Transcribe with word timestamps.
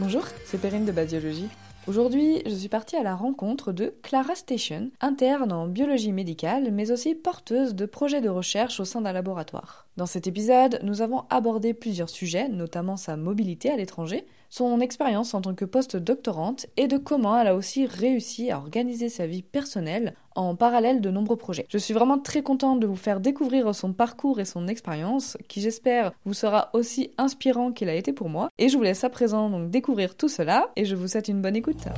Bonjour, 0.00 0.24
c'est 0.44 0.60
Perrine 0.60 0.84
de 0.84 0.92
Basiologie. 0.92 1.48
Aujourd'hui, 1.86 2.42
je 2.46 2.54
suis 2.54 2.68
partie 2.68 2.96
à 2.96 3.02
la 3.02 3.14
rencontre 3.14 3.72
de 3.72 3.94
Clara 4.02 4.34
Station, 4.34 4.90
interne 5.00 5.52
en 5.52 5.66
biologie 5.66 6.12
médicale, 6.12 6.70
mais 6.72 6.90
aussi 6.90 7.14
porteuse 7.14 7.74
de 7.74 7.84
projets 7.84 8.20
de 8.20 8.28
recherche 8.28 8.80
au 8.80 8.84
sein 8.84 9.02
d'un 9.02 9.12
laboratoire. 9.12 9.86
Dans 9.96 10.06
cet 10.06 10.26
épisode, 10.26 10.80
nous 10.82 11.02
avons 11.02 11.24
abordé 11.30 11.74
plusieurs 11.74 12.08
sujets, 12.08 12.48
notamment 12.48 12.96
sa 12.96 13.16
mobilité 13.16 13.70
à 13.70 13.76
l'étranger, 13.76 14.24
son 14.54 14.78
expérience 14.78 15.34
en 15.34 15.40
tant 15.40 15.52
que 15.52 15.64
post-doctorante 15.64 16.66
et 16.76 16.86
de 16.86 16.96
comment 16.96 17.36
elle 17.36 17.48
a 17.48 17.56
aussi 17.56 17.86
réussi 17.86 18.52
à 18.52 18.58
organiser 18.58 19.08
sa 19.08 19.26
vie 19.26 19.42
personnelle 19.42 20.14
en 20.36 20.54
parallèle 20.54 21.00
de 21.00 21.10
nombreux 21.10 21.34
projets. 21.34 21.66
Je 21.68 21.76
suis 21.76 21.92
vraiment 21.92 22.20
très 22.20 22.42
contente 22.42 22.78
de 22.78 22.86
vous 22.86 22.94
faire 22.94 23.18
découvrir 23.18 23.74
son 23.74 23.92
parcours 23.92 24.38
et 24.38 24.44
son 24.44 24.68
expérience, 24.68 25.36
qui 25.48 25.60
j'espère 25.60 26.12
vous 26.24 26.34
sera 26.34 26.70
aussi 26.72 27.10
inspirant 27.18 27.72
qu'il 27.72 27.88
a 27.88 27.96
été 27.96 28.12
pour 28.12 28.28
moi. 28.28 28.48
Et 28.58 28.68
je 28.68 28.76
vous 28.76 28.84
laisse 28.84 29.02
à 29.02 29.10
présent 29.10 29.50
donc 29.50 29.70
découvrir 29.70 30.14
tout 30.14 30.28
cela 30.28 30.70
et 30.76 30.84
je 30.84 30.94
vous 30.94 31.08
souhaite 31.08 31.26
une 31.26 31.42
bonne 31.42 31.56
écoute. 31.56 31.88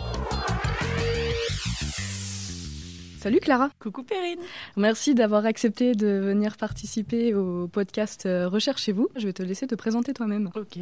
Salut 3.18 3.40
Clara. 3.40 3.68
Coucou 3.80 4.02
Perrine. 4.02 4.38
Merci 4.78 5.14
d'avoir 5.14 5.44
accepté 5.44 5.94
de 5.94 6.06
venir 6.06 6.56
participer 6.56 7.34
au 7.34 7.68
podcast 7.68 8.24
euh, 8.24 8.48
Recherchez-vous. 8.48 9.08
Je 9.16 9.26
vais 9.26 9.34
te 9.34 9.42
laisser 9.42 9.66
te 9.66 9.74
présenter 9.74 10.14
toi-même. 10.14 10.50
Ok. 10.54 10.78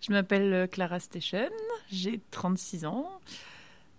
Je 0.00 0.12
m'appelle 0.12 0.52
euh, 0.52 0.66
Clara 0.66 0.98
Station, 0.98 1.50
j'ai 1.90 2.20
36 2.30 2.86
ans. 2.86 3.06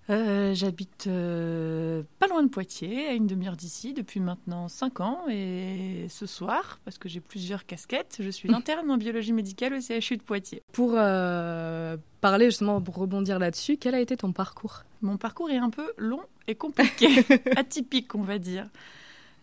Euh, 0.10 0.54
j'habite 0.56 1.06
euh, 1.08 2.02
pas 2.18 2.28
loin 2.28 2.42
de 2.42 2.50
Poitiers, 2.50 3.08
à 3.08 3.14
une 3.14 3.28
demi-heure 3.28 3.56
d'ici, 3.56 3.94
depuis 3.94 4.20
maintenant 4.20 4.68
5 4.68 5.00
ans. 5.00 5.22
Et 5.30 6.08
ce 6.10 6.26
soir, 6.26 6.80
parce 6.84 6.98
que 6.98 7.08
j'ai 7.08 7.20
plusieurs 7.20 7.68
casquettes, 7.68 8.18
je 8.20 8.30
suis 8.30 8.52
interne 8.54 8.90
en 8.90 8.98
biologie 8.98 9.32
médicale 9.32 9.76
au 9.76 9.80
CHU 9.80 10.18
de 10.18 10.24
Poitiers. 10.24 10.64
Pour 10.74 10.94
parler 10.94 12.46
justement, 12.46 12.82
pour 12.82 12.96
rebondir 12.96 13.38
là-dessus, 13.38 13.78
quel 13.78 13.94
a 13.94 14.00
été 14.00 14.18
ton 14.18 14.34
parcours? 14.34 14.84
Mon 15.02 15.18
parcours 15.18 15.52
est 15.52 15.58
un 15.58 15.70
peu 15.70 15.94
long 15.98 16.22
et 16.48 16.56
compliqué, 16.56 17.08
atypique 17.56 18.16
on 18.16 18.22
va 18.24 18.40
dire. 18.40 18.68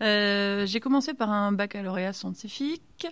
j'ai 0.00 0.80
commencé 0.80 1.14
par 1.14 1.30
un 1.30 1.52
baccalauréat 1.52 2.12
scientifique, 2.12 3.06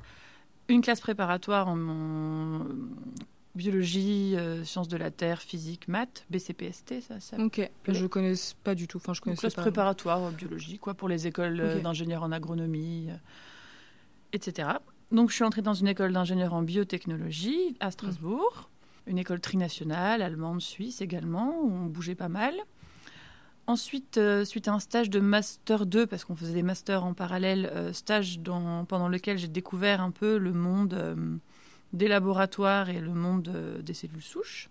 une 0.69 0.83
classe 0.83 1.01
préparatoire 1.01 1.69
en, 1.69 1.79
en 1.79 2.67
biologie, 3.57 4.35
euh, 4.37 4.65
sciences 4.65 4.89
de 4.89 4.97
la 4.97 5.11
terre, 5.11 5.41
physique, 5.41 5.89
maths, 5.89 6.25
BCPST, 6.31 7.01
ça. 7.01 7.19
ça 7.19 7.39
ok. 7.39 7.69
Je 7.89 8.07
connais 8.07 8.35
pas 8.63 8.75
du 8.75 8.87
tout. 8.87 8.99
Enfin, 8.99 9.15
je 9.15 9.21
connais. 9.21 9.37
Classe 9.37 9.55
préparatoire 9.55 10.21
en 10.21 10.31
biologie, 10.31 10.79
quoi, 10.79 10.95
pour 10.95 11.09
les 11.09 11.27
écoles 11.27 11.61
euh, 11.61 11.81
d'ingénieurs 11.81 12.23
en 12.23 12.31
agronomie, 12.31 13.09
euh, 13.11 13.17
etc. 14.33 14.69
Donc, 15.11 15.31
je 15.31 15.35
suis 15.35 15.45
entrée 15.45 15.63
dans 15.63 15.75
une 15.75 15.89
école 15.89 16.13
d'ingénieurs 16.13 16.55
en 16.55 16.63
biotechnologie 16.63 17.77
à 17.81 17.91
Strasbourg, 17.91 18.71
une 19.07 19.19
école 19.19 19.41
trinationale, 19.41 20.23
allemande, 20.23 20.61
suisse 20.61 21.01
également, 21.01 21.61
où 21.61 21.73
on 21.73 21.87
bougeait 21.87 22.15
pas 22.15 22.29
mal. 22.29 22.55
Ensuite, 23.69 24.21
suite 24.45 24.69
à 24.69 24.75
un 24.75 24.79
stage 24.79 25.11
de 25.11 25.19
master 25.19 25.87
2, 25.87 26.07
parce 26.07 26.25
qu'on 26.25 26.37
faisait 26.37 26.55
des 26.55 26.63
masters 26.63 27.05
en 27.05 27.15
parallèle, 27.15 27.91
stage 27.93 28.39
dans, 28.39 28.85
pendant 28.85 29.09
lequel 29.09 29.39
j'ai 29.39 29.49
découvert 29.49 30.01
un 30.01 30.13
peu 30.13 30.39
le 30.39 30.53
monde 30.53 31.41
des 31.93 32.09
laboratoires 32.09 32.91
et 32.91 33.01
le 33.01 33.13
monde 33.13 33.81
des 33.83 33.95
cellules 33.95 34.23
souches. 34.23 34.69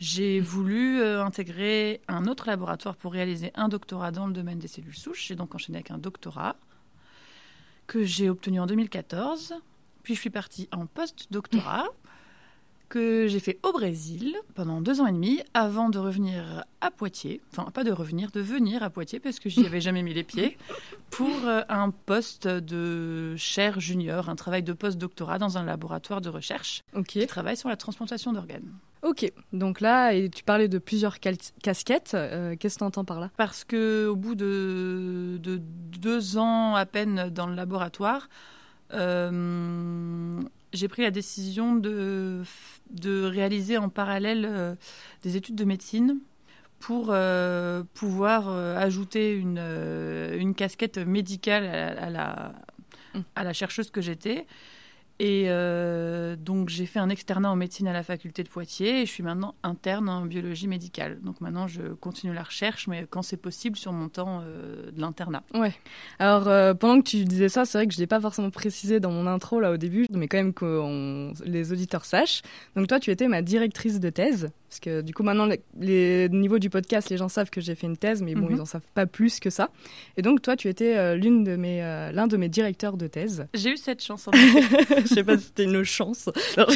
J'ai 0.00 0.38
voulu 0.38 1.00
euh, 1.00 1.24
intégrer 1.24 2.00
un 2.06 2.26
autre 2.26 2.46
laboratoire 2.46 2.94
pour 2.94 3.12
réaliser 3.12 3.50
un 3.56 3.68
doctorat 3.68 4.12
dans 4.12 4.28
le 4.28 4.32
domaine 4.32 4.60
des 4.60 4.68
cellules 4.68 4.94
souches. 4.94 5.26
J'ai 5.26 5.34
donc 5.34 5.54
enchaîné 5.54 5.78
avec 5.78 5.90
un 5.90 5.98
doctorat 5.98 6.54
que 7.88 8.04
j'ai 8.04 8.30
obtenu 8.30 8.60
en 8.60 8.66
2014. 8.66 9.54
Puis 10.04 10.14
je 10.14 10.20
suis 10.20 10.30
partie 10.30 10.68
en 10.70 10.86
post-doctorat 10.86 11.88
que 12.88 13.26
j'ai 13.26 13.40
fait 13.40 13.58
au 13.62 13.72
Brésil 13.72 14.36
pendant 14.54 14.80
deux 14.80 15.00
ans 15.00 15.06
et 15.06 15.12
demi 15.12 15.40
avant 15.54 15.88
de 15.88 15.98
revenir 15.98 16.64
à 16.80 16.90
Poitiers. 16.90 17.40
Enfin, 17.52 17.70
pas 17.70 17.84
de 17.84 17.92
revenir, 17.92 18.30
de 18.30 18.40
venir 18.40 18.82
à 18.82 18.90
Poitiers 18.90 19.20
parce 19.20 19.38
que 19.38 19.48
j'y 19.48 19.66
avais 19.66 19.80
jamais 19.80 20.02
mis 20.02 20.14
les 20.14 20.24
pieds 20.24 20.56
pour 21.10 21.44
euh, 21.44 21.62
un 21.68 21.90
poste 21.90 22.48
de 22.48 23.36
chaire 23.36 23.80
junior, 23.80 24.28
un 24.28 24.36
travail 24.36 24.62
de 24.62 24.72
post-doctorat 24.72 25.38
dans 25.38 25.58
un 25.58 25.64
laboratoire 25.64 26.20
de 26.20 26.28
recherche 26.28 26.82
qui 27.06 27.26
travaille 27.26 27.56
sur 27.56 27.68
la 27.68 27.76
transplantation 27.76 28.32
d'organes. 28.32 28.72
Ok, 29.02 29.30
donc 29.52 29.80
là, 29.80 30.12
et 30.12 30.28
tu 30.28 30.42
parlais 30.42 30.66
de 30.66 30.78
plusieurs 30.78 31.20
casquettes. 31.20 32.12
Euh, 32.14 32.56
qu'est-ce 32.58 32.74
que 32.74 32.80
tu 32.80 32.84
entends 32.84 33.04
par 33.04 33.20
là? 33.20 33.30
Parce 33.36 33.62
que 33.64 34.08
au 34.08 34.16
bout 34.16 34.34
de, 34.34 35.38
de, 35.40 35.60
deux 35.60 36.36
ans 36.36 36.74
à 36.74 36.84
peine 36.84 37.30
dans 37.30 37.46
le 37.46 37.54
laboratoire, 37.54 38.28
euh, 38.92 40.40
j'ai 40.72 40.88
pris 40.88 41.02
la 41.02 41.10
décision 41.10 41.76
de, 41.76 42.42
de 42.90 43.24
réaliser 43.24 43.78
en 43.78 43.88
parallèle 43.88 44.46
euh, 44.48 44.74
des 45.22 45.36
études 45.36 45.54
de 45.54 45.64
médecine 45.64 46.18
pour 46.78 47.08
euh, 47.10 47.82
pouvoir 47.94 48.48
euh, 48.48 48.76
ajouter 48.76 49.32
une, 49.34 49.58
une 50.38 50.54
casquette 50.54 50.98
médicale 50.98 51.64
à, 51.66 52.10
la, 52.10 52.52
mmh. 53.14 53.20
à 53.34 53.44
la 53.44 53.52
chercheuse 53.52 53.90
que 53.90 54.00
j'étais 54.00 54.46
et 55.20 55.46
euh, 55.48 56.36
donc 56.36 56.68
j'ai 56.68 56.86
fait 56.86 57.00
un 57.00 57.08
externat 57.08 57.50
en 57.50 57.56
médecine 57.56 57.88
à 57.88 57.92
la 57.92 58.04
faculté 58.04 58.44
de 58.44 58.48
Poitiers 58.48 59.02
et 59.02 59.06
je 59.06 59.10
suis 59.10 59.24
maintenant 59.24 59.56
interne 59.64 60.08
en 60.08 60.24
biologie 60.24 60.68
médicale. 60.68 61.18
Donc 61.22 61.40
maintenant 61.40 61.66
je 61.66 61.82
continue 61.94 62.32
la 62.32 62.44
recherche, 62.44 62.86
mais 62.86 63.04
quand 63.10 63.22
c'est 63.22 63.36
possible 63.36 63.76
sur 63.76 63.92
mon 63.92 64.08
temps 64.08 64.42
euh, 64.44 64.92
de 64.92 65.00
l'internat. 65.00 65.42
Ouais. 65.54 65.74
Alors 66.20 66.46
euh, 66.46 66.72
pendant 66.72 67.00
que 67.00 67.08
tu 67.08 67.24
disais 67.24 67.48
ça, 67.48 67.64
c'est 67.64 67.78
vrai 67.78 67.88
que 67.88 67.94
je 67.94 67.98
l'ai 67.98 68.06
pas 68.06 68.20
forcément 68.20 68.50
précisé 68.50 69.00
dans 69.00 69.10
mon 69.10 69.26
intro 69.26 69.58
là 69.58 69.72
au 69.72 69.76
début, 69.76 70.06
mais 70.10 70.28
quand 70.28 70.38
même 70.38 70.54
que 70.54 71.32
les 71.44 71.72
auditeurs 71.72 72.04
sachent. 72.04 72.42
Donc 72.76 72.86
toi 72.86 73.00
tu 73.00 73.10
étais 73.10 73.26
ma 73.26 73.42
directrice 73.42 73.98
de 73.98 74.10
thèse. 74.10 74.50
Parce 74.68 74.80
que 74.80 75.00
du 75.00 75.14
coup, 75.14 75.22
maintenant, 75.22 75.48
les, 75.80 76.28
niveaux 76.28 76.58
du 76.58 76.68
podcast, 76.68 77.08
les 77.08 77.16
gens 77.16 77.30
savent 77.30 77.48
que 77.48 77.58
j'ai 77.58 77.74
fait 77.74 77.86
une 77.86 77.96
thèse, 77.96 78.20
mais 78.20 78.34
bon, 78.34 78.44
mhm. 78.44 78.50
ils 78.50 78.56
n'en 78.58 78.66
savent 78.66 78.82
pas 78.92 79.06
plus 79.06 79.40
que 79.40 79.48
ça. 79.48 79.70
Et 80.18 80.20
donc, 80.20 80.42
toi, 80.42 80.56
tu 80.56 80.68
étais 80.68 81.16
l'une 81.16 81.42
de 81.42 81.56
mes, 81.56 81.80
l'un 82.12 82.26
de 82.26 82.36
mes 82.36 82.50
directeurs 82.50 82.98
de 82.98 83.06
thèse. 83.06 83.46
J'ai 83.54 83.70
eu 83.70 83.76
cette 83.78 84.04
chance. 84.04 84.28
Je 85.08 85.14
sais 85.14 85.24
pas 85.24 85.38
si 85.38 85.44
c'était 85.44 85.64
une 85.64 85.84
chance. 85.84 86.28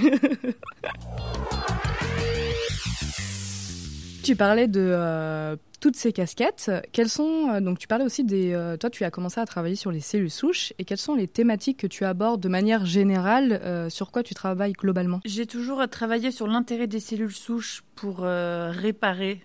tu 4.22 4.37
parlais 4.37 4.69
de 4.69 4.81
euh, 4.81 5.56
toutes 5.82 5.97
ces 5.97 6.12
casquettes, 6.12 6.71
quelles 6.92 7.09
sont 7.09 7.50
euh, 7.50 7.60
donc 7.60 7.78
tu 7.78 7.88
parlais 7.88 8.04
aussi 8.04 8.22
des 8.22 8.53
euh, 8.53 8.76
toi 8.76 8.88
tu 8.88 9.03
as 9.03 9.10
commencé 9.10 9.41
à 9.41 9.47
travailler 9.47 9.75
sur 9.75 9.91
les 9.91 9.98
cellules 9.98 10.31
souches 10.31 10.72
et 10.78 10.84
quelles 10.84 10.97
sont 10.97 11.16
les 11.16 11.26
thématiques 11.26 11.78
que 11.78 11.88
tu 11.88 12.04
abordes 12.04 12.41
de 12.41 12.48
manière 12.48 12.87
générale 12.87 13.60
euh, 13.65 13.91
sur 13.91 14.12
quoi 14.12 14.22
tu 14.22 14.32
travailles 14.32 14.75
globalement? 14.75 15.21
J'ai 15.25 15.47
toujours 15.47 15.87
travaillé 15.88 16.31
sur 16.31 16.47
l'intérêt 16.47 16.87
des 16.87 17.00
cellules 17.00 17.34
souches 17.34 17.82
pour 17.97 18.21
réparer 18.21 19.44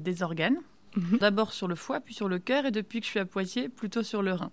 des 0.00 0.22
organes. 0.22 0.56
Mhm. 0.96 1.18
D'abord 1.18 1.52
sur 1.52 1.68
le 1.68 1.74
foie, 1.74 2.00
puis 2.00 2.14
sur 2.14 2.28
le 2.28 2.38
cœur 2.38 2.64
et 2.66 2.70
depuis 2.70 3.00
que 3.00 3.06
je 3.06 3.10
suis 3.10 3.20
à 3.20 3.26
Poitiers, 3.26 3.68
plutôt 3.68 4.02
sur 4.02 4.22
le 4.22 4.32
rein. 4.32 4.50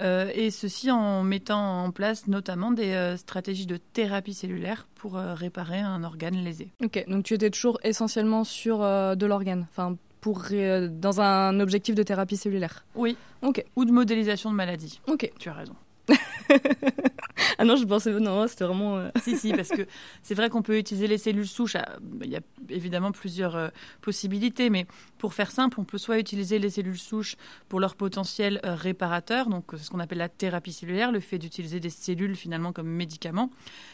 Euh, 0.00 0.30
et 0.34 0.50
ceci 0.50 0.90
en 0.90 1.22
mettant 1.22 1.84
en 1.84 1.90
place 1.90 2.26
notamment 2.26 2.70
des 2.70 2.92
euh, 2.92 3.16
stratégies 3.16 3.66
de 3.66 3.76
thérapie 3.76 4.34
cellulaire 4.34 4.88
pour 4.94 5.16
euh, 5.16 5.34
réparer 5.34 5.80
un 5.80 6.02
organe 6.04 6.36
lésé. 6.36 6.68
Ok, 6.82 7.04
donc 7.08 7.24
tu 7.24 7.34
étais 7.34 7.50
toujours 7.50 7.78
essentiellement 7.84 8.44
sur 8.44 8.80
de 8.80 9.26
l'organe, 9.26 9.66
enfin 9.70 9.96
pour 10.20 10.44
dans 10.90 11.20
un 11.20 11.60
objectif 11.60 11.94
de 11.94 12.02
thérapie 12.02 12.36
cellulaire. 12.36 12.84
Oui. 12.94 13.16
Ok. 13.42 13.64
Ou 13.76 13.84
de 13.86 13.90
modélisation 13.90 14.50
de 14.50 14.54
maladie. 14.54 15.00
Ok. 15.06 15.30
Tu 15.38 15.48
as 15.48 15.54
raison. 15.54 15.74
ah 17.58 17.64
non, 17.64 17.76
je 17.76 17.84
pensais 17.84 18.12
non, 18.12 18.46
c'était 18.46 18.64
vraiment. 18.64 18.96
Euh, 18.96 19.08
si 19.22 19.36
si, 19.36 19.52
parce 19.52 19.68
que 19.68 19.86
c'est 20.22 20.34
vrai 20.34 20.50
qu'on 20.50 20.62
peut 20.62 20.78
utiliser 20.78 21.06
les 21.06 21.18
cellules 21.18 21.46
souches. 21.46 21.76
Il 22.22 22.30
y 22.30 22.36
a 22.36 22.40
évidemment 22.68 23.12
plusieurs 23.12 23.56
euh, 23.56 23.68
possibilités, 24.00 24.70
mais 24.70 24.86
pour 25.18 25.34
faire 25.34 25.50
simple, 25.50 25.80
on 25.80 25.84
peut 25.84 25.98
soit 25.98 26.18
utiliser 26.18 26.58
les 26.58 26.70
cellules 26.70 26.98
souches 26.98 27.36
pour 27.68 27.80
leur 27.80 27.94
potentiel 27.94 28.60
euh, 28.64 28.74
réparateur, 28.74 29.48
donc 29.48 29.64
c'est 29.72 29.84
ce 29.84 29.90
qu'on 29.90 30.00
appelle 30.00 30.18
la 30.18 30.28
thérapie 30.28 30.72
cellulaire, 30.72 31.12
le 31.12 31.20
fait 31.20 31.38
d'utiliser 31.38 31.80
des 31.80 31.90
cellules 31.90 32.36
finalement 32.36 32.72
comme 32.72 32.88
médicaments, 32.88 33.50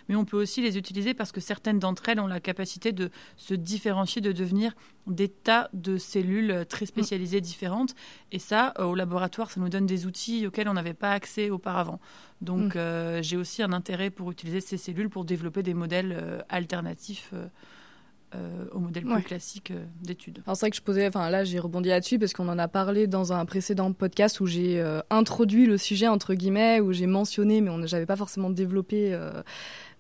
mais 0.09 0.17
on 0.17 0.25
peut 0.25 0.37
aussi 0.37 0.63
les 0.63 0.79
utiliser 0.79 1.15
parce 1.15 1.33
que 1.33 1.41
certaines 1.41 1.79
d'entre 1.79 2.09
elles 2.09 2.21
ont 2.21 2.27
la 2.27 2.41
capacité 2.41 2.93
de 2.93 3.11
se 3.37 3.55
différencier, 3.55 4.21
de 4.21 4.33
devenir 4.33 4.75
des 5.07 5.29
tas 5.29 5.69
de 5.73 5.99
cellules 5.99 6.65
très 6.69 6.87
spécialisées 6.87 7.41
différentes. 7.41 7.95
Et 8.33 8.39
ça, 8.39 8.75
au 8.79 8.95
laboratoire, 8.95 9.51
ça 9.51 9.61
nous 9.61 9.69
donne 9.69 9.87
des 9.87 10.07
outils 10.07 10.47
auxquels 10.47 10.69
on 10.69 10.75
n'avait 10.75 10.95
pas 10.95 11.13
accès 11.13 11.51
auparavant. 11.51 12.01
Donc 12.41 12.75
mm. 12.75 12.79
euh, 12.79 13.23
j'ai 13.23 13.37
aussi 13.37 13.63
un 13.63 13.73
intérêt 13.73 14.11
pour 14.11 14.31
utiliser 14.31 14.61
ces 14.61 14.77
cellules 14.77 15.09
pour 15.09 15.25
développer 15.25 15.63
des 15.63 15.75
modèles 15.75 16.17
euh, 16.19 16.41
alternatifs. 16.49 17.33
Euh, 17.33 18.67
au 18.73 18.81
modèle 18.81 19.05
plus 19.05 19.23
classique 19.23 19.73
d'études. 20.03 20.43
Alors 20.45 20.57
c'est 20.57 20.67
vrai 20.67 20.71
que 20.71 20.77
je 20.77 20.83
posais, 20.83 21.07
enfin 21.07 21.31
là 21.31 21.45
j'ai 21.45 21.59
rebondi 21.59 21.89
là-dessus 21.89 22.19
parce 22.19 22.35
qu'on 22.35 22.49
en 22.49 22.59
a 22.59 22.69
parlé 22.69 23.07
dans 23.07 23.33
un 23.33 23.47
précédent 23.47 23.93
podcast 23.93 24.41
où 24.41 24.47
j'ai 24.47 24.85
introduit 25.09 25.65
le 25.65 25.79
sujet 25.79 26.09
entre 26.09 26.35
guillemets, 26.35 26.81
où 26.81 26.93
j'ai 26.93 27.07
mentionné, 27.07 27.63
mais 27.63 27.71
on 27.71 27.79
n'avait 27.79 28.05
pas 28.05 28.17
forcément 28.17 28.51
développé 28.51 29.19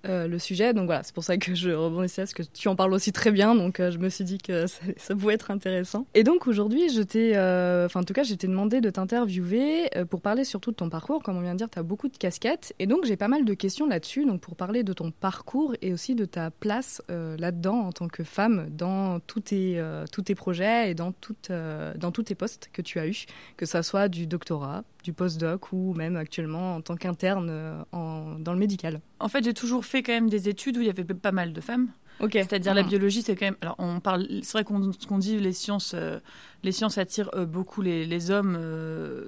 le 0.08 0.38
sujet. 0.38 0.74
Donc 0.74 0.86
voilà, 0.86 1.02
c'est 1.02 1.14
pour 1.14 1.24
ça 1.24 1.36
que 1.36 1.54
je 1.54 1.70
rebondissais 1.70 2.22
parce 2.22 2.34
que 2.34 2.42
tu 2.42 2.68
en 2.68 2.76
parles 2.76 2.92
aussi 2.92 3.12
très 3.12 3.30
bien. 3.30 3.54
Donc 3.54 3.78
je 3.78 3.98
me 3.98 4.08
suis 4.08 4.24
dit 4.24 4.38
que 4.38 4.66
ça, 4.96 5.14
pouvait 5.14 5.34
être 5.34 5.50
intéressant. 5.50 6.06
Et 6.14 6.24
donc 6.24 6.46
aujourd'hui, 6.46 6.88
je 6.90 7.02
t'ai, 7.02 7.32
enfin 7.86 8.00
en 8.00 8.04
tout 8.04 8.14
cas, 8.14 8.22
j'ai 8.22 8.36
demandé 8.36 8.80
de 8.80 8.90
t'interviewer 8.90 9.90
pour 10.10 10.20
parler 10.20 10.44
surtout 10.44 10.70
de 10.70 10.76
ton 10.76 10.88
parcours. 10.88 11.22
Comme 11.22 11.36
on 11.36 11.40
vient 11.40 11.52
de 11.52 11.58
dire, 11.58 11.70
tu 11.70 11.78
as 11.78 11.82
beaucoup 11.82 12.08
de 12.08 12.16
casquettes. 12.16 12.74
Et 12.78 12.86
donc 12.86 13.04
j'ai 13.04 13.16
pas 13.16 13.28
mal 13.28 13.44
de 13.44 13.54
questions 13.54 13.86
là-dessus. 13.86 14.24
Donc 14.24 14.40
pour 14.40 14.56
parler 14.56 14.82
de 14.82 14.92
ton 14.92 15.10
parcours 15.10 15.74
et 15.82 15.92
aussi 15.92 16.14
de 16.14 16.24
ta 16.24 16.50
place 16.50 17.02
là-dedans 17.08 17.80
en 17.80 17.92
tant 17.92 18.08
que 18.08 18.24
femme 18.24 18.68
dans 18.70 19.20
tous 19.20 19.40
tes, 19.40 19.82
tous 20.12 20.22
tes 20.22 20.34
projets 20.34 20.90
et 20.90 20.94
dans, 20.94 21.12
toutes, 21.12 21.50
dans 21.50 22.12
tous 22.12 22.24
tes 22.24 22.34
postes 22.34 22.70
que 22.72 22.82
tu 22.82 22.98
as 22.98 23.06
eu, 23.06 23.26
que 23.56 23.66
ça 23.66 23.82
soit 23.82 24.08
du 24.08 24.26
doctorat, 24.26 24.84
du 25.06 25.12
postdoc 25.12 25.72
ou 25.72 25.94
même 25.94 26.16
actuellement 26.16 26.74
en 26.74 26.80
tant 26.80 26.96
qu'interne 26.96 27.46
euh, 27.48 27.80
dans 27.92 28.52
le 28.52 28.58
médical 28.58 29.00
En 29.20 29.28
fait, 29.28 29.44
j'ai 29.44 29.54
toujours 29.54 29.84
fait 29.84 30.02
quand 30.02 30.12
même 30.12 30.28
des 30.28 30.48
études 30.48 30.76
où 30.78 30.80
il 30.80 30.88
y 30.88 30.90
avait 30.90 31.04
pas 31.04 31.30
mal 31.30 31.52
de 31.52 31.60
femmes. 31.60 31.88
C'est-à-dire 32.32 32.74
la 32.74 32.80
ah. 32.80 32.88
biologie, 32.88 33.22
c'est 33.22 33.36
quand 33.36 33.44
même. 33.44 33.58
Alors, 33.60 33.76
on 33.78 34.00
parle. 34.00 34.26
C'est 34.42 34.52
vrai 34.52 34.64
qu'on 34.64 35.18
dit 35.18 35.38
les 35.38 35.52
sciences, 35.52 35.92
euh, 35.94 36.18
les 36.64 36.72
sciences 36.72 36.96
attirent 36.98 37.30
euh, 37.34 37.44
beaucoup 37.44 37.82
les, 37.82 38.30
hommes 38.30 38.58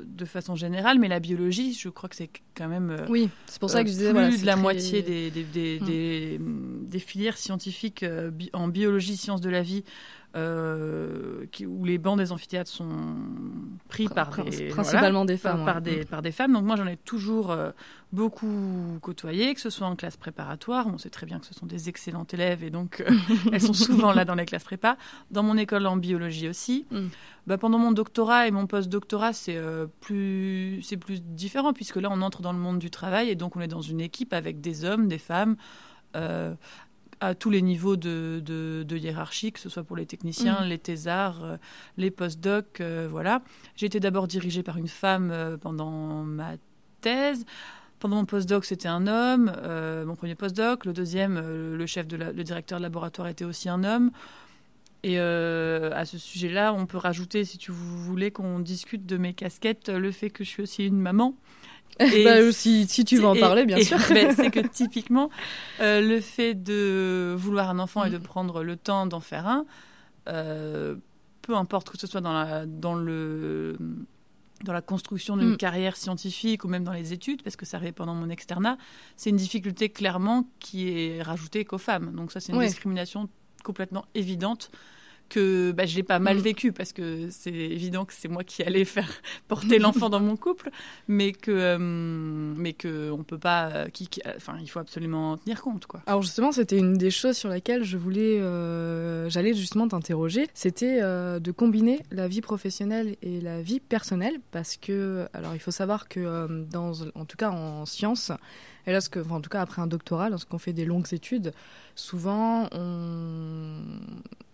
de 0.05 0.25
façon 0.25 0.57
générale, 0.57 0.99
mais 0.99 1.07
la 1.07 1.21
biologie, 1.21 1.75
je 1.75 1.91
crois 1.91 2.09
que 2.09 2.17
c'est 2.17 2.31
quand 2.57 2.67
même. 2.67 2.97
oui, 3.09 3.29
c'est 3.47 3.61
pour 3.61 3.71
ça 3.71 3.85
que 3.85 3.89
je 3.89 3.95
disais. 3.95 4.13
Plus 4.13 4.41
de 4.41 4.47
la 4.47 4.57
moitié 4.57 5.03
des, 5.03 5.31
des, 5.31 5.45
des, 5.45 6.39
hmm. 6.41 6.89
des, 6.89 6.99
filières 6.99 7.37
scientifiques 7.37 8.05
en 8.53 8.67
biologie, 8.67 9.17
sciences 9.17 9.43
de 9.43 9.51
la 9.51 9.63
vie 9.63 9.85
euh, 10.39 11.47
où 11.67 11.85
les 11.85 11.99
bancs 11.99 12.17
des 12.17 12.33
amphithéâtres 12.33 12.71
sont 12.71 12.89
pris 13.89 14.09
par 14.09 14.45
des, 14.45 14.69
principalement 14.69 15.25
des 15.25 15.37
femmes, 15.37 15.65
par, 15.65 15.81
des, 15.81 16.05
par 16.05 16.23
des 16.23 16.33
femmes. 16.33 16.53
Donc 16.53 16.65
moi 16.65 16.77
j'en 16.77 16.87
ai 16.87 16.97
toujours 16.97 17.51
euh, 17.51 17.71
beaucoup 18.13 18.99
côtoyé, 19.03 19.55
que 19.55 19.61
ce 19.61 19.71
soit 19.71 19.87
en 19.87 19.97
classe 19.97 20.17
préparatoire. 20.17 20.87
On 20.87 20.99
sait 20.99 21.11
très 21.11 21.27
bien 21.27 21.41
que 21.41 21.47
ce 21.47 21.55
sont 21.55 21.67
des 21.67 21.89
excellentes 21.89 22.33
élèves 22.35 22.63
et 22.63 22.71
donc 22.71 23.01
euh, 23.01 23.11
elles 23.53 23.61
sont 23.61 23.73
souvent 23.73 24.13
là 24.13 24.25
dans 24.25 24.35
les 24.35 24.47
classes 24.47 24.65
prépa. 24.65 24.97
Dans 25.31 25.43
mon 25.43 25.57
école 25.57 25.87
en 25.87 25.97
biologie 25.97 26.49
aussi. 26.49 26.87
Mm. 26.91 27.07
Bah, 27.47 27.59
pendant 27.59 27.79
mon 27.79 27.93
doctorat 27.93 28.47
et 28.47 28.51
mon 28.51 28.67
post-doctorat, 28.67 29.33
c'est 29.33 29.59
plus 30.01 30.83
c'est 30.83 30.99
plus 30.99 31.23
différent 31.23 31.73
puisque 31.73 31.97
là 31.97 32.09
on 32.13 32.21
entre 32.21 32.43
dans 32.43 32.53
le 32.53 32.59
monde 32.59 32.79
du 32.79 32.91
travail 32.91 33.31
et 33.31 33.35
donc 33.35 33.57
on 33.57 33.61
est 33.61 33.69
dans 33.69 33.81
une 33.81 34.01
équipe 34.01 34.35
avec 34.35 34.61
des 34.61 34.85
hommes, 34.85 35.09
des 35.09 35.19
femmes 35.19 35.57
à 37.21 37.35
tous 37.35 37.51
les 37.51 37.63
niveaux 37.63 37.97
de, 37.97 38.43
de, 38.45 38.97
hiérarchie, 38.97 39.53
que 39.53 39.61
ce 39.61 39.69
soit 39.69 39.85
pour 39.85 39.97
les 39.97 40.07
techniciens, 40.07 40.65
mm. 40.65 40.69
les 40.69 40.79
thésards, 40.79 41.45
euh, 41.45 41.57
les 41.97 42.11
post-docs, 42.11 42.81
euh, 42.81 43.09
voilà. 43.11 43.43
J'ai 43.77 43.87
été 43.87 44.01
d'abord 44.01 44.27
dirigée 44.27 44.63
par 44.63 44.77
une 44.77 44.89
femme 44.89 45.31
euh, 45.31 45.57
pendant 45.57 46.23
ma 46.23 46.53
thèse. 47.01 47.45
Pendant 47.99 48.17
mon 48.17 48.25
post-doc, 48.25 48.65
c'était 48.65 48.89
un 48.89 49.09
homme, 49.09 49.53
mon 50.07 50.15
premier 50.15 50.37
post-doc. 50.37 50.85
Le 50.85 50.93
deuxième, 50.93 51.41
le 51.41 51.87
chef 51.87 52.07
de 52.07 52.17
le 52.17 52.45
directeur 52.45 52.79
de 52.79 52.85
laboratoire 52.85 53.27
était 53.27 53.45
aussi 53.45 53.69
un 53.69 53.83
homme. 53.83 54.13
Et 55.03 55.19
à 55.19 56.05
ce 56.05 56.17
sujet-là, 56.17 56.73
on 56.73 56.87
peut 56.87 56.97
rajouter, 56.97 57.45
si 57.45 57.59
tu 57.59 57.73
voulais 57.73 58.31
qu'on 58.31 58.61
discute 58.61 59.05
de 59.05 59.17
mes 59.17 59.35
casquettes, 59.35 59.89
le 59.89 60.13
fait 60.13 60.31
que 60.31 60.45
je 60.45 60.49
suis 60.49 60.63
aussi 60.63 60.87
une 60.87 61.01
maman. 61.01 61.35
Et 62.01 62.25
bah, 62.25 62.53
si, 62.53 62.87
si, 62.87 63.05
tu 63.05 63.17
veux 63.17 63.27
en 63.27 63.35
parler, 63.35 63.67
bien 63.67 63.83
sûr. 63.83 63.99
Ben, 64.11 64.35
c'est 64.35 64.51
que 64.51 64.61
typiquement, 64.73 65.31
euh, 65.81 66.01
le 66.01 66.21
fait 66.21 66.55
de 66.55 67.35
vouloir 67.37 67.71
un 67.71 67.79
enfant 67.79 68.05
et 68.05 68.11
de 68.11 68.19
prendre 68.19 68.63
le 68.63 68.77
temps 68.77 69.07
d'en 69.07 69.21
faire 69.21 69.47
un, 69.47 69.67
euh, 70.29 70.97
peu 71.43 71.57
importe 71.57 71.91
que 71.91 71.99
ce 71.99 72.07
soit 72.07 72.21
dans 72.21 72.33
la, 72.33 72.67
dans 72.67 72.95
le, 72.95 73.77
dans 74.65 74.73
la 74.73 74.83
construction 74.83 75.37
d'une 75.37 75.53
mm. 75.53 75.57
carrière 75.57 75.97
scientifique 75.97 76.65
ou 76.65 76.69
même 76.69 76.85
dans 76.85 76.93
les 76.93 77.13
études, 77.13 77.43
parce 77.43 77.57
que 77.57 77.67
ça 77.67 77.79
arrivait 77.79 77.93
pendant 77.93 78.15
mon 78.15 78.29
externat, 78.29 78.79
c'est 79.17 79.31
une 79.31 79.37
difficulté 79.37 79.89
clairement 79.89 80.49
qui 80.61 80.91
est 80.91 81.23
rajoutée 81.23 81.65
qu'aux 81.65 81.79
femmes. 81.79 82.15
Donc 82.15 82.33
ça, 82.33 82.41
c'est 82.41 82.53
une 82.53 82.61
discrimination 82.61 83.29
complètement 83.65 84.05
évidente 84.15 84.71
que 85.29 85.73
bah, 85.73 85.87
je 85.87 85.97
l'ai 85.97 86.03
pas 86.03 86.19
mal 86.19 86.39
mm. 86.39 86.41
vécu 86.41 86.73
parce 86.73 86.93
que 86.93 87.29
c'est 87.31 87.53
évident 87.53 88.05
que 88.05 88.13
c'est 88.13 88.29
moi 88.29 88.45
qui 88.45 88.63
allais 88.63 88.85
faire 88.85 89.11
porter 89.49 89.79
l'enfant 89.79 90.11
dans 90.11 90.21
mon 90.21 90.37
couple, 90.37 90.71
mais 91.07 91.33
que 91.33 91.51
euh, 91.51 91.79
mais 91.79 92.73
que 92.73 93.11
on 93.11 93.23
peut 93.23 93.39
pas, 93.39 93.69
euh, 93.69 93.89
qui, 93.89 94.09
enfin 94.37 94.57
il 94.61 94.69
faut 94.69 94.79
absolument 94.79 95.37
tenir 95.37 95.63
compte 95.63 95.87
quoi. 95.87 96.03
Alors 96.07 96.23
justement 96.23 96.53
c'était 96.53 96.79
une 96.79 96.95
des 96.95 97.11
choses 97.11 97.37
sur 97.37 97.49
laquelle 97.49 97.85
je 97.85 97.97
voulais, 97.97 98.41
euh, 98.41 99.29
j'allais 99.29 99.55
justement 99.55 99.89
t'interroger, 99.89 100.49
c'était 100.55 101.01
de 101.01 101.51
combiner 101.53 102.01
la 102.11 102.29
vie 102.29 102.41
professionnelle 102.41 103.17
et 103.23 103.41
la 103.41 103.63
vie 103.63 103.81
personnelle 103.81 104.41
parce 104.51 104.77
que 104.77 105.27
alors 105.33 105.55
il 105.55 105.61
faut 105.61 105.71
savoir 105.71 106.09
que 106.09 106.65
dans 106.71 106.93
en 107.15 107.25
tout 107.25 107.37
cas 107.37 107.51
en 107.51 107.87
sciences 107.87 108.33
et 108.89 108.93
lorsque, 108.93 109.19
en 109.19 109.43
tout 109.43 109.51
cas 109.51 109.61
après 109.61 109.83
un 109.83 109.87
doctorat, 109.87 110.31
lorsqu'on 110.31 110.57
fait 110.57 110.73
des 110.73 110.87
longues 110.87 111.13
études, 111.13 111.53
souvent 111.95 112.69
on, 112.73 113.83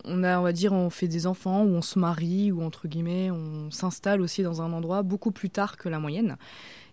on 0.03 0.23
a, 0.23 0.39
on 0.39 0.43
va 0.43 0.51
dire, 0.51 0.73
on 0.73 0.89
fait 0.89 1.07
des 1.07 1.25
enfants 1.25 1.63
ou 1.63 1.69
on 1.69 1.81
se 1.81 1.97
marie 1.97 2.51
ou 2.51 2.61
entre 2.61 2.89
guillemets, 2.89 3.31
on 3.31 3.71
s'installe 3.71 4.19
aussi 4.19 4.43
dans 4.43 4.61
un 4.61 4.73
endroit 4.73 5.03
beaucoup 5.03 5.31
plus 5.31 5.49
tard 5.49 5.77
que 5.77 5.87
la 5.87 5.99
moyenne. 5.99 6.35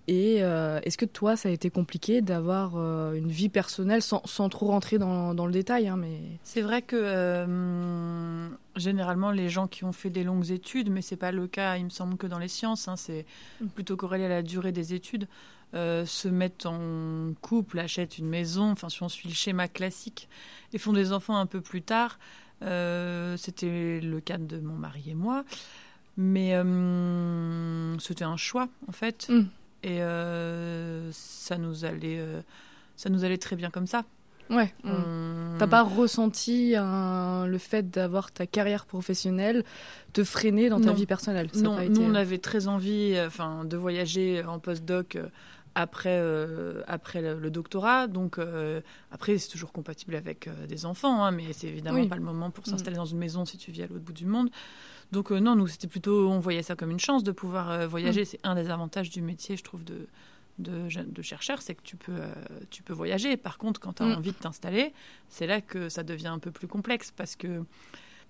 Et 0.06 0.38
euh, 0.40 0.80
est-ce 0.84 0.96
que 0.96 1.04
toi, 1.04 1.36
ça 1.36 1.48
a 1.48 1.52
été 1.52 1.68
compliqué 1.68 2.22
d'avoir 2.22 2.74
euh, 2.76 3.14
une 3.14 3.28
vie 3.28 3.48
personnelle 3.48 4.02
sans, 4.02 4.22
sans 4.24 4.48
trop 4.48 4.66
rentrer 4.66 4.98
dans, 4.98 5.34
dans 5.34 5.46
le 5.46 5.52
détail 5.52 5.88
hein, 5.88 5.96
mais... 5.96 6.18
C'est 6.42 6.62
vrai 6.62 6.82
que 6.82 6.96
euh, 6.96 8.48
généralement, 8.76 9.32
les 9.32 9.48
gens 9.48 9.68
qui 9.68 9.84
ont 9.84 9.92
fait 9.92 10.10
des 10.10 10.22
longues 10.24 10.50
études, 10.50 10.90
mais 10.90 11.02
c'est 11.02 11.16
pas 11.16 11.32
le 11.32 11.48
cas, 11.48 11.76
il 11.76 11.84
me 11.84 11.90
semble, 11.90 12.16
que 12.16 12.26
dans 12.28 12.38
les 12.38 12.48
sciences, 12.48 12.86
hein, 12.86 12.96
c'est 12.96 13.26
mm. 13.60 13.66
plutôt 13.68 13.96
corrélé 13.96 14.24
à 14.24 14.28
la 14.28 14.42
durée 14.42 14.72
des 14.72 14.94
études. 14.94 15.26
Euh, 15.74 16.04
se 16.04 16.28
mettent 16.28 16.66
en 16.66 17.32
couple, 17.40 17.78
achètent 17.78 18.18
une 18.18 18.28
maison, 18.28 18.72
enfin 18.72 18.90
si 18.90 19.02
on 19.02 19.08
suit 19.08 19.30
le 19.30 19.34
schéma 19.34 19.68
classique, 19.68 20.28
et 20.74 20.78
font 20.78 20.92
des 20.92 21.14
enfants 21.14 21.38
un 21.38 21.46
peu 21.46 21.62
plus 21.62 21.80
tard. 21.80 22.18
Euh, 22.60 23.38
c'était 23.38 23.98
le 24.02 24.20
cas 24.20 24.36
de 24.36 24.58
mon 24.60 24.74
mari 24.74 25.04
et 25.08 25.14
moi, 25.14 25.44
mais 26.18 26.54
euh, 26.56 27.98
c'était 27.98 28.24
un 28.24 28.36
choix 28.36 28.68
en 28.86 28.92
fait, 28.92 29.30
mm. 29.30 29.44
et 29.84 30.00
ça 31.10 31.56
nous 31.56 31.86
allait, 31.86 32.22
ça 32.94 33.08
nous 33.08 33.24
allait 33.24 33.38
très 33.38 33.56
bien 33.56 33.70
comme 33.70 33.86
ça. 33.86 34.04
Ouais. 34.50 34.74
T'as 35.58 35.66
pas 35.66 35.82
ressenti 35.82 36.74
le 36.74 37.58
fait 37.58 37.88
d'avoir 37.88 38.30
ta 38.30 38.46
carrière 38.46 38.84
professionnelle 38.84 39.64
te 40.12 40.22
freiner 40.22 40.68
dans 40.68 40.82
ta 40.82 40.92
vie 40.92 41.06
personnelle? 41.06 41.48
Non, 41.54 41.78
nous 41.88 42.02
on 42.02 42.14
avait 42.14 42.36
très 42.36 42.68
envie, 42.68 43.18
enfin, 43.26 43.64
de 43.64 43.78
voyager 43.78 44.44
en 44.44 44.58
postdoc 44.58 45.16
après, 45.74 46.18
euh, 46.20 46.82
après 46.86 47.22
le, 47.22 47.50
doctorat. 47.50 48.06
Donc, 48.06 48.38
euh, 48.38 48.80
après, 49.10 49.38
c'est 49.38 49.48
toujours 49.48 49.72
compatible 49.72 50.14
avec 50.14 50.46
euh, 50.46 50.66
des 50.66 50.86
enfants, 50.86 51.24
hein, 51.24 51.30
mais 51.30 51.52
c'est 51.52 51.68
évidemment 51.68 52.06
pas 52.06 52.16
le 52.16 52.22
moment 52.22 52.50
pour 52.50 52.66
s'installer 52.66 52.96
mm. 52.96 53.00
dans 53.00 53.06
une 53.06 53.18
maison 53.18 53.44
si 53.44 53.56
tu 53.56 53.70
vis 53.70 53.82
à 53.82 53.86
l'autre 53.86 54.04
bout 54.04 54.12
du 54.12 54.26
monde. 54.26 54.50
Donc, 55.12 55.30
non, 55.30 55.56
nous, 55.56 55.66
c'était 55.66 55.88
plutôt, 55.88 56.28
on 56.30 56.40
voyait 56.40 56.62
ça 56.62 56.74
comme 56.74 56.90
une 56.90 57.00
chance 57.00 57.22
de 57.22 57.32
pouvoir 57.32 57.86
voyager. 57.88 58.22
Mm. 58.22 58.26
C'est 58.26 58.40
un 58.44 58.54
des 58.54 58.70
avantages 58.70 59.10
du 59.10 59.22
métier, 59.22 59.56
je 59.56 59.64
trouve, 59.64 59.84
de, 59.84 60.06
de, 60.58 60.88
de 61.02 61.22
chercheur, 61.22 61.62
c'est 61.62 61.74
que 61.74 61.82
tu 61.82 61.96
peux, 61.96 62.20
tu 62.70 62.82
peux 62.82 62.92
voyager. 62.92 63.36
Par 63.36 63.58
contre, 63.58 63.80
quand 63.80 63.94
tu 63.94 64.02
as 64.02 64.06
mm. 64.06 64.12
envie 64.12 64.32
de 64.32 64.38
t'installer, 64.38 64.92
c'est 65.28 65.46
là 65.46 65.60
que 65.60 65.88
ça 65.88 66.02
devient 66.02 66.28
un 66.28 66.38
peu 66.38 66.50
plus 66.50 66.68
complexe 66.68 67.12
parce 67.16 67.36
que. 67.36 67.62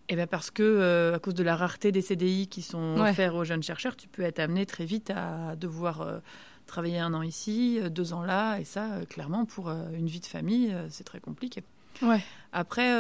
Eh 0.08 0.16
bien 0.16 0.26
parce 0.26 0.50
que, 0.50 1.12
à 1.14 1.20
cause 1.20 1.34
de 1.34 1.44
la 1.44 1.54
rareté 1.54 1.92
des 1.92 2.02
CDI 2.02 2.49
qui 2.49 2.61
sont 2.61 2.96
offerts 2.99 3.37
aux 3.37 3.44
jeunes 3.44 3.62
chercheurs, 3.62 3.94
tu 3.94 4.08
peux 4.08 4.22
être 4.22 4.40
amené 4.40 4.66
très 4.66 4.84
vite 4.84 5.11
à 5.14 5.54
devoir 5.54 6.20
travailler 6.66 6.99
un 6.99 7.14
an 7.14 7.23
ici, 7.23 7.78
euh, 7.81 7.88
deux 7.88 8.12
ans 8.12 8.23
là, 8.23 8.59
et 8.59 8.64
ça, 8.64 8.92
euh, 8.92 9.04
clairement, 9.04 9.45
pour 9.45 9.69
euh, 9.69 9.85
une 9.92 10.07
vie 10.07 10.21
de 10.21 10.26
famille, 10.26 10.75
c'est 10.90 11.04
très 11.04 11.21
compliqué. 11.21 11.62
Ouais. 12.00 12.23
Après, 12.52 12.90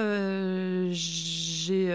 j'ai 0.92 1.90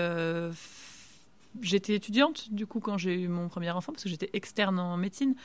j'étais 1.62 1.96
étudiante, 1.96 2.54
du 2.54 2.68
coup, 2.68 2.80
quand 2.80 2.98
j'ai 2.98 3.20
eu 3.20 3.28
mon 3.28 3.48
premier 3.48 3.72
enfant, 3.72 3.92
parce 3.92 4.04
que 4.04 4.10
j'étais 4.10 4.30
externe 4.34 4.80
en 4.80 4.98
médecine. 4.98 5.36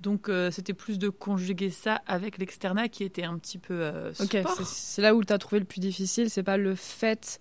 Donc, 0.00 0.30
c'était 0.50 0.74
plus 0.74 0.98
de 0.98 1.08
conjuguer 1.08 1.70
ça 1.70 2.02
avec 2.06 2.38
l'externat 2.38 2.88
qui 2.88 3.02
était 3.02 3.24
un 3.24 3.38
petit 3.38 3.58
peu 3.58 3.90
Ok, 4.20 4.36
c'est 4.64 5.02
là 5.02 5.14
où 5.14 5.24
tu 5.24 5.32
as 5.32 5.38
trouvé 5.38 5.58
le 5.58 5.64
plus 5.64 5.80
difficile. 5.80 6.28
C'est 6.28 6.42
pas 6.42 6.58
le 6.58 6.74
fait. 6.74 7.40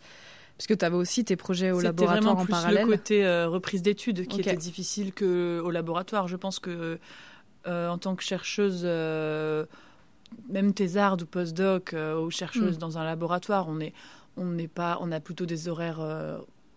Parce 0.58 0.68
que 0.68 0.74
tu 0.74 0.86
avais 0.86 0.96
aussi 0.96 1.26
tes 1.26 1.36
projets 1.36 1.72
au 1.72 1.82
laboratoire 1.82 2.38
en 2.38 2.46
parallèle. 2.46 2.88
C'était 2.90 2.92
le 2.92 2.98
côté 2.98 3.46
reprise 3.46 3.82
d'études 3.82 4.28
qui 4.28 4.40
était 4.40 4.56
difficile 4.56 5.14
qu'au 5.14 5.70
laboratoire. 5.70 6.28
Je 6.28 6.38
pense 6.38 6.60
que 6.60 6.70
euh, 6.70 6.98
en 7.66 7.98
tant 7.98 8.16
que 8.16 8.24
chercheuse, 8.24 8.82
euh, 8.84 9.66
même 10.50 10.74
thésarde 10.74 11.24
ou 11.24 11.26
postdoc 11.26 11.94
euh, 11.94 12.20
ou 12.20 12.30
chercheuse 12.32 12.78
mm. 12.78 12.80
dans 12.80 12.98
un 12.98 13.04
laboratoire, 13.04 13.68
on 13.68 13.80
est, 13.80 13.94
on 14.38 14.46
n'est 14.46 14.68
pas, 14.68 14.98
on 15.02 15.12
a 15.12 15.20
plutôt 15.20 15.46
des 15.46 15.68
horaires 15.68 16.00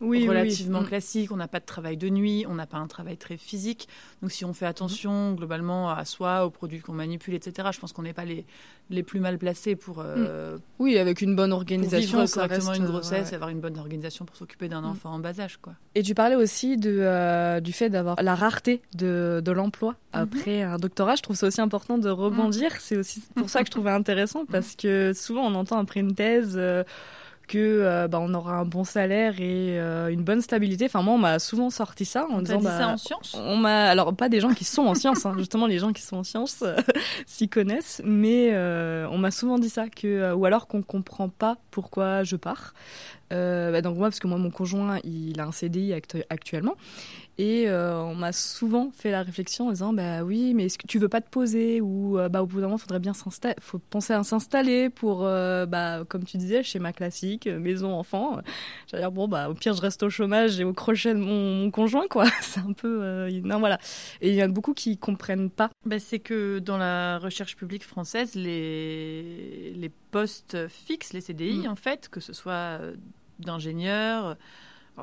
relativement 0.00 0.82
classique. 0.84 1.32
On 1.32 1.36
n'a 1.36 1.48
pas 1.48 1.60
de 1.60 1.64
travail 1.64 1.96
de 1.96 2.08
nuit, 2.08 2.44
on 2.48 2.54
n'a 2.54 2.66
pas 2.66 2.78
un 2.78 2.86
travail 2.86 3.16
très 3.16 3.36
physique. 3.36 3.88
Donc 4.22 4.32
si 4.32 4.44
on 4.44 4.52
fait 4.52 4.66
attention 4.66 5.34
globalement 5.34 5.90
à 5.90 6.04
soi, 6.04 6.44
aux 6.44 6.50
produits 6.50 6.80
qu'on 6.80 6.92
manipule, 6.92 7.34
etc., 7.34 7.68
je 7.72 7.80
pense 7.80 7.92
qu'on 7.92 8.02
n'est 8.02 8.12
pas 8.12 8.24
les, 8.24 8.46
les 8.90 9.02
plus 9.02 9.20
mal 9.20 9.38
placés 9.38 9.76
pour. 9.76 10.00
Euh, 10.00 10.56
mm. 10.56 10.60
oui, 10.78 10.98
avec 10.98 11.20
une 11.20 11.36
bonne 11.36 11.52
organisation. 11.52 12.24
Pour 12.24 12.30
correctement 12.30 12.74
une 12.74 12.86
grossesse, 12.86 13.32
avoir 13.32 13.50
une 13.50 13.60
bonne 13.60 13.78
organisation 13.78 14.24
pour 14.24 14.36
s'occuper 14.36 14.68
d'un 14.68 14.82
mm. 14.82 14.86
enfant 14.86 15.10
en 15.10 15.18
bas 15.18 15.38
âge. 15.40 15.58
Quoi. 15.58 15.74
Et 15.94 16.02
tu 16.02 16.14
parlais 16.14 16.36
aussi 16.36 16.76
de, 16.76 16.98
euh, 17.00 17.60
du 17.60 17.72
fait 17.72 17.90
d'avoir 17.90 18.22
la 18.22 18.34
rareté 18.34 18.82
de, 18.94 19.42
de 19.44 19.52
l'emploi 19.52 19.92
mm-hmm. 19.92 19.96
après 20.12 20.62
un 20.62 20.76
doctorat. 20.76 21.16
Je 21.16 21.22
trouve 21.22 21.36
ça 21.36 21.46
aussi 21.46 21.60
important 21.60 21.98
de 21.98 22.08
rebondir. 22.08 22.72
Mm. 22.72 22.78
C'est 22.80 22.96
aussi 22.96 23.22
pour 23.34 23.50
ça 23.50 23.60
que 23.60 23.66
je 23.66 23.72
trouvais 23.72 23.90
intéressant 23.90 24.44
parce 24.50 24.76
que 24.76 25.12
souvent 25.14 25.46
on 25.46 25.54
entend 25.54 25.78
après 25.78 26.00
une 26.00 26.14
thèse. 26.14 26.54
Euh, 26.56 26.84
que 27.48 27.58
euh, 27.58 28.06
bah, 28.06 28.20
on 28.20 28.32
aura 28.34 28.54
un 28.58 28.64
bon 28.64 28.84
salaire 28.84 29.40
et 29.40 29.80
euh, 29.80 30.08
une 30.08 30.22
bonne 30.22 30.40
stabilité. 30.40 30.84
Enfin 30.84 31.02
moi 31.02 31.14
on 31.14 31.18
m'a 31.18 31.40
souvent 31.40 31.70
sorti 31.70 32.04
ça 32.04 32.26
en 32.28 32.36
on 32.36 32.42
disant 32.42 32.58
dit 32.58 32.64
bah, 32.64 32.78
ça 32.78 32.88
en 32.88 32.96
sciences. 32.96 33.34
On 33.36 33.56
m'a 33.56 33.86
alors 33.86 34.14
pas 34.14 34.28
des 34.28 34.40
gens 34.40 34.54
qui 34.54 34.64
sont 34.64 34.82
en 34.82 34.94
sciences, 34.94 35.26
hein, 35.26 35.34
justement 35.38 35.66
les 35.66 35.78
gens 35.78 35.92
qui 35.92 36.02
sont 36.02 36.18
en 36.18 36.24
sciences 36.24 36.62
euh, 36.62 36.76
s'y 37.26 37.48
connaissent, 37.48 38.00
mais 38.04 38.56
on 39.10 39.18
m'a 39.18 39.32
souvent 39.32 39.58
dit 39.58 39.70
ça 39.70 39.88
que 39.88 40.32
ou 40.32 40.44
alors 40.44 40.68
qu'on 40.68 40.82
comprend 40.82 41.28
pas 41.28 41.56
pourquoi 41.72 42.22
je 42.22 42.36
pars. 42.36 42.74
Bah, 43.30 43.82
donc 43.82 43.96
moi 43.96 44.08
parce 44.08 44.20
que 44.20 44.28
moi 44.28 44.38
mon 44.38 44.50
conjoint 44.50 45.00
il 45.02 45.40
a 45.40 45.44
un 45.44 45.52
CDI 45.52 45.94
actuellement 46.30 46.76
et 47.38 47.68
euh, 47.68 48.02
on 48.02 48.16
m'a 48.16 48.32
souvent 48.32 48.90
fait 48.92 49.12
la 49.12 49.22
réflexion 49.22 49.68
en 49.68 49.70
disant 49.70 49.92
bah 49.92 50.24
oui, 50.24 50.54
mais 50.54 50.64
est-ce 50.64 50.76
que 50.76 50.88
tu 50.88 50.98
veux 50.98 51.08
pas 51.08 51.20
te 51.20 51.30
poser 51.30 51.80
ou 51.80 52.18
euh, 52.18 52.28
bah 52.28 52.42
au 52.42 52.46
bout 52.46 52.60
d'un 52.60 52.66
moment, 52.66 52.78
faudrait 52.78 52.98
bien 52.98 53.14
s'installer, 53.14 53.54
faut 53.60 53.78
penser 53.78 54.12
à 54.12 54.24
s'installer 54.24 54.90
pour 54.90 55.24
euh, 55.24 55.64
bah 55.64 56.04
comme 56.08 56.24
tu 56.24 56.36
disais 56.36 56.64
schéma 56.64 56.92
classique, 56.92 57.46
maison 57.46 57.94
enfant. 57.94 58.40
J'allais 58.88 59.04
dire 59.04 59.12
bon 59.12 59.28
bah 59.28 59.48
au 59.48 59.54
pire 59.54 59.72
je 59.74 59.80
reste 59.80 60.02
au 60.02 60.10
chômage 60.10 60.58
et 60.58 60.64
au 60.64 60.72
crochet 60.72 61.14
de 61.14 61.20
mon, 61.20 61.70
conjoint 61.70 62.08
quoi. 62.08 62.26
C'est 62.40 62.58
un 62.58 62.72
peu 62.72 63.28
non 63.44 63.60
voilà. 63.60 63.78
Et 64.20 64.30
il 64.30 64.34
y 64.34 64.42
en 64.42 64.46
a 64.46 64.48
beaucoup 64.48 64.74
qui 64.74 64.98
comprennent 64.98 65.50
pas. 65.50 65.70
Bah, 65.86 66.00
c'est 66.00 66.18
que 66.18 66.58
dans 66.58 66.76
la 66.76 67.18
recherche 67.18 67.54
publique 67.54 67.84
française, 67.84 68.34
les 68.34 69.74
les 69.76 69.92
postes 70.10 70.66
fixes, 70.66 71.12
les 71.12 71.20
CDI 71.20 71.68
mm. 71.68 71.70
en 71.70 71.76
fait, 71.76 72.08
que 72.08 72.18
ce 72.18 72.32
soit 72.32 72.80
d'ingénieurs 73.38 74.36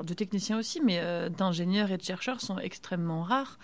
de 0.04 0.14
techniciens 0.14 0.58
aussi, 0.58 0.80
mais 0.80 0.98
euh, 1.00 1.28
d'ingénieurs 1.28 1.90
et 1.90 1.96
de 1.96 2.02
chercheurs 2.02 2.40
sont 2.40 2.58
extrêmement 2.58 3.22
rares. 3.22 3.58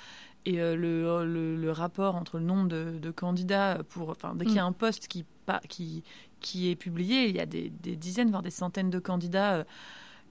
Et 0.45 0.61
euh, 0.61 0.75
le, 0.75 1.57
le, 1.57 1.71
rapport 1.71 2.17
entre 2.17 2.39
le 2.39 2.45
nombre 2.45 2.69
de, 2.69 3.11
candidats 3.13 3.79
pour, 3.91 4.11
enfin, 4.11 4.35
dès 4.35 4.45
qu'il 4.45 4.57
y 4.57 4.59
a 4.59 4.65
mm. 4.65 4.69
un 4.69 4.73
poste 4.73 5.07
qui, 5.07 5.25
qui, 5.69 6.03
qui 6.41 6.71
est 6.71 6.75
publié, 6.75 7.29
il 7.29 7.37
y 7.37 7.41
a 7.41 7.47
des, 7.47 7.71
dizaines, 7.71 8.31
voire 8.31 8.43
des 8.43 8.51
centaines 8.51 8.91
de 8.91 8.99
candidats 8.99 9.55
euh, 9.55 9.65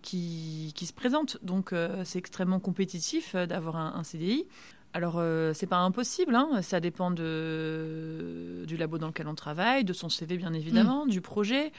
qui, 0.01 0.73
qui, 0.75 0.85
se 0.85 0.93
présentent. 0.93 1.37
Donc 1.43 1.73
c'est 2.03 2.19
extrêmement 2.19 2.59
compétitif 2.59 3.35
d'avoir 3.35 3.77
un, 3.77 4.03
CDI. 4.03 4.45
Alors, 4.93 5.21
c'est 5.53 5.67
pas 5.67 5.77
impossible, 5.77 6.35
hein. 6.35 6.61
ça 6.61 6.81
dépend 6.81 7.11
de, 7.11 8.65
du 8.67 8.75
labo 8.75 8.97
dans 8.97 9.07
lequel 9.07 9.29
on 9.29 9.35
travaille, 9.35 9.85
de 9.85 9.93
son 9.93 10.09
CV 10.09 10.35
bien 10.37 10.53
évidemment, 10.53 11.05
mm. 11.05 11.09
du 11.09 11.21
projet. 11.21 11.71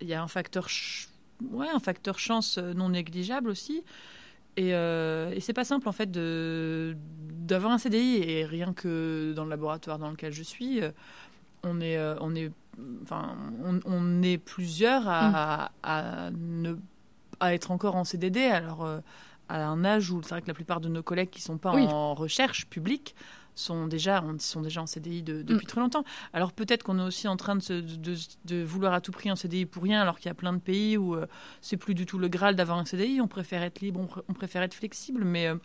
Il 0.00 0.08
y 0.08 0.14
a 0.14 0.22
un 0.22 0.28
facteur 0.28 0.68
ouais, 1.50 1.68
un 1.68 1.80
facteur 1.80 2.18
chance 2.18 2.58
euh, 2.58 2.74
non 2.74 2.90
négligeable 2.90 3.50
aussi. 3.50 3.82
Et, 4.56 4.74
euh, 4.74 5.32
et 5.32 5.40
c'est 5.40 5.52
pas 5.52 5.64
simple 5.64 5.88
en 5.88 5.92
fait 5.92 6.10
d'avoir 6.10 7.72
un 7.72 7.78
CDI 7.78 8.16
et 8.16 8.44
rien 8.44 8.72
que 8.72 9.32
dans 9.34 9.44
le 9.44 9.50
laboratoire 9.50 9.98
dans 9.98 10.10
lequel 10.10 10.32
je 10.32 10.42
suis, 10.42 10.82
euh, 10.82 10.90
on 11.62 11.80
est 11.80 11.98
on 12.20 12.34
est 12.34 12.50
enfin 13.02 13.36
on, 13.84 14.22
est 14.22 14.38
plusieurs 14.38 15.06
à, 15.06 15.20
mm. 15.20 15.68
à, 15.84 16.30
ne 16.32 16.76
à 17.38 17.54
être 17.54 17.70
encore 17.70 17.94
en 17.94 18.04
CDD 18.04 18.40
alors 18.40 18.84
à 19.48 19.66
un 19.66 19.84
âge 19.84 20.10
où 20.10 20.20
c'est 20.22 20.30
vrai 20.30 20.42
que 20.42 20.48
la 20.48 20.54
plupart 20.54 20.80
de 20.80 20.88
nos 20.88 21.02
collègues 21.02 21.30
qui 21.30 21.42
sont 21.42 21.58
pas 21.58 21.70
en 21.70 22.14
recherche 22.14 22.66
publique 22.66 23.14
sont 23.60 23.86
déjà, 23.86 24.24
sont 24.38 24.60
déjà 24.60 24.82
en 24.82 24.86
CDI 24.86 25.22
depuis 25.22 25.54
mm. 25.54 25.62
très 25.62 25.80
longtemps. 25.80 26.04
Alors 26.32 26.52
peut-être 26.52 26.82
qu'on 26.82 26.98
est 26.98 27.02
aussi 27.02 27.28
en 27.28 27.36
train 27.36 27.56
de, 27.56 27.84
de, 28.44 28.62
vouloir 28.62 28.92
à 28.92 29.00
tout 29.00 29.12
prix 29.12 29.30
un 29.30 29.36
CDI 29.36 29.66
pour 29.66 29.82
rien, 29.82 30.00
alors 30.00 30.18
qu'il 30.18 30.26
y 30.26 30.30
a 30.30 30.34
plein 30.34 30.52
de 30.52 30.58
pays 30.58 30.96
où 30.96 31.14
euh, 31.14 31.26
c'est 31.60 31.76
plus 31.76 31.94
du 31.94 32.06
tout 32.06 32.18
le 32.18 32.28
Graal 32.28 32.56
d'avoir 32.56 32.78
un 32.78 32.84
CDI. 32.84 33.20
On 33.20 33.28
préfère 33.28 33.62
être 33.62 33.80
libre, 33.80 34.24
on, 34.28 34.32
préfère 34.32 34.62
être 34.62 34.74
flexible, 34.74 35.24
mais 35.24 35.46
euh, 35.48 35.56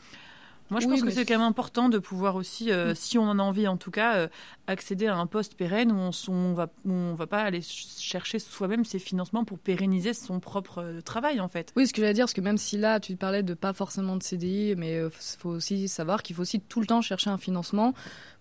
moi, 0.72 0.80
je 0.80 0.88
pense 0.88 1.02
que 1.02 1.12
c'est 1.12 1.26
quand 1.26 1.38
même 1.38 1.48
important 1.48 1.90
de 1.90 2.00
pouvoir 2.00 2.36
aussi, 2.36 2.72
euh, 2.72 2.92
mm. 2.92 2.96
si 2.96 3.18
on 3.18 3.24
en 3.24 3.38
a 3.38 3.44
envie 3.44 3.68
en 3.68 3.78
tout 3.78 3.92
cas, 3.92 4.16
euh, 4.16 4.28
accéder 4.68 5.08
à 5.08 5.16
un 5.16 5.28
poste 5.28 5.56
pérenne 5.56 5.92
où 5.92 5.96
on, 5.96 6.12
on 6.28 6.54
va, 6.54 6.70
on 6.86 7.14
va 7.14 7.28
pas 7.28 7.42
aller 7.42 7.62
chercher 7.62 8.40
soi-même 8.40 8.84
ses 8.84 8.98
financements 8.98 9.46
pour 9.46 9.60
pérenniser 9.60 10.14
son 10.14 10.40
propre 10.40 10.80
euh, 10.80 11.02
travail 11.02 11.40
en 11.40 11.48
fait. 11.48 11.72
Oui, 11.76 11.88
ce 11.88 11.94
que 11.94 12.02
j'allais 12.02 12.14
dire, 12.14 12.26
parce 12.26 12.34
que 12.34 12.42
même 12.42 12.58
si 12.58 12.78
là 12.78 13.00
tu 13.00 13.16
parlais 13.16 13.44
de 13.44 13.54
pas 13.54 13.74
forcément 13.74 14.16
de 14.16 14.24
CDI, 14.24 14.76
mais 14.76 14.98
il 14.98 15.10
faut 15.12 15.50
aussi 15.50 15.88
savoir 15.88 16.24
qu'il 16.24 16.36
faut 16.36 16.42
aussi 16.42 16.60
tout 16.60 16.80
le 16.80 16.88
temps 16.88 17.02
chercher 17.02 17.30
un 17.30 17.38
financement 17.38 17.94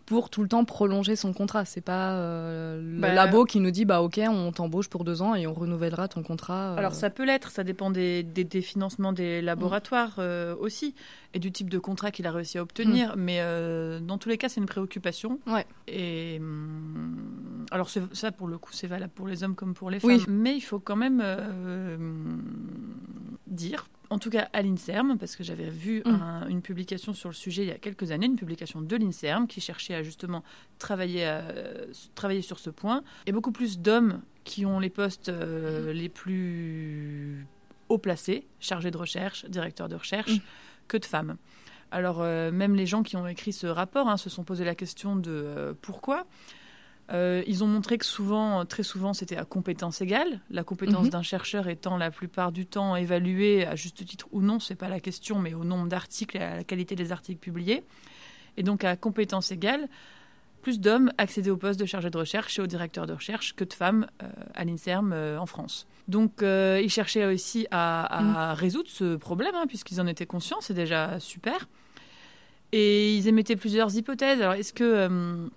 pour 0.07 0.29
tout 0.29 0.43
le 0.43 0.49
temps 0.49 0.65
prolonger 0.65 1.17
son 1.17 1.33
contrat. 1.33 1.65
C'est 1.65 1.81
pas 1.81 2.13
euh, 2.13 2.81
le 2.81 3.01
bah, 3.01 3.13
labo 3.13 3.45
qui 3.45 3.61
nous 3.61 3.71
dit 3.71 3.85
bah 3.85 4.03
ok 4.03 4.21
on 4.29 4.53
t'embauche 4.53 4.89
pour 4.89 5.05
deux 5.05 5.23
ans 5.23 5.35
et 5.35 5.47
on 5.47 5.55
renouvellera 5.55 6.09
ton 6.09 6.23
contrat. 6.23 6.73
Euh. 6.73 6.77
Alors 6.77 6.95
ça 6.95 7.11
peut 7.11 7.25
l'être, 7.25 7.51
ça 7.51 7.65
dépend 7.65 7.91
des, 7.91 8.23
des, 8.23 8.61
financements 8.61 9.13
des 9.13 9.41
laboratoires 9.41 10.17
euh, 10.19 10.55
aussi 10.59 10.95
et 11.33 11.39
du 11.39 11.51
type 11.53 11.71
de 11.71 11.79
contrat 11.79 12.11
qu'il 12.11 12.27
a 12.27 12.33
réussi 12.33 12.59
à 12.59 12.63
obtenir. 12.63 13.17
Mm. 13.17 13.21
Mais 13.21 13.41
dans 14.01 14.19
tous 14.19 14.29
les 14.29 14.39
cas 14.39 14.49
c'est 14.49 14.61
une 14.61 14.67
préoccupation. 14.67 15.39
Ouais. 15.47 15.67
Et 15.89 16.39
hum, 16.39 17.67
alors 17.71 17.89
ça 17.89 18.33
pour 18.33 18.49
le 18.49 18.59
coup 18.59 18.73
c'est 18.73 18.87
valable 18.87 19.13
pour 19.15 19.27
les 19.27 19.43
hommes 19.43 19.55
comme 19.55 19.75
pour 19.75 19.91
les 19.91 20.01
femmes. 20.01 20.25
Mais 20.29 20.55
il 20.55 20.61
faut 20.61 20.81
quand 20.81 20.97
même 20.97 21.23
dire 23.47 23.87
en 24.11 24.19
tout 24.19 24.31
cas 24.31 24.49
à 24.53 24.63
l'INSERM, 24.63 25.19
parce 25.19 25.37
que 25.37 25.45
j'avais 25.45 25.71
vu 25.71 26.03
mm. 26.05 26.47
une 26.49 26.63
publication 26.63 27.13
sur 27.13 27.29
le 27.29 27.35
sujet 27.35 27.63
il 27.63 27.69
y 27.69 27.73
a 27.73 27.79
quelques 27.79 28.11
années, 28.11 28.27
une 28.27 28.37
publication 28.37 28.81
de 28.81 28.97
l'INSERM 28.97 29.47
qui 29.47 29.61
cherchait 29.61 29.95
à 29.95 30.03
justement 30.03 30.43
travailler, 30.79 31.41
travailler 32.15 32.43
sur 32.43 32.59
ce 32.59 32.71
point. 32.71 33.03
Il 33.27 33.31
y 33.31 33.33
a 33.33 33.35
beaucoup 33.35 33.53
plus 33.53 33.79
d'hommes 33.79 34.21
qui 34.45 34.67
ont 34.67 34.79
les 34.79 34.91
postes 34.91 35.31
euh, 35.31 35.93
les 35.93 36.09
plus 36.09 37.47
haut 37.89 37.99
placés, 37.99 38.47
chargés 38.61 38.91
de 38.91 38.97
recherche, 38.97 39.45
directeurs 39.47 39.89
de 39.89 39.97
recherche, 39.97 40.33
mm. 40.33 40.41
que 40.89 40.97
de 40.97 41.05
femmes. 41.05 41.37
Alors 41.91 42.21
euh, 42.21 42.51
même 42.51 42.75
les 42.75 42.87
gens 42.87 43.03
qui 43.03 43.17
ont 43.17 43.27
écrit 43.27 43.53
ce 43.53 43.67
rapport 43.67 44.09
hein, 44.09 44.17
se 44.17 44.31
sont 44.31 44.45
posé 44.45 44.65
la 44.65 44.75
question 44.75 45.17
de 45.17 45.31
euh, 45.31 45.75
pourquoi. 45.81 46.27
Euh, 47.13 47.43
ils 47.47 47.63
ont 47.63 47.67
montré 47.67 47.99
que 47.99 48.05
souvent, 48.05 48.65
très 48.65 48.83
souvent, 48.83 49.13
c'était 49.13 49.37
à 49.37 49.45
compétence 49.45 50.01
égale. 50.01 50.41
La 50.51 50.65
compétence 50.65 51.05
mhm. 51.05 51.11
d'un 51.11 51.23
chercheur 51.23 51.69
étant 51.69 51.97
la 51.97 52.11
plupart 52.11 52.51
du 52.51 52.67
temps 52.67 52.97
évaluée 52.97 53.67
à 53.67 53.77
juste 53.77 54.05
titre 54.05 54.27
ou 54.33 54.41
non, 54.41 54.59
c'est 54.59 54.75
pas 54.75 54.89
la 54.89 55.01
question, 55.01 55.39
mais 55.39 55.55
au 55.55 55.65
nombre 55.65 55.89
d'articles 55.89 56.37
et 56.37 56.41
à 56.41 56.57
la 56.57 56.65
qualité 56.65 56.97
des 56.97 57.13
articles 57.13 57.41
publiés. 57.41 57.85
Et 58.57 58.63
donc 58.63 58.85
à 58.85 58.97
compétence 58.97 59.53
égale, 59.53 59.89
plus 60.63 60.81
d'hommes 60.81 61.13
accédaient 61.19 61.51
au 61.51 61.59
poste 61.59 61.79
de 61.79 61.85
chargé 61.85 62.09
de 62.09 62.17
recherche 62.17 62.59
et 62.59 62.63
au 62.63 62.67
directeur 62.67 63.07
de 63.07 63.13
recherche 63.13 63.55
que 63.55 63.65
de 63.65 63.73
femmes 63.75 64.07
euh, 64.23 64.27
à 64.55 64.65
l'INSERM 64.65 65.13
euh, 65.13 65.39
en 65.39 65.47
France. 65.47 65.87
Donc 66.09 66.43
ils 66.43 66.91
cherchaient 66.91 67.27
aussi 67.27 67.67
à, 67.71 68.21
mhm. 68.23 68.59
résoudre 68.59 68.89
ce 68.89 69.17
problème, 69.17 69.55
hein, 69.55 69.65
puisqu'ils 69.67 70.01
en 70.01 70.07
étaient 70.07 70.27
conscients, 70.27 70.59
c'est 70.61 70.75
déjà 70.75 71.19
super. 71.19 71.69
Et 72.73 73.15
ils 73.17 73.29
émettaient 73.29 73.57
plusieurs 73.57 73.95
hypothèses. 73.97 74.41
Alors 74.41 74.55
est-ce 74.55 74.73
que 74.73 75.49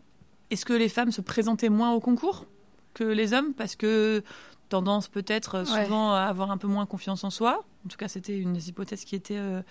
est-ce 0.50 0.66
que 0.66 0.74
les 0.74 0.90
femmes 0.90 1.12
se 1.12 1.22
présentaient 1.22 1.70
moins 1.70 1.94
au 1.94 2.00
concours 2.00 2.46
que 2.94 3.04
les 3.04 3.34
hommes 3.34 3.54
Parce 3.54 3.76
que 3.76 4.24
tendance 4.70 5.08
peut-être 5.08 5.56
euh, 5.56 5.66
souvent 5.66 6.14
à 6.14 6.22
avoir 6.22 6.52
un 6.52 6.58
peu 6.58 6.68
moins 6.68 6.86
confiance 6.86 7.24
en 7.24 7.30
soi? 7.30 7.66
En 7.86 7.90
tout 7.90 7.98
cas, 7.98 8.08
c'était 8.08 8.38
une 8.38 8.54
des 8.54 8.70
hypothèses 8.70 9.06
qui 9.06 9.16
était, 9.16 9.38
euh, 9.38 9.62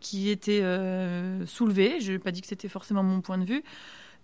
qui 0.00 0.30
était 0.30 0.62
euh, 0.62 1.46
soulevée. 1.46 2.00
Je 2.00 2.12
n'ai 2.12 2.18
pas 2.18 2.30
dit 2.30 2.40
que 2.40 2.46
c'était 2.46 2.68
forcément 2.68 3.02
mon 3.02 3.20
point 3.20 3.38
de 3.38 3.44
vue. 3.44 3.62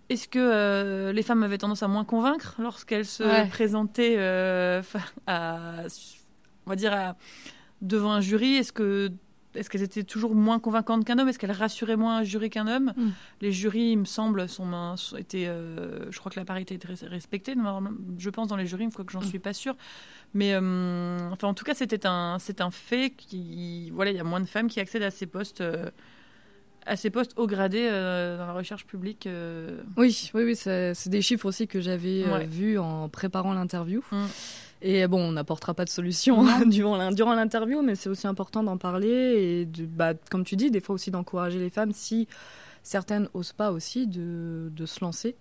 Est-ce 0.09 0.27
que 0.27 1.11
les 1.11 1.23
femmes 1.23 1.43
avaient 1.43 1.57
tendance 1.57 1.81
à 1.81 1.87
moins 1.87 2.03
convaincre 2.03 2.55
lorsqu'elles 2.59 3.05
se 3.05 3.47
présentaient 3.49 4.17
à, 5.27 5.83
on 6.65 6.69
va 6.69 6.75
dire, 6.75 7.15
devant 7.81 8.11
un 8.11 8.19
jury? 8.19 8.55
Est-ce 8.55 8.73
que 8.73 9.11
est-ce 9.55 9.69
qu'elles 9.69 9.83
étaient 9.83 10.03
toujours 10.03 10.35
moins 10.35 10.59
convaincantes 10.59 11.05
qu'un 11.05 11.19
homme? 11.19 11.29
Est-ce 11.29 11.39
qu'elles 11.39 11.51
rassuraient 11.51 11.95
moins 11.95 12.19
un 12.19 12.23
jury 12.23 12.49
qu'un 12.49 12.67
homme? 12.67 12.93
Mm. 12.95 13.09
Les 13.41 13.51
jurys, 13.51 13.91
il 13.91 13.99
me 13.99 14.05
semble, 14.05 14.47
sont, 14.49 14.95
étaient, 15.17 15.47
euh, 15.47 16.11
je 16.11 16.19
crois 16.19 16.31
que 16.31 16.39
la 16.39 16.45
parité 16.45 16.75
était 16.75 16.87
respectée. 17.07 17.55
Je 18.17 18.29
pense 18.29 18.47
dans 18.47 18.55
les 18.55 18.65
jurys, 18.65 18.89
que 18.89 19.03
j'en 19.11 19.21
mm. 19.21 19.25
suis 19.25 19.39
pas 19.39 19.53
sûre. 19.53 19.75
Mais 20.33 20.53
euh, 20.53 21.29
enfin, 21.31 21.47
en 21.47 21.53
tout 21.53 21.63
cas, 21.63 21.73
c'était 21.73 22.05
un, 22.05 22.37
c'est 22.39 22.61
un 22.61 22.71
fait 22.71 23.11
qui, 23.15 23.91
voilà, 23.91 24.11
il 24.11 24.17
y 24.17 24.19
a 24.19 24.23
moins 24.23 24.41
de 24.41 24.47
femmes 24.47 24.67
qui 24.67 24.79
accèdent 24.79 25.03
à 25.03 25.11
ces 25.11 25.25
postes. 25.25 25.61
Euh, 25.61 25.89
à 26.85 26.97
ces 26.97 27.09
postes 27.09 27.31
haut 27.37 27.47
gradés 27.47 27.87
dans 27.87 28.45
la 28.45 28.51
recherche 28.51 28.85
publique. 28.85 29.25
Oui, 29.95 30.31
oui, 30.33 30.43
oui, 30.43 30.53
c'est 30.57 31.07
des 31.07 31.21
chiffres 31.21 31.45
aussi 31.45 31.65
que 31.65 31.79
j'avais 31.79 32.45
vus 32.45 32.77
en 32.77 33.07
préparant 33.07 33.53
l'interview. 33.53 34.03
Mm. 34.11 34.25
Et 34.85 35.07
bon, 35.07 35.29
on 35.29 35.31
n'apportera 35.31 35.73
pas 35.73 35.85
de 35.85 35.89
solution 35.89 36.45
hein, 36.45 36.65
durant 36.65 36.97
l'interview, 36.97 37.81
mais 37.81 37.95
c'est 37.95 38.09
aussi 38.09 38.27
important 38.27 38.63
d'en 38.63 38.77
parler 38.77 39.07
et, 39.07 39.65
de, 39.65 39.85
bah, 39.85 40.13
comme 40.29 40.43
tu 40.43 40.57
dis, 40.57 40.71
des 40.71 40.81
fois 40.81 40.93
aussi 40.93 41.09
d'encourager 41.09 41.57
les 41.57 41.69
femmes 41.69 41.93
si 41.93 42.27
certaines 42.83 43.29
n'osent 43.33 43.53
pas 43.53 43.71
aussi 43.71 44.07
de, 44.07 44.69
de 44.75 44.85
se 44.85 44.99
lancer 44.99 45.35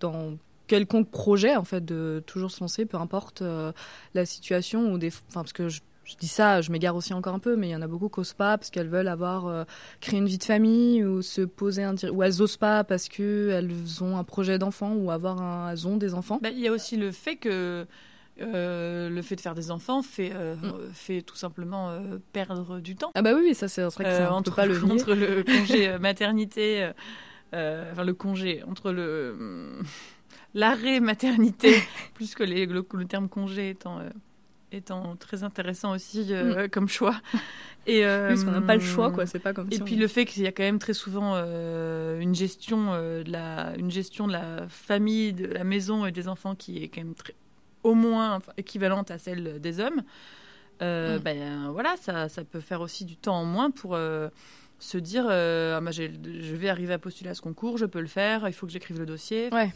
dans 0.00 0.36
quelconque 0.66 1.10
projet, 1.10 1.56
en 1.56 1.64
fait, 1.64 1.84
de 1.84 2.22
toujours 2.26 2.50
se 2.50 2.60
lancer, 2.60 2.84
peu 2.84 2.98
importe 2.98 3.40
euh, 3.40 3.72
la 4.12 4.26
situation 4.26 4.92
ou 4.92 4.98
des, 4.98 5.08
enfin, 5.08 5.40
parce 5.40 5.54
que 5.54 5.70
je, 5.70 5.80
je 6.04 6.16
dis 6.16 6.28
ça, 6.28 6.60
je 6.60 6.70
m'égare 6.70 6.96
aussi 6.96 7.14
encore 7.14 7.34
un 7.34 7.38
peu, 7.38 7.56
mais 7.56 7.68
il 7.68 7.72
y 7.72 7.76
en 7.76 7.82
a 7.82 7.86
beaucoup 7.86 8.10
qui 8.10 8.20
n'osent 8.20 8.34
pas 8.34 8.58
parce 8.58 8.70
qu'elles 8.70 8.88
veulent 8.88 9.08
avoir 9.08 9.46
euh, 9.46 9.64
créer 10.00 10.18
une 10.18 10.26
vie 10.26 10.38
de 10.38 10.44
famille 10.44 11.02
ou 11.02 11.22
se 11.22 11.40
poser 11.40 11.82
un 11.82 11.94
ou 12.12 12.22
elles 12.22 12.38
n'osent 12.38 12.58
pas 12.58 12.84
parce 12.84 13.08
qu'elles 13.08 13.72
ont 14.02 14.18
un 14.18 14.24
projet 14.24 14.58
d'enfant 14.58 14.92
ou 14.94 15.10
avoir 15.10 15.40
un, 15.40 15.70
elles 15.70 15.88
ont 15.88 15.96
des 15.96 16.12
enfants. 16.12 16.38
Bah, 16.42 16.50
il 16.50 16.60
y 16.60 16.68
a 16.68 16.72
aussi 16.72 16.98
le 16.98 17.10
fait 17.10 17.36
que 17.36 17.86
euh, 18.40 19.08
le 19.08 19.22
fait 19.22 19.36
de 19.36 19.40
faire 19.40 19.54
des 19.54 19.70
enfants 19.70 20.02
fait, 20.02 20.32
euh, 20.34 20.56
mm. 20.56 20.92
fait 20.92 21.22
tout 21.22 21.36
simplement 21.36 21.98
perdre 22.32 22.80
du 22.80 22.96
temps. 22.96 23.12
Ah 23.14 23.22
bah 23.22 23.32
oui, 23.34 23.54
ça 23.54 23.68
c'est 23.68 23.82
vrai 23.82 24.04
que 24.04 24.30
entre, 24.30 24.54
pas 24.54 24.66
le 24.66 24.82
entre 24.90 25.14
le 25.14 25.42
congé 25.42 25.98
maternité, 25.98 26.90
enfin 27.52 28.04
le 28.04 28.14
congé, 28.14 28.62
entre 28.64 28.92
le 28.92 29.80
l'arrêt 30.54 31.00
maternité, 31.00 31.74
plus 32.14 32.34
que 32.34 32.42
les, 32.42 32.66
le, 32.66 32.86
le, 32.92 33.04
terme 33.06 33.28
congé 33.28 33.70
étant 33.70 34.00
étant 34.76 35.16
très 35.16 35.44
intéressant 35.44 35.94
aussi 35.94 36.26
euh, 36.30 36.64
mm. 36.64 36.68
comme 36.68 36.88
choix. 36.88 37.20
Et, 37.86 38.04
euh, 38.04 38.28
parce 38.28 38.44
qu'on 38.44 38.50
n'a 38.50 38.62
pas 38.62 38.76
le 38.76 38.80
choix, 38.80 39.10
quoi. 39.10 39.26
C'est 39.26 39.38
pas 39.38 39.52
comme. 39.52 39.68
Et 39.70 39.78
puis 39.78 39.96
le 39.96 40.08
fait 40.08 40.24
qu'il 40.24 40.42
y 40.42 40.46
a 40.46 40.52
quand 40.52 40.62
même 40.62 40.78
très 40.78 40.94
souvent 40.94 41.34
euh, 41.34 42.18
une 42.20 42.34
gestion 42.34 42.92
de 42.92 43.30
la, 43.30 43.74
une 43.76 43.90
gestion 43.90 44.26
de 44.26 44.32
la 44.32 44.66
famille, 44.68 45.32
de 45.32 45.46
la 45.46 45.64
maison 45.64 46.06
et 46.06 46.12
des 46.12 46.28
enfants 46.28 46.54
qui 46.54 46.82
est 46.82 46.88
quand 46.88 47.02
même 47.02 47.14
très, 47.14 47.34
au 47.84 47.94
moins 47.94 48.40
équivalente 48.56 49.10
à 49.10 49.18
celle 49.18 49.60
des 49.60 49.80
hommes. 49.80 50.02
Mm. 50.80 51.18
Ben 51.22 51.70
voilà, 51.70 51.94
ça, 51.96 52.28
ça 52.28 52.42
peut 52.44 52.60
faire 52.60 52.80
aussi 52.80 53.04
du 53.04 53.16
temps 53.16 53.36
en 53.36 53.44
moins 53.44 53.70
pour 53.70 53.96
se 54.78 54.98
dire 54.98 55.26
ah, 55.28 55.80
bah, 55.80 55.92
je 55.92 56.56
vais 56.56 56.68
arriver 56.68 56.94
à 56.94 56.98
postuler 56.98 57.30
à 57.30 57.34
ce 57.34 57.42
concours, 57.42 57.78
je 57.78 57.86
peux 57.86 58.00
le 58.00 58.08
faire, 58.08 58.48
il 58.48 58.52
faut 58.52 58.66
que 58.66 58.72
j'écrive 58.72 58.98
le 58.98 59.06
dossier. 59.06 59.48
Ouais 59.52 59.72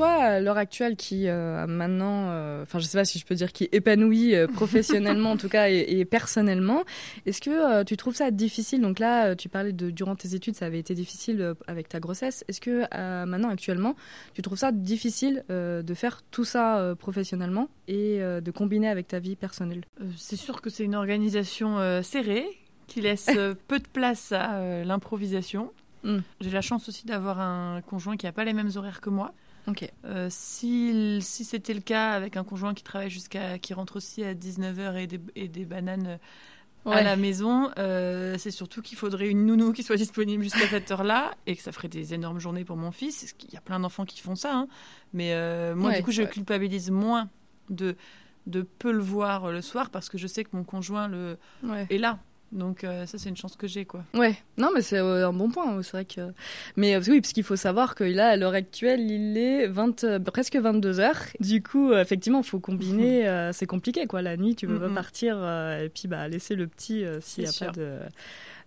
toi, 0.00 0.12
à 0.12 0.40
l'heure 0.40 0.56
actuelle, 0.56 0.96
qui 0.96 1.28
euh, 1.28 1.66
maintenant, 1.66 2.30
euh, 2.30 2.62
enfin, 2.62 2.78
je 2.78 2.86
sais 2.86 2.96
pas 2.96 3.04
si 3.04 3.18
je 3.18 3.26
peux 3.26 3.34
dire 3.34 3.52
qui 3.52 3.68
épanouit 3.70 4.34
euh, 4.34 4.46
professionnellement 4.46 5.30
en 5.32 5.36
tout 5.36 5.50
cas 5.50 5.68
et, 5.68 6.06
personnellement, 6.06 6.84
est-ce 7.26 7.42
que 7.42 7.82
tu 7.82 7.98
trouves 7.98 8.14
ça 8.14 8.30
difficile? 8.30 8.80
Donc 8.80 8.98
là, 8.98 9.34
tu 9.36 9.50
parlais 9.50 9.72
de 9.72 9.90
durant 9.90 10.16
tes 10.16 10.34
études, 10.34 10.54
ça 10.54 10.64
avait 10.64 10.78
été 10.78 10.94
difficile 10.94 11.54
avec 11.66 11.90
ta 11.90 12.00
grossesse. 12.00 12.44
Est-ce 12.48 12.62
que 12.62 12.80
maintenant, 13.26 13.50
actuellement, 13.50 13.94
tu 14.32 14.40
trouves 14.40 14.58
ça 14.58 14.72
difficile 14.72 15.44
de 15.48 15.94
faire 15.94 16.22
tout 16.30 16.44
ça 16.44 16.94
professionnellement 16.98 17.68
et 17.86 18.18
de 18.20 18.50
combiner 18.50 18.88
avec 18.88 19.08
ta 19.08 19.18
vie 19.18 19.36
personnelle? 19.36 19.82
C'est 20.16 20.36
sûr 20.36 20.62
que 20.62 20.70
c'est 20.70 20.84
une 20.84 20.94
organisation 20.94 22.02
serrée 22.02 22.46
qui 22.86 23.02
laisse 23.02 23.26
peu 23.68 23.78
de 23.78 23.88
place 23.92 24.32
à 24.32 24.84
l'improvisation. 24.84 25.72
Hmm. 26.02 26.20
J'ai 26.40 26.50
la 26.50 26.62
chance 26.62 26.88
aussi 26.88 27.06
d'avoir 27.06 27.40
un 27.40 27.82
conjoint 27.82 28.16
qui 28.16 28.24
n'a 28.24 28.32
pas 28.32 28.44
les 28.44 28.54
mêmes 28.54 28.70
horaires 28.76 29.02
que 29.02 29.10
moi. 29.10 29.34
Euh, 30.04 30.28
si, 30.30 31.18
si 31.22 31.44
c'était 31.44 31.74
le 31.74 31.80
cas 31.80 32.12
avec 32.12 32.36
un 32.36 32.44
conjoint 32.44 32.74
qui 32.74 32.82
travaille 32.82 33.10
jusqu'à 33.10 33.58
qui 33.58 33.74
rentre 33.74 33.96
aussi 33.96 34.24
à 34.24 34.34
19h 34.34 34.96
et 34.96 35.06
des, 35.06 35.20
et 35.36 35.48
des 35.48 35.64
bananes 35.64 36.18
euh, 36.86 36.90
à 36.90 37.02
la 37.02 37.16
maison, 37.16 37.70
euh, 37.78 38.36
c'est 38.38 38.50
surtout 38.50 38.80
qu'il 38.82 38.96
faudrait 38.96 39.28
une 39.28 39.44
nounou 39.44 39.72
qui 39.72 39.82
soit 39.82 39.96
disponible 39.96 40.42
jusqu'à 40.42 40.66
cette 40.66 40.90
heure-là 40.90 41.34
et 41.46 41.56
que 41.56 41.62
ça 41.62 41.72
ferait 41.72 41.88
des 41.88 42.14
énormes 42.14 42.38
journées 42.38 42.64
pour 42.64 42.76
mon 42.76 42.90
fils. 42.90 43.34
Il 43.46 43.52
y 43.52 43.56
a 43.56 43.60
plein 43.60 43.80
d'enfants 43.80 44.06
qui 44.06 44.20
font 44.20 44.36
ça, 44.36 44.54
hein. 44.54 44.68
mais 45.12 45.34
moi 45.74 45.92
du 45.92 46.02
coup 46.02 46.12
je 46.12 46.22
culpabilise 46.22 46.90
moins 46.90 47.28
de 47.68 47.96
de 48.46 48.62
peu 48.62 48.90
le 48.90 49.02
voir 49.02 49.52
le 49.52 49.60
soir 49.60 49.90
parce 49.90 50.08
que 50.08 50.16
je 50.16 50.26
sais 50.26 50.44
que 50.44 50.50
mon 50.54 50.64
conjoint 50.64 51.08
le 51.08 51.38
est 51.90 51.98
là. 51.98 52.18
Donc 52.52 52.82
euh, 52.82 53.06
ça 53.06 53.16
c'est 53.16 53.28
une 53.28 53.36
chance 53.36 53.56
que 53.56 53.68
j'ai 53.68 53.84
quoi. 53.84 54.04
Ouais, 54.12 54.36
non 54.58 54.70
mais 54.74 54.82
c'est 54.82 54.98
euh, 54.98 55.28
un 55.28 55.32
bon 55.32 55.50
point, 55.50 55.80
c'est 55.82 55.92
vrai 55.92 56.04
que 56.04 56.32
mais 56.76 56.96
euh, 56.96 57.00
oui 57.06 57.20
parce 57.20 57.32
qu'il 57.32 57.44
faut 57.44 57.56
savoir 57.56 57.94
que 57.94 58.02
là 58.02 58.30
à 58.30 58.36
l'heure 58.36 58.54
actuelle, 58.54 59.08
il 59.08 59.38
est 59.38 59.68
20 59.68 60.18
presque 60.24 60.56
22 60.56 60.98
heures. 60.98 61.22
Du 61.38 61.62
coup, 61.62 61.92
effectivement, 61.92 62.40
il 62.40 62.46
faut 62.46 62.58
combiner 62.58 63.50
c'est 63.52 63.66
compliqué 63.66 64.06
quoi. 64.06 64.22
La 64.22 64.36
nuit, 64.36 64.56
tu 64.56 64.66
veux 64.66 64.80
pas 64.80 64.88
partir 64.88 65.36
et 65.36 65.88
puis 65.88 66.08
bah 66.08 66.26
laisser 66.28 66.56
le 66.56 66.66
petit 66.66 67.04
s'il 67.20 67.44
n'y 67.44 67.50
a 67.50 67.52
pas 67.66 67.72
de 67.72 67.98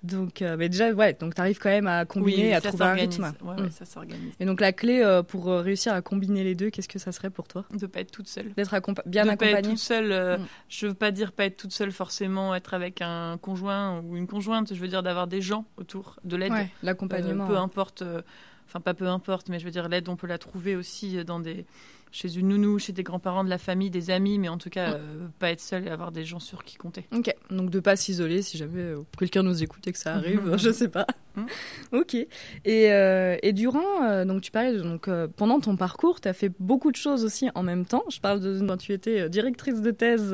donc, 0.03 0.41
euh, 0.41 0.57
mais 0.57 0.67
déjà, 0.67 0.91
ouais, 0.91 1.13
donc 1.13 1.33
tu 1.33 1.41
arrives 1.41 1.59
quand 1.59 1.69
même 1.69 1.87
à 1.87 2.03
combiner, 2.03 2.53
à 2.53 2.59
trouver 2.59 2.83
un 2.83 2.93
rythme. 2.93 3.33
Ouais, 3.41 3.55
mm. 3.55 3.71
ça 3.71 3.85
s'organise. 3.85 4.33
Et 4.39 4.45
donc, 4.45 4.59
la 4.59 4.73
clé 4.73 5.01
euh, 5.01 5.23
pour 5.23 5.49
euh, 5.49 5.61
réussir 5.61 5.93
à 5.93 6.01
combiner 6.01 6.43
les 6.43 6.55
deux, 6.55 6.69
qu'est-ce 6.69 6.89
que 6.89 6.99
ça 6.99 7.13
serait 7.13 7.29
pour 7.29 7.47
toi? 7.47 7.63
De 7.73 7.87
pas 7.87 8.01
être 8.01 8.11
toute 8.11 8.27
seule. 8.27 8.53
D'être 8.53 8.75
bien 9.05 9.27
accompagnée. 9.29 9.53
Pas 9.53 9.59
être 9.59 9.69
toute 9.69 9.77
seule. 9.77 10.39
Mm. 10.39 10.45
Je 10.67 10.87
veux 10.87 10.93
pas 10.93 11.11
dire 11.11 11.31
pas 11.31 11.45
être 11.45 11.55
toute 11.55 11.71
seule 11.71 11.93
forcément, 11.93 12.53
être 12.53 12.73
avec 12.73 13.01
un 13.01 13.37
conjoint 13.41 14.01
ou 14.01 14.17
une 14.17 14.27
conjointe. 14.27 14.73
Je 14.73 14.79
veux 14.79 14.89
dire 14.89 15.03
d'avoir 15.03 15.27
des 15.27 15.41
gens 15.41 15.65
autour, 15.77 16.19
de 16.25 16.35
l'aide. 16.35 16.53
l'accompagnement. 16.81 17.47
peu 17.47 17.57
importe. 17.57 18.03
Enfin, 18.73 18.81
pas 18.81 18.95
peu 18.95 19.07
importe, 19.07 19.49
mais 19.49 19.59
je 19.59 19.65
veux 19.65 19.71
dire, 19.71 19.87
l'aide, 19.87 20.09
on 20.09 20.15
peut 20.15 20.25
la 20.25 20.39
trouver 20.39 20.75
aussi 20.75 21.23
dans 21.23 21.39
des 21.39 21.63
chez 22.13 22.37
une 22.37 22.49
nounou, 22.49 22.77
chez 22.77 22.93
des 22.93 23.01
grands-parents 23.01 23.43
de 23.43 23.49
la 23.49 23.57
famille, 23.57 23.89
des 23.89 24.11
amis, 24.11 24.37
mais 24.37 24.47
en 24.47 24.59
tout 24.59 24.69
cas, 24.69 24.93
euh, 24.93 25.27
pas 25.39 25.49
être 25.49 25.59
seul 25.59 25.87
et 25.87 25.89
avoir 25.89 26.11
des 26.11 26.23
gens 26.23 26.39
sur 26.39 26.63
qui 26.63 26.77
compter. 26.77 27.05
Ok, 27.11 27.33
donc 27.49 27.71
de 27.71 27.79
pas 27.79 27.95
s'isoler 27.95 28.43
si 28.43 28.55
jamais 28.55 28.81
euh, 28.81 29.01
quelqu'un 29.17 29.41
nous 29.41 29.63
écoute 29.63 29.85
et 29.87 29.91
que 29.91 29.97
ça 29.97 30.13
arrive, 30.13 30.55
je 30.57 30.71
sais 30.71 30.89
pas. 30.89 31.07
Mm. 31.35 31.45
ok. 31.91 32.13
Et, 32.13 32.27
euh, 32.67 33.35
et 33.41 33.51
durant, 33.51 34.23
donc 34.25 34.41
tu 34.41 34.51
parlais, 34.51 34.77
donc 34.77 35.09
pendant 35.35 35.59
ton 35.59 35.75
parcours, 35.75 36.21
tu 36.21 36.27
as 36.27 36.33
fait 36.33 36.51
beaucoup 36.59 36.91
de 36.91 36.95
choses 36.95 37.25
aussi 37.25 37.49
en 37.55 37.63
même 37.63 37.85
temps. 37.85 38.03
Je 38.11 38.19
parle 38.19 38.39
de 38.39 38.63
quand 38.63 38.77
tu 38.77 38.93
étais 38.93 39.27
directrice 39.27 39.81
de 39.81 39.89
thèse 39.89 40.31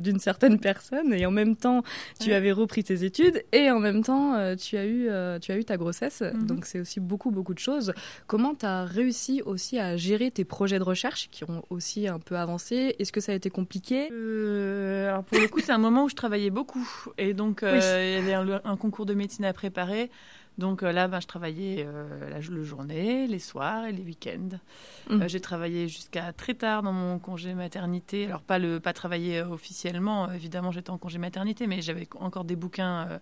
d'une 0.00 0.18
certaine 0.18 0.58
personne 0.60 1.12
et 1.12 1.26
en 1.26 1.30
même 1.30 1.56
temps, 1.56 1.82
tu 2.18 2.32
avais 2.32 2.52
repris 2.52 2.84
tes 2.84 3.04
études 3.04 3.44
et 3.52 3.70
en 3.70 3.80
même 3.80 4.02
temps, 4.02 4.56
tu, 4.56 4.78
as 4.78 4.86
eu, 4.86 5.10
tu 5.42 5.52
as 5.52 5.58
eu 5.58 5.64
ta 5.66 5.76
grossesse. 5.76 6.22
Mm-hmm. 6.22 6.46
Donc 6.46 6.64
c'est 6.64 6.80
aussi 6.80 7.00
beaucoup, 7.00 7.30
beaucoup 7.30 7.52
de 7.52 7.58
choses. 7.58 7.77
Comment 8.26 8.54
tu 8.54 8.66
as 8.66 8.84
réussi 8.84 9.42
aussi 9.42 9.78
à 9.78 9.96
gérer 9.96 10.30
tes 10.30 10.44
projets 10.44 10.78
de 10.78 10.84
recherche 10.84 11.28
qui 11.30 11.44
ont 11.44 11.62
aussi 11.70 12.08
un 12.08 12.18
peu 12.18 12.36
avancé? 12.36 12.96
Est-ce 12.98 13.12
que 13.12 13.20
ça 13.20 13.32
a 13.32 13.34
été 13.34 13.50
compliqué? 13.50 14.08
Euh, 14.12 15.08
Alors 15.08 15.24
pour 15.24 15.38
le 15.38 15.48
coup, 15.48 15.60
c'est 15.60 15.72
un 15.72 15.78
moment 15.78 16.04
où 16.04 16.08
je 16.08 16.14
travaillais 16.14 16.50
beaucoup 16.50 16.88
et 17.16 17.34
donc 17.34 17.62
euh, 17.62 18.18
il 18.20 18.28
y 18.28 18.32
avait 18.32 18.60
un, 18.64 18.76
concours 18.76 19.06
de 19.06 19.14
médecine 19.14 19.44
à 19.44 19.52
préparer. 19.52 20.10
Donc 20.58 20.82
euh, 20.82 20.92
là, 20.92 21.08
ben, 21.08 21.20
je 21.20 21.26
travaillais 21.26 21.86
la, 22.30 22.40
le 22.40 22.64
journée, 22.64 23.26
les 23.26 23.38
soirs 23.38 23.86
et 23.86 23.92
les 23.92 24.02
week-ends. 24.02 24.58
Mmh. 25.08 25.26
J'ai 25.28 25.40
travaillé 25.40 25.88
jusqu'à 25.88 26.32
très 26.32 26.54
tard 26.54 26.82
dans 26.82 26.92
mon 26.92 27.18
congé 27.18 27.54
maternité. 27.54 28.26
Alors 28.26 28.42
pas 28.42 28.58
le 28.58 28.80
pas 28.80 28.92
travailler 28.92 29.40
officiellement, 29.42 30.30
évidemment, 30.32 30.72
j'étais 30.72 30.90
en 30.90 30.98
congé 30.98 31.18
maternité, 31.18 31.66
mais 31.66 31.80
j'avais 31.80 32.08
encore 32.18 32.44
des 32.44 32.56
bouquins 32.56 33.20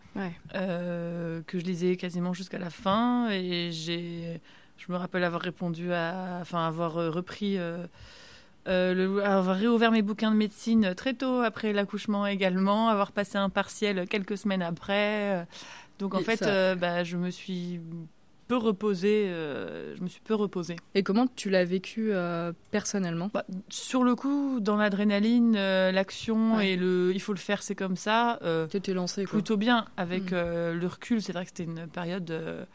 que 0.53 1.59
je 1.59 1.65
lisais 1.65 1.97
quasiment 1.97 2.33
jusqu'à 2.33 2.59
la 2.59 2.71
fin 2.71 3.29
et 3.31 3.71
j'ai 3.71 4.41
je 4.79 4.93
me 4.93 4.97
rappelle 4.97 5.25
avoir 5.25 5.43
répondu 5.43 5.93
à, 5.93 6.39
enfin 6.41 6.67
avoir 6.67 6.99
euh, 6.99 7.11
repris, 7.11 7.59
euh, 7.59 7.87
euh, 8.69 8.95
le, 8.95 9.25
avoir 9.25 9.57
réouvert 9.57 9.91
mes 9.91 10.03
bouquins 10.03 10.31
de 10.31 10.37
médecine 10.37 10.95
très 10.95 11.15
tôt 11.15 11.41
après 11.41 11.73
l'accouchement 11.73 12.27
également, 12.27 12.89
avoir 12.89 13.13
passé 13.13 13.39
un 13.39 13.49
partiel 13.49 14.07
quelques 14.09 14.37
semaines 14.37 14.63
après. 14.63 15.47
Donc 15.99 16.15
en 16.15 16.21
fait, 16.21 16.45
bah, 16.79 17.05
je 17.05 17.17
me 17.17 17.31
suis 17.31 17.81
peu 18.49 18.57
reposée. 18.57 19.27
je 19.29 20.03
me 20.03 20.09
suis 20.09 20.21
peu 20.21 20.35
reposée. 20.35 20.77
Et 20.95 21.03
comment 21.03 21.27
tu 21.27 21.51
l'as 21.51 21.65
vécu 21.65 22.13
personnellement? 22.71 23.31
Bah, 23.33 23.45
Sur 23.69 24.05
le 24.05 24.15
coup, 24.15 24.61
dans 24.61 24.77
l'adrénaline, 24.77 25.55
l'action 25.55 26.61
et 26.61 26.77
le, 26.77 27.13
il 27.15 27.21
faut 27.21 27.33
le 27.33 27.39
faire, 27.39 27.63
c'est 27.63 27.75
comme 27.75 27.97
ça. 27.97 28.41
T'étais 28.71 28.95
lancé 28.95 29.25
Plutôt 29.25 29.57
bien. 29.57 29.87
Avec 29.97 30.33
mm. 30.33 30.73
le 30.73 30.87
recul, 30.87 31.23
c'est 31.23 31.33
vrai 31.33 31.45
que 31.45 31.51
c'était 31.51 31.65
une 31.65 31.87
période 31.87 32.67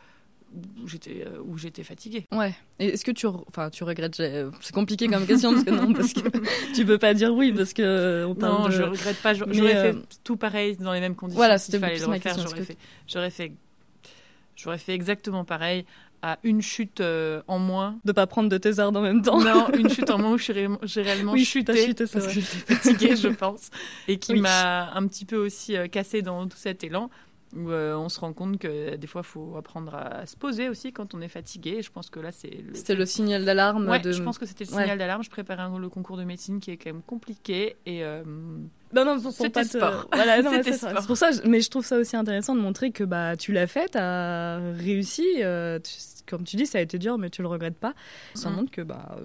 où 0.84 0.88
j'étais 0.88 1.26
euh, 1.26 1.40
où 1.44 1.58
j'étais 1.58 1.84
fatiguée. 1.84 2.26
Ouais. 2.32 2.54
Et 2.80 2.88
est-ce 2.88 3.06
que 3.06 3.12
tu 3.12 3.28
enfin 3.28 3.70
tu 3.70 3.84
regrettes 3.84 4.16
c'est 4.16 4.74
compliqué 4.74 5.08
comme 5.08 5.26
question 5.26 5.54
parce 5.54 5.64
que 5.64 5.72
non 5.72 5.94
parce 5.94 6.14
que 6.14 6.22
tu 6.76 6.86
peux 6.86 6.98
pas 6.98 7.14
dire 7.14 7.34
oui 7.34 7.54
parce 7.54 7.74
que 7.74 8.26
on 8.28 8.36
parle 8.36 8.64
Non, 8.64 8.70
je 8.70 8.84
regrette 8.84 9.22
pas, 9.22 9.34
j'aurais 9.34 9.54
fait 9.54 9.96
euh, 9.96 10.02
tout 10.24 10.38
pareil 10.38 10.78
dans 10.78 10.94
les 10.94 11.00
mêmes 11.00 11.16
conditions. 11.16 11.38
Voilà, 11.38 11.58
c'était 11.58 11.80
fallait 11.80 12.00
le 12.00 12.06
refaire, 12.06 12.38
j'aurais 12.38 12.64
fait 12.64 12.78
j'aurais 13.08 13.30
fait 13.30 13.52
j'aurais 14.56 14.78
fait 14.78 14.94
exactement 14.94 15.46
pareil 15.46 15.86
à 16.24 16.38
une 16.44 16.62
chute 16.62 17.02
euh, 17.02 17.42
en 17.48 17.58
moins. 17.58 17.98
De 18.06 18.12
pas 18.12 18.28
prendre 18.28 18.48
de 18.48 18.58
tes 18.58 18.80
en 18.80 18.92
même 18.92 19.24
temps. 19.24 19.42
Non, 19.42 19.70
une 19.74 19.90
chute 19.90 20.12
en 20.12 20.20
moins 20.20 20.34
où 20.34 20.38
j'ai 20.84 21.02
réellement 21.02 21.32
oui, 21.32 21.46
chuté, 21.46 21.88
chuté 21.88 22.06
parce 22.06 22.28
que 22.28 22.32
j'étais 22.32 22.76
fatiguée, 22.76 23.16
je 23.16 23.30
pense, 23.30 23.72
et 24.08 24.20
qui 24.20 24.36
m'a 24.36 24.92
un 24.94 25.08
petit 25.08 25.26
peu 25.26 25.38
aussi 25.38 25.76
cassée 25.92 26.22
dans 26.22 26.48
tout 26.48 26.58
cet 26.58 26.84
élan 26.84 27.10
où 27.56 27.70
euh, 27.70 27.96
on 27.96 28.10
se 28.10 28.20
rend 28.20 28.34
compte 28.34 28.58
que 28.58 28.96
des 28.96 29.08
fois, 29.08 29.22
il 29.24 29.28
faut 29.28 29.56
apprendre 29.58 29.96
à 29.96 30.26
se 30.26 30.36
poser 30.36 30.70
aussi 30.70 30.94
quand 30.94 31.14
on 31.14 31.22
est 31.22 31.28
fatigué. 31.28 31.82
Je 31.82 31.92
pense 31.92 32.10
que 32.10 32.20
là, 32.20 32.32
c'est. 32.32 32.50
Le... 32.50 32.74
C'était 32.74 32.96
le 32.96 33.06
signal 33.06 33.46
d'alarme. 33.46 33.88
Ouais, 33.90 34.02
je 34.04 34.24
pense 34.24 34.38
que 34.38 34.46
c'était 34.46 34.64
le 34.64 34.70
signal 34.70 34.98
d'alarme. 34.98 35.24
Je 35.24 35.30
préparais 35.30 35.68
le 35.78 35.90
concours 35.90 36.18
de 36.18 36.24
médecine 36.24 36.60
qui 36.60 36.72
est 36.72 36.78
quand 36.78 36.92
même 36.92 37.02
compliqué 37.02 37.78
et. 37.86 38.04
Euh... 38.04 38.24
Non, 38.94 39.06
non, 39.06 39.32
c'était 39.32 39.64
sport. 39.64 40.08
Voilà, 40.14 40.42
c'était 40.42 40.74
C'est 40.74 41.08
pour 41.08 41.18
ça, 41.18 41.30
mais 41.46 41.62
je 41.62 41.70
trouve 41.70 41.86
ça 41.86 41.98
aussi 41.98 42.16
intéressant 42.16 42.56
de 42.56 42.62
montrer 42.62 42.92
que 42.92 43.04
bah, 43.04 43.36
tu 43.36 43.52
l'as 43.52 43.68
fait, 43.68 43.90
tu 43.92 43.98
as 43.98 44.60
réussi. 44.76 45.26
Euh, 45.40 45.80
comme 46.28 46.44
tu 46.44 46.56
dis, 46.56 46.66
ça 46.66 46.78
a 46.78 46.82
été 46.82 46.98
dur, 46.98 47.18
mais 47.18 47.30
tu 47.30 47.42
le 47.42 47.48
regrettes 47.48 47.78
pas. 47.78 47.94
Ça 48.34 48.50
mm. 48.50 48.56
montre 48.56 48.72
que 48.72 48.82
bah, 48.82 49.18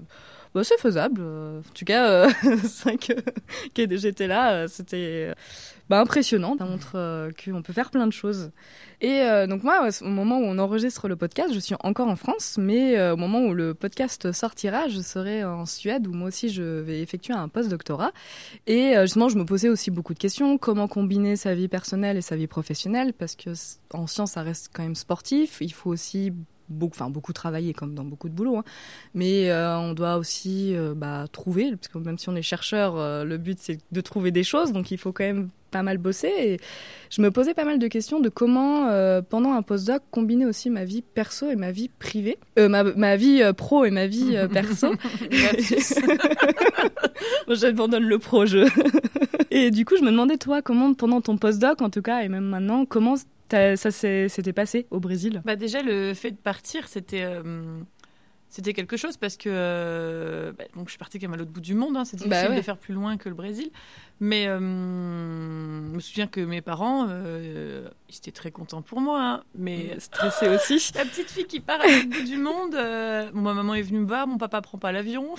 bah, 0.56 0.64
c'est 0.64 0.78
faisable. 0.80 1.20
En 1.20 1.72
tout 1.74 1.84
cas, 1.84 2.28
5 2.64 3.12
j'étais 3.76 4.26
là, 4.26 4.66
c'était 4.68 5.34
bah, 5.90 6.00
impressionnant. 6.00 6.56
Ça 6.58 6.64
montre 6.64 7.30
qu'on 7.44 7.60
peut 7.60 7.74
faire 7.74 7.90
plein 7.90 8.06
de 8.06 8.12
choses. 8.12 8.50
Et 9.02 9.22
donc 9.46 9.62
moi, 9.62 9.86
au 10.00 10.08
moment 10.08 10.38
où 10.38 10.44
on 10.44 10.56
enregistre 10.58 11.08
le 11.08 11.16
podcast, 11.16 11.52
je 11.52 11.58
suis 11.58 11.74
encore 11.80 12.08
en 12.08 12.16
France, 12.16 12.56
mais 12.58 13.10
au 13.10 13.16
moment 13.16 13.44
où 13.44 13.52
le 13.52 13.74
podcast 13.74 14.32
sortira, 14.32 14.88
je 14.88 15.02
serai 15.02 15.44
en 15.44 15.66
Suède 15.66 16.06
où 16.06 16.14
moi 16.14 16.28
aussi 16.28 16.48
je 16.48 16.62
vais 16.62 17.02
effectuer 17.02 17.34
un 17.34 17.48
post-doctorat. 17.48 18.12
Et 18.66 18.94
justement, 19.02 19.28
je 19.28 19.36
me 19.36 19.44
posais 19.44 19.68
aussi 19.68 19.90
beaucoup 19.90 20.14
de 20.14 20.18
questions. 20.18 20.56
Comment 20.56 20.88
combiner 20.88 21.36
sa 21.36 21.54
vie 21.54 21.68
personnelle 21.68 22.16
et 22.16 22.22
sa 22.22 22.36
vie 22.36 22.46
professionnelle 22.46 23.12
Parce 23.12 23.36
que 23.36 23.50
en 23.92 24.06
science, 24.06 24.32
ça 24.32 24.42
reste 24.42 24.70
quand 24.72 24.84
même 24.84 24.94
sportif. 24.94 25.58
Il 25.60 25.74
faut 25.74 25.90
aussi 25.90 26.32
beaucoup, 26.68 26.96
enfin 26.96 27.10
beaucoup 27.10 27.32
travailler 27.32 27.72
comme 27.72 27.94
dans 27.94 28.04
beaucoup 28.04 28.28
de 28.28 28.34
boulot, 28.34 28.58
hein. 28.58 28.64
mais 29.14 29.50
euh, 29.50 29.78
on 29.78 29.92
doit 29.92 30.16
aussi 30.16 30.76
euh, 30.76 30.94
bah, 30.94 31.26
trouver, 31.30 31.70
parce 31.70 31.88
que 31.88 31.98
même 31.98 32.18
si 32.18 32.28
on 32.28 32.36
est 32.36 32.42
chercheur, 32.42 32.96
euh, 32.96 33.24
le 33.24 33.38
but 33.38 33.58
c'est 33.60 33.78
de 33.92 34.00
trouver 34.00 34.30
des 34.30 34.44
choses, 34.44 34.72
donc 34.72 34.90
il 34.90 34.98
faut 34.98 35.12
quand 35.12 35.24
même 35.24 35.50
pas 35.70 35.82
mal 35.82 35.98
bosser. 35.98 36.32
Et 36.38 36.60
je 37.10 37.20
me 37.20 37.30
posais 37.30 37.52
pas 37.52 37.64
mal 37.64 37.78
de 37.78 37.88
questions 37.88 38.20
de 38.20 38.28
comment, 38.28 38.88
pendant 39.28 39.52
un 39.52 39.62
postdoc, 39.62 40.02
combiner 40.10 40.46
aussi 40.46 40.70
ma 40.70 40.84
vie 40.84 41.02
perso 41.02 41.50
et 41.50 41.56
ma 41.56 41.72
vie 41.72 41.88
privée, 41.88 42.38
ma, 42.56 42.84
ma, 42.84 43.16
vie 43.16 43.42
pro 43.56 43.84
et 43.84 43.90
ma 43.90 44.06
vie 44.06 44.36
perso. 44.52 44.94
J'abandonne 47.48 48.04
le 48.04 48.18
pro 48.18 48.46
jeu. 48.46 48.66
et 49.50 49.70
du 49.70 49.84
coup, 49.84 49.96
je 49.96 50.02
me 50.02 50.10
demandais 50.10 50.36
toi, 50.36 50.62
comment 50.62 50.94
pendant 50.94 51.20
ton 51.20 51.36
postdoc, 51.36 51.82
en 51.82 51.90
tout 51.90 52.02
cas, 52.02 52.20
et 52.20 52.28
même 52.28 52.44
maintenant, 52.44 52.84
comment 52.84 53.16
ça 53.50 53.90
s'était 53.90 54.52
passé 54.52 54.86
au 54.90 55.00
Brésil? 55.00 55.42
Bah 55.44 55.56
Déjà, 55.56 55.82
le 55.82 56.14
fait 56.14 56.32
de 56.32 56.36
partir, 56.36 56.88
c'était 56.88 57.22
euh, 57.22 57.80
c'était 58.48 58.72
quelque 58.72 58.96
chose 58.96 59.16
parce 59.16 59.36
que 59.36 59.48
euh, 59.52 60.52
bah, 60.52 60.64
donc 60.74 60.86
je 60.86 60.90
suis 60.90 60.98
partie 60.98 61.18
quand 61.18 61.26
même 61.26 61.34
à 61.34 61.36
l'autre 61.36 61.50
bout 61.50 61.60
du 61.60 61.74
monde. 61.74 61.96
Hein, 61.96 62.04
c'est 62.04 62.16
bah 62.26 62.28
difficile 62.28 62.56
de 62.56 62.62
faire 62.62 62.78
plus 62.78 62.94
loin 62.94 63.16
que 63.16 63.28
le 63.28 63.34
Brésil. 63.34 63.70
Mais 64.18 64.46
euh, 64.46 64.58
je 64.58 65.94
me 65.94 66.00
souviens 66.00 66.26
que 66.26 66.40
mes 66.40 66.62
parents, 66.62 67.06
ils 67.06 68.16
étaient 68.16 68.32
très 68.32 68.50
contents 68.50 68.82
pour 68.82 69.00
moi, 69.00 69.22
hein, 69.22 69.42
mais 69.54 69.98
stressés 69.98 70.48
aussi. 70.48 70.90
La 70.94 71.04
petite 71.04 71.30
fille 71.30 71.46
qui 71.46 71.60
part 71.60 71.80
à 71.80 71.86
l'autre 71.86 72.08
bout 72.08 72.24
du 72.24 72.38
monde. 72.38 72.72
Bon, 73.34 73.40
ma 73.42 73.54
maman 73.54 73.74
est 73.74 73.82
venue 73.82 74.00
me 74.00 74.06
voir, 74.06 74.26
mon 74.26 74.38
papa 74.38 74.62
prend 74.62 74.78
pas 74.78 74.92
l'avion. 74.92 75.34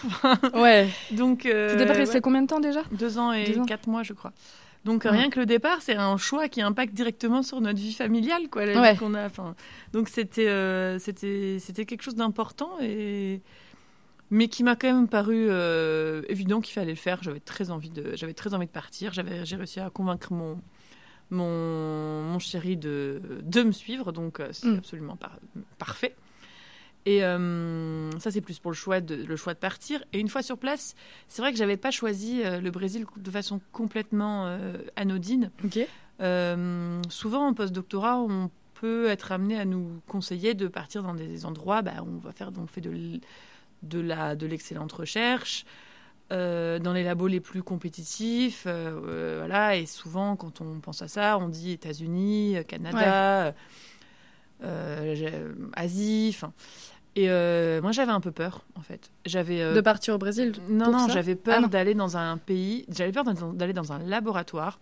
ouais. 0.53 0.87
Donc. 1.11 1.41
C'était 1.43 1.85
pas 1.85 2.21
combien 2.21 2.41
de 2.41 2.47
temps 2.47 2.59
déjà? 2.59 2.83
Deux 2.91 3.17
ans 3.17 3.33
et 3.33 3.55
quatre 3.67 3.87
mois, 3.87 4.03
je 4.03 4.13
crois. 4.13 4.33
Donc 4.87 5.03
rien 5.03 5.29
que 5.29 5.39
le 5.39 5.45
départ, 5.45 5.81
c'est 5.81 5.95
un 5.95 6.15
choix 6.15 6.47
qui 6.47 6.61
impacte 6.61 6.93
directement 6.93 7.43
sur 7.43 7.59
notre 7.59 7.77
vie 7.77 7.93
familiale, 7.93 8.47
quoi, 8.49 8.65
la 8.65 8.93
vie 8.93 8.97
qu'on 8.97 9.13
a. 9.13 9.25
Enfin, 9.25 9.53
donc 9.91 10.07
c'était 10.07 10.47
euh, 10.47 10.97
c'était 10.97 11.57
c'était 11.59 11.85
quelque 11.85 12.03
chose 12.03 12.15
d'important 12.15 12.71
et 12.81 13.41
mais 14.29 14.47
qui 14.47 14.63
m'a 14.63 14.77
quand 14.77 14.87
même 14.87 15.09
paru 15.09 15.47
euh, 15.49 16.21
évident 16.29 16.61
qu'il 16.61 16.73
fallait 16.73 16.91
le 16.91 16.95
faire. 16.95 17.21
J'avais 17.21 17.41
très 17.41 17.69
envie 17.69 17.89
de 17.89 18.15
j'avais 18.15 18.33
très 18.33 18.53
envie 18.53 18.65
de 18.65 18.71
partir. 18.71 19.11
J'avais 19.11 19.45
j'ai 19.45 19.57
réussi 19.57 19.81
à 19.81 19.89
convaincre 19.89 20.31
mon 20.31 20.57
mon, 21.29 22.23
mon 22.23 22.39
chéri 22.39 22.77
de, 22.77 23.21
de 23.41 23.63
me 23.63 23.73
suivre, 23.73 24.13
donc 24.13 24.39
euh, 24.39 24.47
c'est 24.53 24.67
mm. 24.67 24.77
absolument 24.77 25.17
parfait. 25.77 26.15
Et 27.07 27.23
euh, 27.23 28.11
ça, 28.19 28.31
c'est 28.31 28.41
plus 28.41 28.59
pour 28.59 28.69
le 28.69 28.75
choix, 28.75 28.99
de, 28.99 29.15
le 29.15 29.35
choix 29.37 29.53
de 29.53 29.59
partir. 29.59 30.03
Et 30.11 30.19
une 30.19 30.27
fois 30.27 30.43
sur 30.43 30.57
place, 30.57 30.93
c'est 31.29 31.41
vrai 31.41 31.53
que 31.53 31.57
j'avais 31.57 31.77
pas 31.77 31.89
choisi 31.89 32.41
euh, 32.43 32.59
le 32.59 32.69
Brésil 32.69 33.05
de 33.15 33.31
façon 33.31 33.61
complètement 33.71 34.47
euh, 34.47 34.73
anodine. 34.97 35.49
souvent, 37.09 37.47
en 37.47 37.53
post-doctorat, 37.53 38.19
on 38.19 38.51
peut 38.73 39.07
être 39.07 39.31
amené 39.31 39.57
à 39.57 39.63
nous 39.63 40.01
conseiller 40.05 40.53
de 40.53 40.67
partir 40.67 41.01
dans 41.01 41.13
des 41.13 41.45
endroits 41.45 41.81
bah, 41.81 41.93
où 42.01 42.09
on 42.09 42.17
va 42.17 42.33
faire, 42.33 42.51
on 42.57 42.67
fait 42.67 42.81
de, 42.81 43.21
de 43.83 43.99
la 44.01 44.35
de 44.35 44.45
l'excellente 44.45 44.91
recherche. 44.91 45.63
dans 46.29 46.93
les 46.93 47.03
labos 47.03 47.27
les 47.27 47.39
plus 47.39 47.63
compétitifs, 47.63 48.67
voilà, 48.67 49.77
et 49.77 49.85
souvent 49.85 50.35
quand 50.35 50.59
on 50.59 50.81
pense 50.81 51.01
à 51.01 51.07
ça, 51.07 51.37
on 51.37 51.47
dit 51.47 51.71
États-Unis, 51.71 52.57
Canada, 52.67 53.55
Asie, 55.73 56.33
enfin, 56.35 56.51
et 57.17 57.31
euh, 57.31 57.81
moi, 57.81 57.91
j'avais 57.91 58.11
un 58.11 58.19
peu 58.19 58.31
peur, 58.31 58.63
en 58.75 58.81
fait. 58.81 59.09
J'avais 59.25 59.59
euh, 59.59 59.73
de 59.73 59.81
partir 59.81 60.13
au 60.13 60.19
Brésil. 60.19 60.53
Non, 60.69 60.91
non, 60.91 61.07
j'avais 61.09 61.33
peur 61.33 61.61
ah, 61.63 61.67
d'aller 61.67 61.95
dans 61.95 62.15
un 62.15 62.37
pays. 62.37 62.85
J'avais 62.89 63.11
peur 63.11 63.23
d'aller 63.23 63.73
dans 63.73 63.91
un 63.91 63.97
laboratoire 63.97 64.79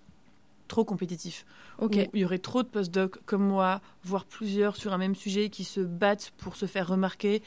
trop 0.67 0.83
compétitif. 0.83 1.45
Ok. 1.77 1.95
il 2.13 2.19
y 2.19 2.25
aurait 2.25 2.39
trop 2.39 2.61
de 2.61 2.67
postdocs 2.67 3.23
comme 3.25 3.43
moi, 3.43 3.79
voire 4.03 4.25
plusieurs 4.25 4.75
sur 4.75 4.91
un 4.91 4.97
même 4.97 5.15
sujet 5.15 5.47
qui 5.47 5.63
se 5.63 5.79
battent 5.79 6.33
pour 6.35 6.57
se 6.57 6.65
faire 6.65 6.89
remarquer. 6.89 7.41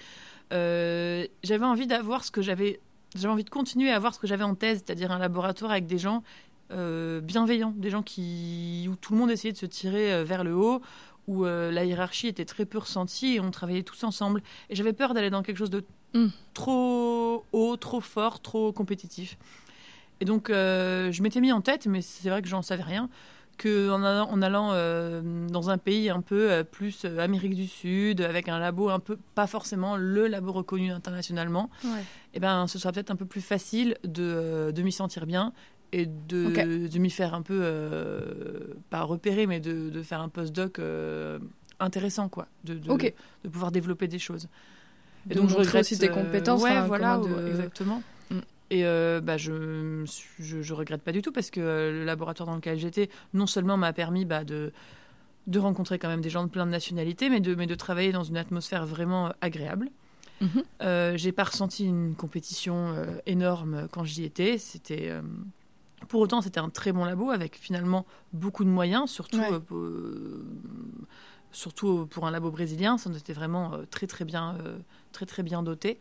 Euh, 0.54 1.26
j'avais 1.42 1.66
envie 1.66 1.86
d'avoir 1.86 2.24
ce 2.24 2.30
que 2.30 2.40
j'avais. 2.40 2.80
J'avais 3.14 3.32
envie 3.32 3.44
de 3.44 3.50
continuer 3.50 3.90
à 3.90 3.96
avoir 3.96 4.14
ce 4.14 4.18
que 4.18 4.26
j'avais 4.26 4.44
en 4.44 4.54
thèse, 4.54 4.82
c'est-à-dire 4.86 5.12
un 5.12 5.18
laboratoire 5.18 5.70
avec 5.70 5.86
des 5.86 5.98
gens 5.98 6.22
bienveillants, 6.70 7.74
des 7.76 7.88
gens 7.90 8.02
qui 8.02 8.86
où 8.90 8.96
tout 8.96 9.14
le 9.14 9.18
monde 9.18 9.30
essayait 9.30 9.52
de 9.52 9.58
se 9.58 9.64
tirer 9.66 10.22
vers 10.24 10.44
le 10.44 10.54
haut, 10.54 10.82
où 11.28 11.44
euh, 11.44 11.70
la 11.70 11.84
hiérarchie 11.84 12.26
était 12.26 12.46
très 12.46 12.64
peu 12.64 12.78
ressentie 12.78 13.34
et 13.34 13.40
on 13.40 13.52
travaillait 13.52 13.84
tous 13.84 14.02
ensemble. 14.02 14.42
Et 14.70 14.74
j'avais 14.74 14.94
peur 14.94 15.14
d'aller 15.14 15.30
dans 15.30 15.42
quelque 15.42 15.58
chose 15.58 15.70
de 15.70 15.84
mm. 16.14 16.28
trop 16.54 17.44
haut, 17.52 17.76
trop 17.76 18.00
fort, 18.00 18.40
trop 18.40 18.72
compétitif. 18.72 19.38
Et 20.20 20.24
donc, 20.24 20.50
euh, 20.50 21.12
je 21.12 21.22
m'étais 21.22 21.40
mis 21.40 21.52
en 21.52 21.60
tête, 21.60 21.86
mais 21.86 22.02
c'est 22.02 22.28
vrai 22.28 22.42
que 22.42 22.48
j'en 22.48 22.62
savais 22.62 22.82
rien, 22.82 23.08
qu'en 23.62 24.02
allant, 24.02 24.28
en 24.30 24.42
allant 24.42 24.70
euh, 24.72 25.46
dans 25.48 25.70
un 25.70 25.78
pays 25.78 26.08
un 26.08 26.22
peu 26.22 26.64
plus 26.64 27.04
Amérique 27.04 27.54
du 27.54 27.68
Sud, 27.68 28.22
avec 28.22 28.48
un 28.48 28.58
labo 28.58 28.88
un 28.88 28.98
peu, 28.98 29.16
pas 29.34 29.46
forcément 29.46 29.96
le 29.96 30.26
labo 30.26 30.50
reconnu 30.50 30.90
internationalement, 30.90 31.70
et 31.84 31.88
eh 32.34 32.40
ben, 32.40 32.66
ce 32.66 32.78
sera 32.80 32.90
peut-être 32.90 33.10
un 33.10 33.16
peu 33.16 33.26
plus 33.26 33.40
facile 33.40 33.96
de, 34.02 34.72
de 34.74 34.82
m'y 34.82 34.92
sentir 34.92 35.26
bien 35.26 35.52
et 35.92 36.06
de, 36.06 36.86
de 36.88 36.98
m'y 36.98 37.10
faire 37.10 37.34
un 37.34 37.42
peu, 37.42 37.60
euh, 37.62 38.74
pas 38.90 39.02
repérer, 39.02 39.46
mais 39.46 39.60
de, 39.60 39.90
de 39.90 40.02
faire 40.02 40.20
un 40.20 40.28
postdoc 40.28 40.78
euh, 40.78 41.38
intéressant, 41.80 42.28
quoi, 42.28 42.48
de, 42.64 42.74
de, 42.74 43.48
pouvoir 43.48 43.72
développer 43.72 44.08
des 44.08 44.18
choses. 44.18 44.48
Et 45.30 45.34
donc, 45.34 45.48
je 45.48 45.56
regrette 45.56 45.82
aussi 45.82 45.98
tes 45.98 46.08
compétences. 46.08 46.62
ouais, 46.62 46.80
voilà, 46.86 47.20
exactement. 47.48 48.02
Mm. 48.30 48.38
Et 48.70 48.84
euh, 48.84 49.20
bah, 49.22 49.38
je, 49.38 50.04
je, 50.38 50.60
je, 50.60 50.74
regrette 50.74 51.02
pas 51.02 51.12
du 51.12 51.22
tout 51.22 51.32
parce 51.32 51.50
que 51.50 51.60
le 51.60 52.04
laboratoire 52.04 52.46
dans 52.46 52.56
lequel 52.56 52.78
j'étais, 52.78 53.08
non 53.32 53.46
seulement 53.46 53.78
m'a 53.78 53.94
permis 53.94 54.26
bah, 54.26 54.44
de, 54.44 54.72
de 55.46 55.58
rencontrer 55.58 55.98
quand 55.98 56.08
même 56.08 56.20
des 56.20 56.28
gens 56.28 56.44
de 56.44 56.50
plein 56.50 56.66
de 56.66 56.70
nationalités, 56.70 57.30
mais 57.30 57.40
de, 57.40 57.54
mais 57.54 57.66
de 57.66 57.74
travailler 57.74 58.12
dans 58.12 58.24
une 58.24 58.36
atmosphère 58.36 58.84
vraiment 58.84 59.32
agréable. 59.40 59.88
Mm-hmm. 60.40 61.16
j'ai 61.16 61.32
pas 61.32 61.42
ressenti 61.42 61.84
une 61.84 62.14
compétition 62.14 62.94
énorme 63.26 63.88
quand 63.90 64.04
j'y 64.04 64.22
étais. 64.22 64.56
C'était 64.56 65.12
pour 66.06 66.20
autant, 66.20 66.40
c'était 66.42 66.60
un 66.60 66.70
très 66.70 66.92
bon 66.92 67.04
labo 67.04 67.30
avec 67.30 67.56
finalement 67.56 68.06
beaucoup 68.32 68.64
de 68.64 68.70
moyens, 68.70 69.10
surtout, 69.10 69.40
euh, 69.72 70.44
surtout 71.52 72.06
pour 72.06 72.26
un 72.26 72.30
labo 72.30 72.50
brésilien. 72.50 72.98
Ça 72.98 73.10
était 73.16 73.32
vraiment 73.32 73.74
euh, 73.74 73.84
très 73.90 74.06
très 74.06 74.24
bien, 74.24 74.56
euh, 74.64 74.78
très 75.12 75.26
très 75.26 75.42
bien 75.42 75.62
doté. 75.62 75.98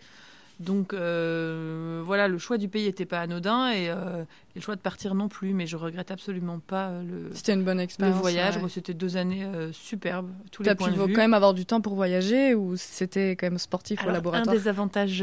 Donc 0.60 0.94
voilà, 0.94 2.28
le 2.28 2.40
choix 2.40 2.58
du 2.58 2.68
pays 2.68 2.86
n'était 2.86 3.06
pas 3.06 3.22
anodin 3.22 3.70
et, 3.70 3.90
le 3.90 4.62
choix 4.62 4.76
de 4.76 4.82
partir 4.82 5.14
non 5.14 5.28
plus, 5.28 5.54
mais 5.54 5.68
je 5.68 5.78
regrette 5.78 6.10
absolument 6.10 6.58
pas 6.58 6.90
le. 7.04 7.30
C'était 7.34 7.54
une 7.54 7.64
bonne 7.64 7.80
expérience. 7.80 8.16
Le 8.16 8.22
voyage, 8.22 8.56
c'était 8.70 8.96
deux 8.96 9.18
années 9.18 9.48
superbes. 9.72 10.32
Tous 10.50 10.64
les 10.64 10.74
points 10.74 10.88
pu 10.88 10.96
de 10.96 11.04
vue. 11.04 11.14
quand 11.14 11.22
même 11.22 11.36
avoir 11.36 11.54
du 11.54 11.68
temps 11.68 11.80
pour 11.80 11.94
voyager 11.94 12.56
ou 12.56 12.76
c'était 12.76 13.36
quand 13.36 13.46
même 13.46 13.60
sportif 13.60 14.04
au 14.04 14.10
laboratoire 14.10 14.56
Un 14.56 14.60
des 14.60 14.68
avantages 14.68 15.20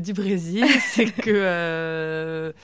du 0.00 0.12
Brésil, 0.14 0.64
c'est 0.80 1.12
que 1.12 2.54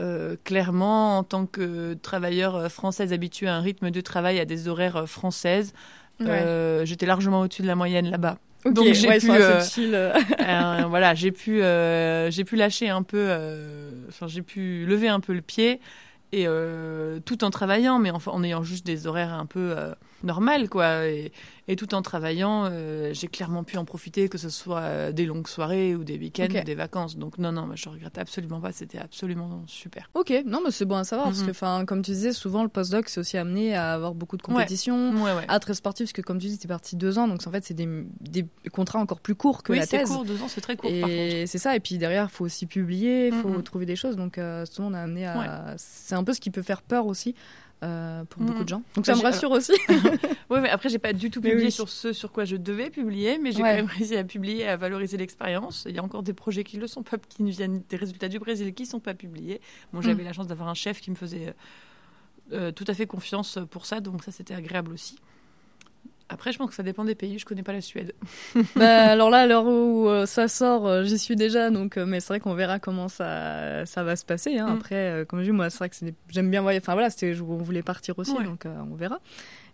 euh, 0.00 0.36
clairement, 0.44 1.18
en 1.18 1.22
tant 1.22 1.46
que 1.46 1.94
travailleur 1.94 2.56
euh, 2.56 2.68
française 2.68 3.12
habituée 3.12 3.46
à 3.46 3.54
un 3.54 3.60
rythme 3.60 3.90
de 3.90 4.00
travail, 4.00 4.40
à 4.40 4.44
des 4.44 4.68
horaires 4.68 4.96
euh, 4.96 5.06
françaises, 5.06 5.72
j'étais 6.20 7.06
largement 7.06 7.40
au-dessus 7.40 7.62
de 7.62 7.66
la 7.66 7.74
moyenne 7.74 8.10
là-bas. 8.10 8.38
Donc 8.64 8.92
j'ai 8.92 9.18
pu, 9.18 9.26
voilà, 10.88 11.14
j'ai 11.14 11.32
pu, 11.32 11.60
j'ai 12.30 12.44
pu 12.44 12.56
lâcher 12.56 12.88
un 12.88 13.02
peu, 13.02 13.28
enfin 14.08 14.28
j'ai 14.28 14.42
pu 14.42 14.86
lever 14.86 15.08
un 15.08 15.18
peu 15.18 15.32
le 15.32 15.40
pied 15.40 15.80
et 16.30 16.46
tout 17.24 17.42
en 17.42 17.50
travaillant, 17.50 17.98
mais 17.98 18.12
en, 18.12 18.20
en 18.24 18.44
ayant 18.44 18.62
juste 18.62 18.86
des 18.86 19.08
horaires 19.08 19.32
un 19.32 19.46
peu 19.46 19.74
normal, 20.24 20.68
quoi. 20.68 21.06
Et, 21.06 21.32
tout 21.78 21.94
en 21.94 22.02
travaillant, 22.02 22.68
euh, 22.70 23.14
j'ai 23.14 23.28
clairement 23.28 23.64
pu 23.64 23.78
en 23.78 23.86
profiter, 23.86 24.28
que 24.28 24.36
ce 24.36 24.50
soit 24.50 24.80
euh, 24.80 25.10
des 25.10 25.24
longues 25.24 25.48
soirées 25.48 25.96
ou 25.96 26.04
des 26.04 26.18
week-ends 26.18 26.44
ou 26.44 26.64
des 26.64 26.74
vacances. 26.74 27.16
Donc 27.16 27.38
non, 27.38 27.50
non, 27.50 27.66
je 27.74 27.88
regrette 27.88 28.18
absolument 28.18 28.60
pas. 28.60 28.72
C'était 28.72 28.98
absolument 28.98 29.62
super. 29.66 30.10
Ok, 30.12 30.34
non, 30.44 30.60
mais 30.62 30.70
c'est 30.70 30.84
bon 30.84 30.96
à 30.96 31.04
savoir 31.04 31.28
parce 31.28 31.42
que, 31.42 31.50
enfin, 31.50 31.86
comme 31.86 32.02
tu 32.02 32.10
disais, 32.10 32.32
souvent 32.32 32.62
le 32.62 32.68
postdoc 32.68 33.08
c'est 33.08 33.20
aussi 33.20 33.38
amené 33.38 33.74
à 33.74 33.94
avoir 33.94 34.14
beaucoup 34.14 34.36
de 34.36 34.42
compétitions, 34.42 35.14
à 35.48 35.56
être 35.56 35.72
sportif 35.72 36.08
parce 36.08 36.12
que 36.12 36.20
comme 36.20 36.38
tu 36.38 36.48
dis, 36.48 36.58
es 36.62 36.68
parti 36.68 36.96
deux 36.96 37.18
ans, 37.18 37.26
donc 37.26 37.40
en 37.46 37.50
fait 37.50 37.64
c'est 37.64 37.74
des, 37.74 37.88
des, 38.20 38.44
contrats 38.70 38.98
encore 38.98 39.20
plus 39.20 39.34
courts 39.34 39.62
que 39.62 39.72
la 39.72 39.86
thèse. 39.86 40.08
c'est 40.08 40.14
court, 40.14 40.24
deux 40.26 40.42
ans, 40.42 40.48
c'est 40.48 40.60
très 40.60 40.76
court. 40.76 40.90
Et 40.90 41.46
c'est 41.46 41.58
ça. 41.58 41.74
Et 41.74 41.80
puis 41.80 41.96
derrière, 41.96 42.28
il 42.30 42.34
faut 42.34 42.44
aussi 42.44 42.66
publier, 42.66 43.28
il 43.28 43.34
faut 43.34 43.62
trouver 43.62 43.86
des 43.86 43.96
choses. 43.96 44.16
Donc 44.16 44.36
euh, 44.36 44.66
souvent 44.66 44.88
on 44.90 44.94
est 44.94 44.98
amené 44.98 45.26
à. 45.26 45.74
C'est 45.78 46.14
un 46.14 46.24
peu 46.24 46.34
ce 46.34 46.40
qui 46.40 46.50
peut 46.50 46.62
faire 46.62 46.82
peur 46.82 47.06
aussi 47.06 47.34
pour 48.28 48.42
beaucoup 48.42 48.64
de 48.64 48.68
gens. 48.68 48.82
Donc 48.94 49.06
ça 49.06 49.14
me 49.14 49.22
rassure 49.22 49.50
aussi. 49.50 49.72
oui, 50.50 50.60
mais 50.60 50.70
après, 50.70 50.88
j'ai 50.88 50.98
pas 50.98 51.12
du 51.12 51.30
tout 51.30 51.40
publié 51.40 51.70
sur 51.70 51.88
ce 51.88 52.12
sur 52.12 52.32
quoi 52.32 52.44
je 52.44 52.56
devais 52.56 52.90
publier, 52.90 53.38
mais 53.38 53.52
j'ai 53.52 53.58
quand 53.58 53.64
même 53.64 53.86
réussi 53.86 54.16
à 54.16 54.24
publier, 54.24 54.68
à 54.68 54.76
valoriser 54.76 55.16
l'expérience. 55.16 55.84
Il 55.88 55.94
y 55.94 55.98
a 55.98 56.02
encore 56.02 56.22
des 56.22 56.32
projets 56.32 56.64
qui 56.64 56.76
le 56.76 56.86
sont 56.86 57.02
pas, 57.02 57.18
qui 57.18 57.42
viennent 57.50 57.82
des 57.88 57.96
résultats 57.96 58.28
du 58.28 58.38
Brésil 58.38 58.72
qui 58.74 58.86
sont 58.86 59.00
pas 59.00 59.14
publiés. 59.14 59.60
Bon, 59.92 60.00
j'avais 60.00 60.22
mm. 60.22 60.26
la 60.26 60.32
chance 60.32 60.46
d'avoir 60.46 60.68
un 60.68 60.74
chef 60.74 61.00
qui 61.00 61.10
me 61.10 61.16
faisait 61.16 61.54
tout 62.74 62.84
à 62.86 62.94
fait 62.94 63.06
confiance 63.06 63.58
pour 63.70 63.86
ça, 63.86 64.00
donc 64.00 64.22
ça 64.24 64.30
c'était 64.30 64.54
agréable 64.54 64.92
aussi. 64.92 65.16
Après, 66.32 66.50
je 66.50 66.58
pense 66.58 66.70
que 66.70 66.74
ça 66.74 66.82
dépend 66.82 67.04
des 67.04 67.14
pays. 67.14 67.38
Je 67.38 67.44
connais 67.44 67.62
pas 67.62 67.72
la 67.72 67.80
Suède. 67.80 68.14
bah, 68.76 69.10
alors 69.10 69.30
là, 69.30 69.40
à 69.40 69.46
l'heure 69.46 69.66
où 69.66 70.08
euh, 70.08 70.26
ça 70.26 70.48
sort, 70.48 70.86
euh, 70.86 71.04
j'y 71.04 71.18
suis 71.18 71.36
déjà. 71.36 71.70
Donc, 71.70 71.96
euh, 71.96 72.06
mais 72.06 72.20
c'est 72.20 72.28
vrai 72.28 72.40
qu'on 72.40 72.54
verra 72.54 72.78
comment 72.78 73.08
ça, 73.08 73.84
ça 73.86 74.02
va 74.02 74.16
se 74.16 74.24
passer. 74.24 74.58
Hein. 74.58 74.68
Mm. 74.68 74.76
Après, 74.76 75.24
comme 75.28 75.40
je 75.40 75.44
dis, 75.44 75.52
moi, 75.52 75.70
c'est 75.70 75.78
vrai 75.78 75.90
que 75.90 75.96
j'aime 76.28 76.50
bien 76.50 76.62
voyager. 76.62 76.82
Enfin 76.82 76.94
voilà, 76.94 77.10
c'était, 77.10 77.38
on 77.40 77.58
voulait 77.58 77.82
partir 77.82 78.18
aussi, 78.18 78.34
donc 78.44 78.64
on 78.66 78.94
verra. 78.94 79.20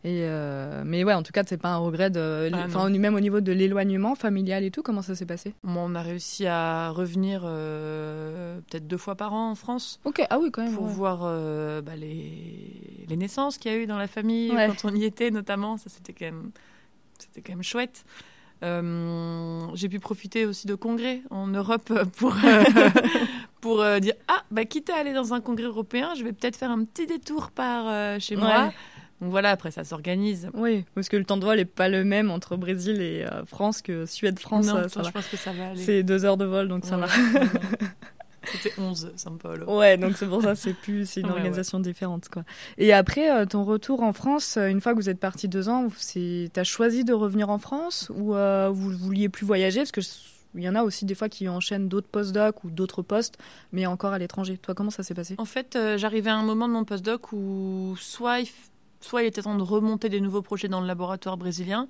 Et 0.04 0.22
euh, 0.22 0.82
mais 0.87 1.02
ouais, 1.02 1.14
en 1.14 1.24
tout 1.24 1.32
cas, 1.32 1.42
c'est 1.44 1.56
pas 1.56 1.70
un 1.70 1.78
regret 1.78 2.08
de, 2.08 2.50
ah, 2.52 2.64
enfin, 2.66 2.88
même 2.88 3.16
au 3.16 3.20
niveau 3.20 3.40
de 3.40 3.50
l'éloignement 3.50 4.14
familial 4.14 4.62
et 4.62 4.70
tout. 4.70 4.82
Comment 4.82 5.02
ça 5.02 5.16
s'est 5.16 5.26
passé? 5.26 5.54
On 5.64 5.94
a 5.96 6.02
réussi 6.02 6.46
à 6.46 6.90
revenir 6.90 7.42
euh, 7.44 8.61
peut-être 8.70 8.87
deux 8.87 8.96
fois 8.96 9.16
par 9.16 9.32
an 9.32 9.50
en 9.50 9.54
France. 9.56 9.98
Ok, 10.04 10.24
ah 10.30 10.38
oui, 10.38 10.52
quand 10.52 10.62
même. 10.62 10.74
Pour 10.74 10.87
voir 10.87 11.22
euh, 11.24 11.82
bah, 11.82 11.96
les... 11.96 13.06
les 13.08 13.16
naissances 13.16 13.58
qu'il 13.58 13.72
y 13.72 13.74
a 13.74 13.78
eu 13.78 13.87
dans 13.87 13.98
la 13.98 14.06
famille 14.06 14.50
quand 14.50 14.88
on 14.88 14.94
y 14.94 15.04
était, 15.04 15.32
notamment. 15.32 15.78
Ça, 15.78 15.90
c'était 15.90 16.12
quand 16.12 16.26
même, 16.26 16.52
c'était 17.18 17.40
quand 17.40 17.54
même 17.54 17.64
chouette. 17.64 18.04
j'ai 18.62 19.88
pu 19.88 19.98
profiter 19.98 20.46
aussi 20.46 20.68
de 20.68 20.76
congrès 20.76 21.22
en 21.30 21.48
Europe 21.48 21.92
pour, 22.18 22.37
pour 23.61 23.84
dire 24.00 24.14
Ah, 24.28 24.44
bah, 24.52 24.64
quitte 24.64 24.90
à 24.90 24.96
aller 24.98 25.12
dans 25.12 25.34
un 25.34 25.40
congrès 25.40 25.66
européen, 25.66 26.14
je 26.16 26.22
vais 26.22 26.32
peut-être 26.32 26.56
faire 26.56 26.70
un 26.70 26.84
petit 26.84 27.08
détour 27.08 27.50
par 27.50 28.20
chez 28.20 28.37
moi. 28.37 28.72
Donc 29.20 29.31
voilà, 29.31 29.50
après 29.50 29.70
ça 29.70 29.85
s'organise. 29.85 30.48
Oui, 30.54 30.85
parce 30.94 31.09
que 31.09 31.16
le 31.16 31.24
temps 31.24 31.37
de 31.37 31.44
vol 31.44 31.57
n'est 31.57 31.64
pas 31.64 31.88
le 31.88 32.04
même 32.04 32.31
entre 32.31 32.57
Brésil 32.57 33.00
et 33.00 33.24
euh, 33.24 33.44
France 33.44 33.83
que 33.83 34.07
Suède-France. 34.07 34.66
Non, 34.66 34.83
je 34.87 35.11
pense 35.11 35.26
que 35.26 35.37
ça 35.37 35.52
va 35.52 35.70
aller. 35.70 35.83
C'est 35.83 36.02
deux 36.02 36.24
heures 36.24 36.37
de 36.37 36.44
vol, 36.44 36.68
donc 36.68 36.85
ça 36.85 36.96
va. 36.96 37.09
C'était 38.44 38.81
11, 38.81 39.12
São 39.16 39.37
Paulo. 39.37 39.78
Ouais, 39.78 39.98
donc 39.98 40.16
c'est 40.16 40.26
pour 40.26 40.40
ça, 40.40 40.54
c'est 40.54 40.72
plus, 40.83 41.07
c'est 41.07 41.20
une 41.20 41.28
organisation 41.28 41.81
différente, 41.81 42.28
quoi. 42.28 42.44
Et 42.78 42.92
après, 42.94 43.31
euh, 43.31 43.44
ton 43.44 43.64
retour 43.64 44.02
en 44.02 44.12
France, 44.12 44.57
euh, 44.57 44.68
une 44.68 44.81
fois 44.81 44.92
que 44.92 44.98
vous 44.98 45.11
êtes 45.11 45.20
parti 45.20 45.48
deux 45.48 45.68
ans, 45.68 45.88
c'est, 45.98 46.48
t'as 46.52 46.64
choisi 46.64 47.04
de 47.04 47.12
revenir 47.12 47.50
en 47.50 47.59
France 47.59 48.11
ou 48.14 48.35
vous 48.35 48.90
vouliez 48.96 49.28
plus 49.28 49.44
voyager? 49.44 49.81
Parce 49.81 49.92
que 49.92 50.00
il 50.54 50.62
y 50.62 50.68
en 50.68 50.74
a 50.74 50.83
aussi 50.83 51.04
des 51.04 51.14
fois 51.14 51.28
qui 51.28 51.46
enchaînent 51.46 51.88
d'autres 51.88 52.09
postdocs 52.09 52.64
ou 52.64 52.70
d'autres 52.70 53.02
postes, 53.02 53.37
mais 53.72 53.85
encore 53.85 54.14
à 54.14 54.18
l'étranger. 54.18 54.57
Toi, 54.57 54.74
comment 54.74 54.90
ça 54.90 55.02
s'est 55.02 55.14
passé? 55.14 55.35
En 55.37 55.44
fait, 55.44 55.78
j'arrivais 55.96 56.31
à 56.31 56.37
un 56.37 56.42
moment 56.42 56.68
de 56.68 56.72
mon 56.72 56.85
postdoc 56.85 57.33
où 57.33 57.96
soit 58.00 58.40
soit 59.00 59.22
il 59.22 59.26
était 59.26 59.42
temps 59.42 59.56
de 59.56 59.62
remonter 59.62 60.08
des 60.08 60.20
nouveaux 60.20 60.42
projets 60.42 60.68
dans 60.68 60.80
le 60.80 60.87
laboratoire 60.87 61.37
brésilien, 61.37 61.88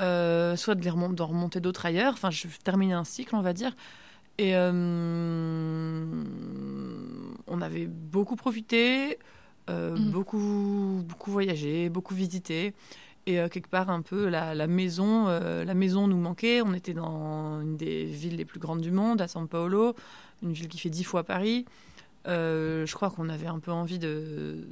euh, 0.00 0.56
soit 0.56 0.74
de 0.74 0.82
les 0.82 0.90
remonter, 0.90 1.22
remonter 1.22 1.60
d'autres 1.60 1.86
ailleurs. 1.86 2.14
Enfin, 2.14 2.30
je 2.30 2.48
terminais 2.62 2.94
un 2.94 3.04
cycle, 3.04 3.34
on 3.36 3.42
va 3.42 3.52
dire. 3.52 3.76
Et 4.38 4.56
euh, 4.56 6.04
on 7.46 7.60
avait 7.60 7.86
beaucoup 7.86 8.34
profité, 8.34 9.18
euh, 9.70 9.96
mm. 9.96 10.10
beaucoup, 10.10 11.04
beaucoup 11.06 11.30
voyagé, 11.30 11.88
beaucoup 11.88 12.14
visité. 12.14 12.74
Et 13.26 13.36
quelque 13.48 13.68
part, 13.68 13.88
un 13.88 14.02
peu, 14.02 14.28
la, 14.28 14.66
maison, 14.66 15.28
la 15.28 15.72
maison 15.72 16.06
nous 16.08 16.18
manquait. 16.18 16.60
On 16.60 16.74
était 16.74 16.92
dans 16.92 17.62
une 17.62 17.78
des 17.78 18.04
villes 18.04 18.36
les 18.36 18.44
plus 18.44 18.60
grandes 18.60 18.82
du 18.82 18.90
monde, 18.90 19.22
à 19.22 19.26
São 19.28 19.46
Paulo, 19.46 19.94
une 20.42 20.52
ville 20.52 20.68
qui 20.68 20.78
fait 20.78 20.90
dix 20.90 21.04
fois 21.04 21.24
Paris. 21.24 21.64
je 22.26 22.92
crois 22.92 23.08
qu'on 23.08 23.30
avait 23.30 23.46
un 23.46 23.60
peu 23.60 23.72
envie 23.72 23.98
de, 23.98 24.66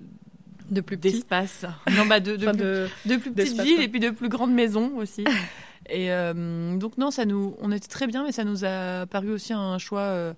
de 0.73 0.81
plus 0.81 0.97
d'espace. 0.97 1.65
Non, 1.97 2.07
bah 2.07 2.21
de, 2.21 2.37
de, 2.37 3.17
plus, 3.17 3.33
petites 3.33 3.61
villes 3.61 3.83
et 3.83 3.89
puis 3.89 4.01
de 4.01 4.11
plus 4.11 4.29
grandes 4.29 4.53
maisons 4.53 4.93
aussi. 4.97 5.25
et 5.89 6.13
euh, 6.13 6.77
donc 6.77 6.99
non, 6.99 7.11
ça 7.11 7.25
nous, 7.25 7.57
on 7.61 7.71
était 7.73 7.89
très 7.89 8.07
bien, 8.07 8.25
mais 8.25 8.33
ça 8.33 8.45
nous 8.45 8.65
a 8.65 9.07
paru 9.07 9.31
aussi 9.31 9.53
un 9.53 9.79
choix 9.79 10.01
euh, 10.01 10.33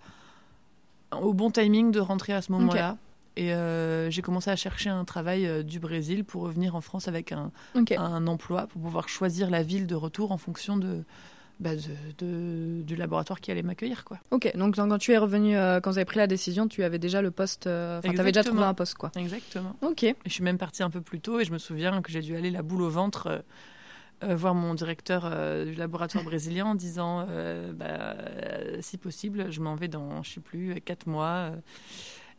au 1.20 1.32
bon 1.32 1.50
timing 1.50 1.90
de 1.90 2.00
rentrer 2.00 2.32
à 2.32 2.42
ce 2.42 2.52
moment-là. 2.52 2.96
Et 3.36 3.52
euh, 3.52 4.10
j'ai 4.10 4.22
commencé 4.22 4.50
à 4.50 4.56
chercher 4.56 4.90
un 4.90 5.04
travail 5.04 5.64
du 5.64 5.80
Brésil 5.80 6.24
pour 6.24 6.42
revenir 6.42 6.76
en 6.76 6.80
France 6.80 7.08
avec 7.08 7.32
un, 7.32 7.50
un 7.74 8.26
emploi, 8.28 8.68
pour 8.68 8.80
pouvoir 8.80 9.08
choisir 9.08 9.50
la 9.50 9.62
ville 9.62 9.88
de 9.88 9.96
retour 9.96 10.30
en 10.30 10.38
fonction 10.38 10.76
de, 10.76 11.02
bah, 11.60 11.70
de, 12.18 12.82
du 12.82 12.96
laboratoire 12.96 13.40
qui 13.40 13.50
allait 13.50 13.62
m'accueillir. 13.62 14.04
quoi. 14.04 14.18
Ok, 14.30 14.50
donc 14.56 14.76
quand 14.76 14.98
tu 14.98 15.12
es 15.12 15.18
revenu, 15.18 15.56
euh, 15.56 15.80
quand 15.80 15.90
vous 15.90 15.98
avez 15.98 16.04
pris 16.04 16.18
la 16.18 16.26
décision, 16.26 16.66
tu 16.68 16.82
avais 16.82 16.98
déjà 16.98 17.22
le 17.22 17.30
poste, 17.30 17.66
euh, 17.66 17.98
enfin 17.98 18.12
tu 18.12 18.20
avais 18.20 18.32
déjà 18.32 18.44
trouvé 18.44 18.62
un 18.64 18.74
poste. 18.74 18.94
quoi. 18.94 19.12
Exactement. 19.16 19.76
Ok. 19.82 20.02
Et 20.02 20.16
je 20.26 20.32
suis 20.32 20.44
même 20.44 20.58
partie 20.58 20.82
un 20.82 20.90
peu 20.90 21.00
plus 21.00 21.20
tôt 21.20 21.40
et 21.40 21.44
je 21.44 21.52
me 21.52 21.58
souviens 21.58 22.02
que 22.02 22.10
j'ai 22.10 22.20
dû 22.20 22.36
aller 22.36 22.50
la 22.50 22.62
boule 22.62 22.82
au 22.82 22.90
ventre. 22.90 23.44
Euh, 24.22 24.36
voir 24.36 24.54
mon 24.54 24.74
directeur 24.74 25.28
du 25.66 25.74
laboratoire 25.74 26.24
brésilien 26.24 26.66
en 26.66 26.74
disant 26.74 27.26
bah, 27.74 28.16
si 28.80 28.96
possible, 28.96 29.50
je 29.50 29.60
m'en 29.60 29.74
vais 29.74 29.88
dans, 29.88 30.22
je 30.22 30.34
sais 30.34 30.40
plus, 30.40 30.80
quatre 30.80 31.06
mois. 31.06 31.50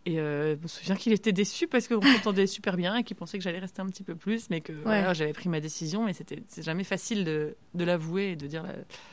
Et 0.08 0.20
euh, 0.20 0.56
je 0.56 0.62
me 0.62 0.68
souviens 0.68 0.96
qu'il 0.96 1.14
était 1.14 1.32
déçu 1.32 1.68
parce 1.68 1.88
qu'on 1.88 2.00
s'entendait 2.00 2.46
super 2.46 2.78
bien 2.78 2.96
et 2.96 3.04
qu'il 3.04 3.16
pensait 3.16 3.40
que 3.40 3.44
j'allais 3.44 3.60
rester 3.60 3.82
un 3.82 3.88
petit 3.88 4.04
peu 4.04 4.14
plus, 4.16 4.52
mais 4.52 4.62
que 4.62 4.74
j'avais 5.14 5.34
pris 5.34 5.50
ma 5.50 5.60
décision. 5.60 6.06
Mais 6.06 6.14
c'était 6.14 6.44
c'est 6.48 6.62
jamais 6.62 6.84
facile 6.84 7.26
de, 7.26 7.56
de 7.74 7.84
l'avouer 7.84 8.32
et 8.32 8.36
de 8.36 8.46
dire. 8.46 8.64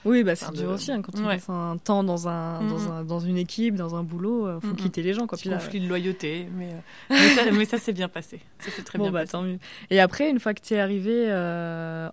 oui, 0.05 0.23
bah, 0.23 0.37
c'est 0.37 0.53
dur 0.53 0.71
aussi 0.71 0.93
hein, 0.93 1.01
quand 1.01 1.13
tu 1.13 1.23
passes 1.23 1.49
un 1.49 1.79
temps 1.79 2.05
dans, 2.05 2.29
un, 2.29 2.63
dans, 2.63 2.77
mm-hmm. 2.77 2.91
un, 2.91 3.05
dans, 3.05 3.21
une 3.21 3.39
équipe, 3.39 3.75
dans 3.75 3.95
un 3.95 4.03
boulot, 4.03 4.47
il 4.47 4.51
euh, 4.51 4.61
faut 4.61 4.69
mm-hmm. 4.69 4.77
quitter 4.77 5.03
les 5.03 5.15
gens. 5.15 5.27
Quoi. 5.27 5.39
Puis 5.39 5.49
conflit 5.49 5.81
de 5.81 5.89
loyauté, 5.89 6.47
mais, 6.55 6.75
euh, 7.11 7.51
mais 7.53 7.65
ça, 7.65 7.79
s'est 7.79 7.95
bien 7.95 8.09
passé. 8.09 8.41
Ça 8.59 8.71
s'est 8.71 8.83
très 8.83 8.99
bon, 8.99 9.05
bien 9.05 9.13
bah, 9.13 9.21
passé. 9.21 9.33
Tant 9.33 9.43
mieux. 9.43 9.59
Et 9.89 9.99
après, 9.99 10.29
une 10.29 10.41
fois 10.41 10.53
que 10.53 10.61
tu 10.61 10.75
es 10.75 10.79
arrivé 10.79 11.33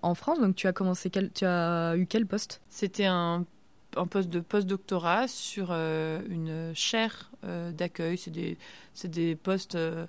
en 0.02 0.16
France, 0.16 0.40
donc 0.40 0.56
tu 0.56 0.68
as 0.68 0.74
commencé 0.74 1.10
quel, 1.10 1.32
tu 1.32 1.44
as 1.44 1.96
eu 1.98 2.06
quel 2.06 2.26
poste? 2.26 2.62
C'était 2.70 3.06
un 3.06 3.46
un 3.96 4.08
poste 4.08 4.30
de 4.30 4.40
post-doctorat 4.40 5.28
sur 5.28 5.70
euh, 5.72 6.22
une 6.30 6.74
chaire 6.76 7.32
euh, 7.44 7.72
d'accueil. 7.72 8.18
C'est 8.18 8.32
des, 8.32 8.58
des 9.06 9.36
postes. 9.36 9.76
Euh, 9.76 10.06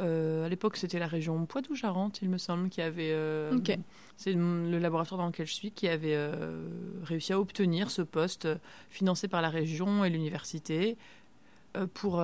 à 0.00 0.48
l'époque, 0.48 0.76
c'était 0.76 0.98
la 0.98 1.06
région 1.06 1.44
Poitou-Charentes, 1.46 2.22
il 2.22 2.30
me 2.30 2.38
semble, 2.38 2.68
qui 2.70 2.80
avait. 2.80 3.14
C'est 4.16 4.32
le 4.32 4.78
laboratoire 4.78 5.20
dans 5.20 5.26
lequel 5.26 5.46
je 5.46 5.52
suis 5.52 5.70
qui 5.70 5.88
avait 5.88 6.18
réussi 7.02 7.32
à 7.32 7.40
obtenir 7.40 7.90
ce 7.90 8.02
poste 8.02 8.48
financé 8.90 9.28
par 9.28 9.42
la 9.42 9.50
région 9.50 10.04
et 10.04 10.10
l'université 10.10 10.96
pour, 11.94 12.22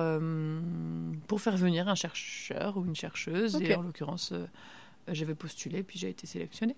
pour 1.27 1.41
faire 1.41 1.57
venir 1.57 1.87
un 1.87 1.95
chercheur 1.95 2.77
ou 2.77 2.85
une 2.85 2.95
chercheuse. 2.95 3.61
Et 3.61 3.75
en 3.75 3.81
l'occurrence, 3.81 4.33
j'avais 5.07 5.35
postulé, 5.35 5.83
puis 5.83 5.99
j'ai 5.99 6.09
été 6.09 6.25
sélectionnée. 6.27 6.75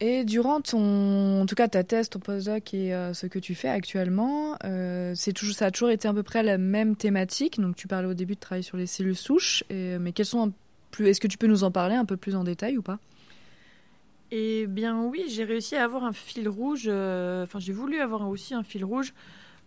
Et 0.00 0.24
durant 0.24 0.60
ton, 0.60 1.42
en 1.42 1.46
tout 1.46 1.54
cas 1.54 1.68
ta 1.68 1.84
thèse, 1.84 2.08
ton 2.08 2.18
postdoc 2.18 2.74
et 2.74 2.94
euh, 2.94 3.14
ce 3.14 3.26
que 3.26 3.38
tu 3.38 3.54
fais 3.54 3.68
actuellement, 3.68 4.56
euh, 4.64 5.12
c'est 5.14 5.32
toujours, 5.32 5.54
ça 5.54 5.66
a 5.66 5.70
toujours 5.70 5.90
été 5.90 6.08
à 6.08 6.14
peu 6.14 6.22
près 6.22 6.42
la 6.42 6.58
même 6.58 6.96
thématique. 6.96 7.60
Donc 7.60 7.76
tu 7.76 7.88
parlais 7.88 8.08
au 8.08 8.14
début 8.14 8.34
de 8.34 8.40
travailler 8.40 8.62
sur 8.62 8.76
les 8.76 8.86
cellules 8.86 9.16
souches, 9.16 9.64
mais 9.70 10.12
quelles 10.12 10.26
sont 10.26 10.52
plus, 10.90 11.08
est-ce 11.08 11.20
que 11.20 11.28
tu 11.28 11.38
peux 11.38 11.46
nous 11.46 11.64
en 11.64 11.70
parler 11.70 11.94
un 11.94 12.04
peu 12.04 12.16
plus 12.16 12.36
en 12.36 12.44
détail 12.44 12.78
ou 12.78 12.82
pas? 12.82 12.98
Eh 14.32 14.66
bien 14.66 15.02
oui, 15.04 15.24
j'ai 15.28 15.44
réussi 15.44 15.76
à 15.76 15.84
avoir 15.84 16.04
un 16.04 16.12
fil 16.12 16.48
rouge. 16.48 16.84
Euh, 16.86 17.44
enfin, 17.44 17.60
j'ai 17.60 17.72
voulu 17.72 18.00
avoir 18.00 18.28
aussi 18.28 18.54
un 18.54 18.62
fil 18.62 18.84
rouge 18.84 19.14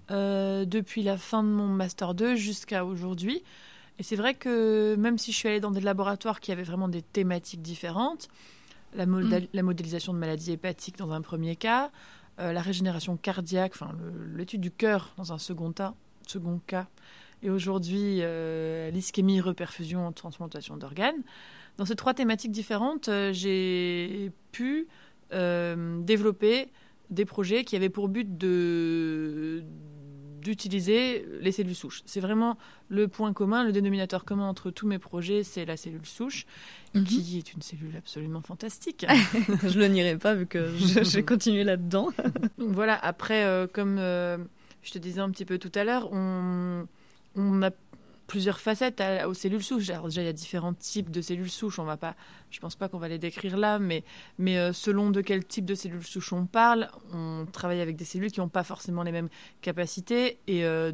depuis 0.10 1.04
la 1.04 1.18
fin 1.18 1.44
de 1.44 1.50
mon 1.50 1.68
master 1.68 2.16
2 2.16 2.36
jusqu'à 2.36 2.84
aujourd'hui. 2.84 3.44
Et 4.00 4.04
c'est 4.04 4.16
vrai 4.16 4.34
que 4.34 4.96
même 4.96 5.20
si 5.20 5.32
je 5.32 5.38
suis 5.38 5.50
allée 5.50 5.60
dans 5.60 5.70
des 5.70 5.82
laboratoires 5.82 6.40
qui 6.40 6.52
avaient 6.52 6.64
vraiment 6.64 6.88
des 6.88 7.04
thématiques 7.04 7.62
différentes, 7.62 8.28
la, 8.96 9.06
mm. 9.06 9.48
la, 9.54 9.64
modélisation 9.64 10.14
de 10.14 10.18
maladies 10.18 10.52
hépatiques 10.52 10.98
dans 10.98 11.12
un 11.12 11.22
premier 11.22 11.56
cas, 11.56 11.92
euh, 12.40 12.54
la 12.54 12.62
régénération 12.62 13.18
cardiaque, 13.18 13.74
enfin 13.76 13.92
l'étude 14.36 14.62
du 14.62 14.72
cœur 14.72 15.14
dans 15.18 15.34
un 15.34 15.38
second, 15.38 15.74
second 16.26 16.62
cas, 16.68 16.88
et 17.44 17.50
aujourd'hui 17.50 18.20
euh, 18.22 18.90
l'ischémie, 18.92 19.42
reperfusion, 19.42 20.12
transplantation 20.12 20.78
d'organes. 20.78 21.22
Dans 21.78 21.86
ces 21.86 21.96
trois 21.96 22.14
thématiques 22.14 22.52
différentes, 22.52 23.10
euh, 23.10 23.32
j'ai 23.34 24.32
pu 24.52 24.88
développer 25.32 26.70
des 27.12 27.24
projets 27.24 27.64
qui 27.64 27.76
avaient 27.76 27.90
pour 27.90 28.08
but 28.08 28.38
de 28.38 29.64
d'utiliser 30.42 31.26
les 31.42 31.52
cellules 31.52 31.76
souches. 31.76 32.02
C'est 32.06 32.20
vraiment 32.20 32.58
le 32.90 33.08
point 33.08 33.34
commun, 33.34 33.64
le 33.64 33.72
dénominateur 33.72 34.26
commun 34.26 34.48
entre 34.48 34.72
tous 34.72 34.88
mes 34.88 35.00
projets, 35.00 35.44
c'est 35.44 35.66
la 35.66 35.78
cellule 35.78 36.06
souche, 36.06 36.46
mhm. 36.94 37.04
qui 37.04 37.38
est 37.38 37.54
une 37.54 37.62
cellule 37.62 37.96
absolument 37.98 38.42
fantastique. 38.42 39.06
je 39.68 39.80
le 39.80 39.88
nierai 39.88 40.18
pas 40.18 40.36
vu 40.36 40.48
que 40.48 40.72
j'ai 41.04 41.24
continué 41.24 41.64
là-dedans. 41.64 42.10
voilà, 42.58 42.96
après, 42.96 43.44
euh, 43.44 43.68
comme 43.68 43.98
euh, 44.00 44.38
je 44.82 44.92
te 44.92 44.98
disais 44.98 45.22
un 45.22 45.30
petit 45.30 45.46
peu 45.46 45.58
tout 45.58 45.72
à 45.76 45.84
l'heure, 45.84 46.10
on, 46.12 46.88
on 47.36 47.62
a 47.62 47.72
plusieurs 48.30 48.60
facettes 48.60 49.04
aux 49.26 49.34
cellules 49.34 49.64
souches. 49.64 49.90
Alors 49.90 50.06
déjà, 50.06 50.22
il 50.22 50.26
y 50.26 50.30
a 50.30 50.34
différents 50.34 50.74
types 50.74 51.10
de 51.10 51.20
cellules 51.20 51.50
souches. 51.50 51.80
On 51.80 51.84
va 51.84 51.98
pas, 51.98 52.16
je 52.52 52.60
pense 52.60 52.76
pas 52.76 52.88
qu'on 52.88 53.00
va 53.00 53.10
les 53.10 53.18
décrire 53.18 53.58
là, 53.58 53.80
mais, 53.80 54.04
euh, 54.40 54.72
selon 54.72 55.10
de 55.10 55.20
quel 55.20 55.44
type 55.44 55.66
de 55.66 55.76
cellules 55.76 56.06
souches 56.06 56.32
on 56.32 56.46
parle, 56.46 56.90
on 57.12 57.46
travaille 57.52 57.82
avec 57.82 57.98
des 57.98 58.06
cellules 58.06 58.32
qui 58.32 58.40
n'ont 58.40 58.48
pas 58.48 58.64
forcément 58.64 59.04
les 59.04 59.12
mêmes 59.12 59.30
capacités 59.62 60.40
euh, 60.50 60.94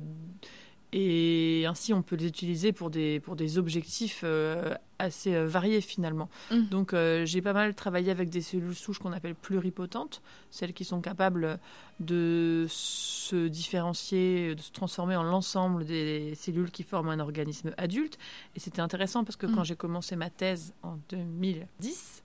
Et 0.93 1.65
ainsi, 1.67 1.93
on 1.93 2.01
peut 2.01 2.15
les 2.15 2.27
utiliser 2.27 2.71
pour 2.71 2.89
des, 2.89 3.19
pour 3.19 3.35
des 3.35 3.57
objectifs 3.57 4.21
euh, 4.23 4.75
assez 4.99 5.35
euh, 5.35 5.47
variés 5.47 5.81
finalement. 5.81 6.29
Mm. 6.51 6.63
Donc, 6.69 6.93
euh, 6.93 7.25
j'ai 7.25 7.41
pas 7.41 7.53
mal 7.53 7.75
travaillé 7.75 8.11
avec 8.11 8.29
des 8.29 8.41
cellules 8.41 8.75
souches 8.75 8.99
qu'on 8.99 9.11
appelle 9.11 9.35
pluripotentes, 9.35 10.21
celles 10.51 10.73
qui 10.73 10.85
sont 10.85 11.01
capables 11.01 11.59
de 11.99 12.65
se 12.69 13.47
différencier, 13.47 14.55
de 14.55 14.61
se 14.61 14.71
transformer 14.71 15.15
en 15.15 15.23
l'ensemble 15.23 15.85
des 15.85 16.33
cellules 16.35 16.71
qui 16.71 16.83
forment 16.83 17.09
un 17.09 17.19
organisme 17.19 17.73
adulte. 17.77 18.17
Et 18.55 18.59
c'était 18.59 18.81
intéressant 18.81 19.23
parce 19.23 19.35
que 19.35 19.47
Mm. 19.47 19.55
quand 19.55 19.63
j'ai 19.63 19.75
commencé 19.75 20.15
ma 20.15 20.29
thèse 20.29 20.73
en 20.83 20.97
2010, 21.09 22.23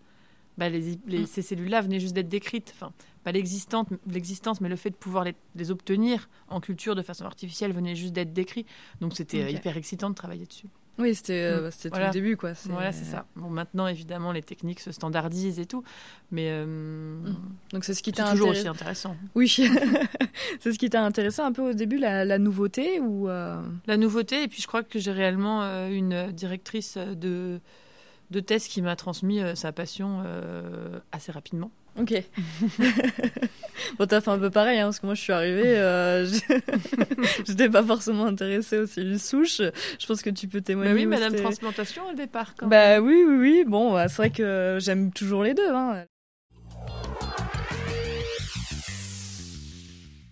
bah, 0.61 0.69
les, 0.69 0.97
les- 1.09 1.21
Mm. 1.23 1.27
ces 1.27 1.43
cellules-là 1.43 1.81
venaient 1.81 1.99
juste 1.99 2.15
d'être 2.15 2.29
décrites. 2.29 2.73
Enfin, 2.77 2.93
pas 3.25 3.33
l'existence, 3.33 3.87
l'existence, 4.07 4.61
mais 4.61 4.69
le 4.69 4.77
fait 4.77 4.91
de 4.91 4.95
pouvoir 4.95 5.25
les, 5.25 5.35
les 5.57 5.71
obtenir 5.73 6.29
en 6.49 6.61
culture 6.61 6.95
de 6.95 7.03
façon 7.03 7.25
artificielle 7.25 7.73
venait 7.73 7.97
juste 7.97 8.13
d'être 8.13 8.33
décrit. 8.33 8.65
Donc 9.01 9.17
c'était 9.17 9.43
euh, 9.43 9.51
hyper 9.51 9.77
excitant 9.77 10.11
de 10.11 10.15
travailler 10.15 10.47
dessus. 10.47 10.67
Oui, 10.99 11.15
c'était 11.15 11.33
euh, 11.33 11.69
Mm. 11.71 11.91
tout 11.91 11.99
le 11.99 12.11
début, 12.13 12.37
quoi. 12.37 12.53
Voilà, 12.67 12.93
c'est 12.93 13.07
ça. 13.07 13.25
Bon, 13.37 13.49
maintenant, 13.49 13.87
évidemment, 13.87 14.33
les 14.33 14.43
techniques 14.43 14.81
se 14.81 14.93
standardisent 14.93 15.59
et 15.59 15.65
tout, 15.65 15.83
mais 16.31 16.49
euh, 16.51 17.19
Donc 17.73 17.85
c'est 17.85 17.95
ce 17.95 18.03
qui 18.03 18.13
t'a 18.13 18.31
toujours 18.33 18.51
aussi 18.51 18.69
intéressant. 18.69 19.17
Oui, 19.35 19.49
c'est 20.61 20.73
ce 20.73 20.79
qui 20.79 20.91
t'a 20.91 21.03
intéressé 21.03 21.41
un 21.41 21.53
peu 21.53 21.71
au 21.71 21.73
début, 21.73 21.97
la, 21.99 22.25
la 22.27 22.39
nouveauté 22.39 23.01
ou 23.01 23.29
euh, 23.31 23.63
La 23.87 23.97
nouveauté, 23.97 24.43
et 24.43 24.49
puis 24.49 24.61
je 24.61 24.67
crois 24.67 24.83
que 24.83 24.99
j'ai 24.99 25.13
réellement 25.13 25.63
une 25.89 26.33
directrice 26.33 26.99
de, 26.99 27.61
de 28.31 28.41
thèse 28.41 28.67
qui 28.69 28.81
m'a 28.83 28.97
transmis 28.97 29.41
euh, 29.41 29.55
sa 29.55 29.73
passion 29.73 30.23
euh, 30.25 30.99
assez 31.13 31.33
rapidement. 31.33 31.71
Ok. 31.99 32.15
bon, 33.99 34.07
t'as 34.07 34.21
fait 34.21 34.31
un 34.31 34.39
peu 34.39 34.51
pareil, 34.51 34.79
hein, 34.79 34.85
parce 34.87 35.01
que 35.01 35.07
moi 35.07 35.15
je 35.15 35.21
suis 35.21 35.33
arrivée, 35.33 35.77
euh, 35.79 36.25
j'ai- 36.25 36.63
j'étais 37.47 37.69
pas 37.69 37.83
forcément 37.83 38.27
intéressée 38.27 38.79
aux 38.79 38.87
cellules 38.87 39.19
souches. 39.19 39.61
Je 39.99 40.07
pense 40.07 40.23
que 40.23 40.31
tu 40.31 40.47
peux 40.49 40.61
témoigner. 40.61 40.93
Mais 40.93 41.01
oui, 41.01 41.07
Madame 41.07 41.35
Transplantation 41.35 42.03
au 42.11 42.15
départ. 42.15 42.55
Quand 42.57 42.67
même. 42.67 42.71
Bah 43.01 43.01
oui, 43.05 43.25
oui, 43.27 43.37
oui. 43.37 43.65
Bon, 43.67 43.93
bah, 43.93 44.09
c'est 44.09 44.17
vrai 44.17 44.31
que 44.31 44.79
j'aime 44.81 45.13
toujours 45.13 45.43
les 45.43 45.55
deux. 45.55 45.69
Hein. 45.69 46.05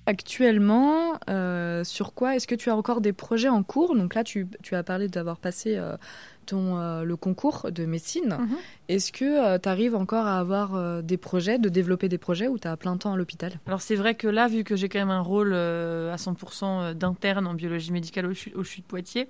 Actuellement, 0.08 1.20
euh, 1.28 1.84
sur 1.84 2.14
quoi 2.14 2.34
Est-ce 2.34 2.46
que 2.46 2.54
tu 2.54 2.70
as 2.70 2.74
encore 2.74 3.02
des 3.02 3.12
projets 3.12 3.50
en 3.50 3.62
cours? 3.62 3.94
Donc 3.94 4.14
là, 4.14 4.24
tu, 4.24 4.48
tu 4.62 4.74
as 4.74 4.82
parlé 4.82 5.06
d'avoir 5.06 5.36
passé 5.36 5.76
euh, 5.76 5.98
ton, 6.46 6.78
euh, 6.78 7.04
le 7.04 7.14
concours 7.16 7.66
de 7.70 7.84
médecine. 7.84 8.38
Mhm. 8.40 8.56
Est-ce 8.88 9.12
que 9.12 9.58
tu 9.58 9.68
arrives 9.68 9.94
encore 9.94 10.24
à 10.24 10.38
avoir 10.38 11.02
des 11.02 11.18
projets, 11.18 11.58
de 11.58 11.68
développer 11.68 12.08
des 12.08 12.16
projets 12.16 12.48
ou 12.48 12.58
tu 12.58 12.66
as 12.66 12.74
plein 12.78 12.96
temps 12.96 13.12
à 13.12 13.18
l'hôpital? 13.18 13.60
Alors 13.66 13.82
c'est 13.82 13.96
vrai 13.96 14.14
que 14.14 14.26
là, 14.26 14.48
vu 14.48 14.64
que 14.64 14.76
j'ai 14.76 14.88
quand 14.88 14.98
même 14.98 15.10
un 15.10 15.20
rôle 15.20 15.52
à 15.52 16.16
100% 16.16 16.94
d'interne 16.94 17.46
en 17.46 17.52
biologie 17.52 17.92
médicale 17.92 18.24
au 18.24 18.32
CHU, 18.32 18.54
au 18.54 18.64
CHU 18.64 18.80
de 18.80 18.86
Poitiers, 18.86 19.28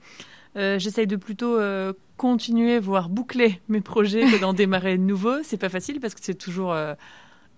j'essaye 0.55 1.09
de 1.09 1.17
plutôt 1.17 1.59
continuer, 2.17 2.79
voire 2.79 3.09
boucler 3.09 3.61
mes 3.67 3.81
projets 3.81 4.31
que 4.31 4.41
d'en 4.41 4.53
démarrer 4.55 4.97
de 4.97 5.03
nouveaux. 5.03 5.43
C'est 5.43 5.57
pas 5.57 5.71
facile 5.71 5.99
parce 5.99 6.15
que 6.15 6.21
c'est 6.23 6.39
toujours 6.39 6.73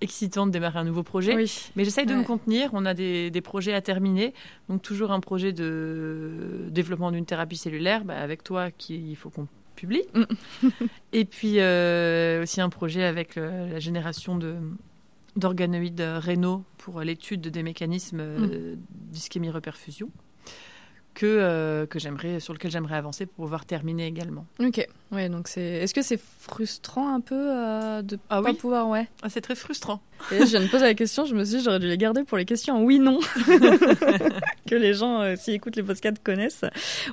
excitant 0.01 0.47
de 0.47 0.53
démarrer 0.53 0.79
un 0.79 0.85
nouveau 0.85 1.03
projet. 1.03 1.35
Oui. 1.35 1.71
Mais 1.77 1.85
j'essaye 1.85 2.07
de 2.07 2.13
Ouais. 2.13 2.19
me 2.21 2.25
contenir. 2.25 2.71
On 2.73 2.87
a 2.87 2.95
des, 2.95 3.31
des 3.31 3.41
projets 3.41 3.75
à 3.75 3.81
terminer. 3.81 4.33
Donc, 4.69 4.83
toujours 4.83 5.11
un 5.13 5.21
projet 5.21 5.53
de 5.53 6.67
développement 6.71 7.11
d'une 7.13 7.27
thérapie 7.27 7.57
cellulaire 7.57 8.05
bah, 8.05 8.17
avec 8.19 8.43
toi 8.43 8.71
qu'il 8.71 9.15
faut 9.17 9.31
qu'on 9.31 9.47
publie. 9.77 10.03
Mm. 10.15 10.69
Et 11.13 11.25
puis, 11.25 11.55
euh, 11.59 12.43
aussi 12.43 12.61
un 12.61 12.69
projet 12.71 13.05
avec 13.05 13.37
euh, 13.37 13.71
la 13.73 13.79
génération 13.81 14.37
de 14.37 14.57
d'organoïdes 15.37 16.03
rénaux 16.17 16.65
pour 16.77 17.01
l'étude 17.03 17.43
des 17.43 17.63
mécanismes 17.63 18.19
euh, 18.21 18.75
d'ischémie-reperfusion 19.13 20.11
que, 21.15 21.27
euh, 21.27 21.87
que 21.87 21.99
j'aimerais, 21.99 22.41
sur 22.41 22.53
lequel 22.53 22.71
j'aimerais 22.71 22.97
avancer 22.97 23.27
pour 23.27 23.45
pouvoir 23.45 23.65
terminer 23.67 24.07
également. 24.07 24.47
Ok. 24.61 24.87
Ouais, 25.13 25.29
donc 25.29 25.49
c'est. 25.49 25.61
Est-ce 25.63 25.93
que 25.93 26.03
c'est 26.03 26.21
frustrant 26.21 27.15
un 27.15 27.21
peu 27.21 27.35
euh, 27.37 28.03
de 28.03 28.19
Ah 28.31 28.41
pas 28.43 28.51
oui. 28.51 28.57
pouvoir, 28.57 28.89
ouais. 28.89 29.09
Ah, 29.23 29.29
c'est 29.29 29.41
très 29.41 29.55
frustrant. 29.57 30.01
Et 30.31 30.39
je 30.39 30.45
viens 30.47 30.61
de 30.61 30.69
poser 30.69 30.85
la 30.85 30.95
question, 30.95 31.25
je 31.25 31.35
me 31.35 31.45
suis 31.45 31.59
dit 31.59 31.65
j'aurais 31.65 31.79
dû 31.81 31.89
les 31.89 31.99
garder 31.99 32.23
pour 32.25 32.39
les 32.39 32.45
questions 32.45 32.83
oui-non. 32.85 33.19
que 34.69 34.75
les 34.75 34.95
gens, 34.95 35.21
euh, 35.21 35.35
s'ils 35.37 35.55
écoutent 35.55 35.77
les 35.77 35.83
podcasts, 35.83 36.23
connaissent. 36.23 36.65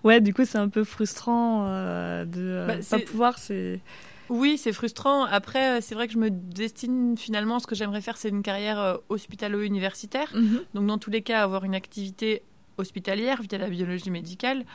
Ouais, 0.03 0.21
du 0.21 0.33
coup, 0.33 0.45
c'est 0.45 0.57
un 0.57 0.69
peu 0.69 0.83
frustrant 0.83 1.65
euh, 1.67 2.25
de 2.25 2.65
Bah, 2.67 2.75
pas 2.89 2.99
pouvoir. 2.99 3.38
C'est. 3.39 3.79
Oui, 4.29 4.57
c'est 4.57 4.73
frustrant. 4.73 5.23
Après, 5.23 5.79
c'est 5.81 5.95
vrai 5.95 6.07
que 6.07 6.13
je 6.13 6.17
me 6.19 6.29
destine 6.29 7.15
finalement, 7.17 7.60
ce 7.60 7.67
que 7.67 7.75
j'aimerais 7.75 8.01
faire, 8.01 8.17
c'est 8.17 8.27
une 8.29 8.43
carrière 8.43 8.99
hospitalo-universitaire. 9.10 10.31
Mhm. 10.36 10.62
Donc, 10.73 10.88
dans 10.88 10.97
tous 10.97 11.10
les 11.10 11.21
cas, 11.21 11.41
avoir 11.41 11.63
une 11.63 11.75
activité 11.75 12.43
hospitalière 12.77 13.41
via 13.41 13.57
la 13.57 13.69
biologie 13.69 14.11
médicale 14.11 14.65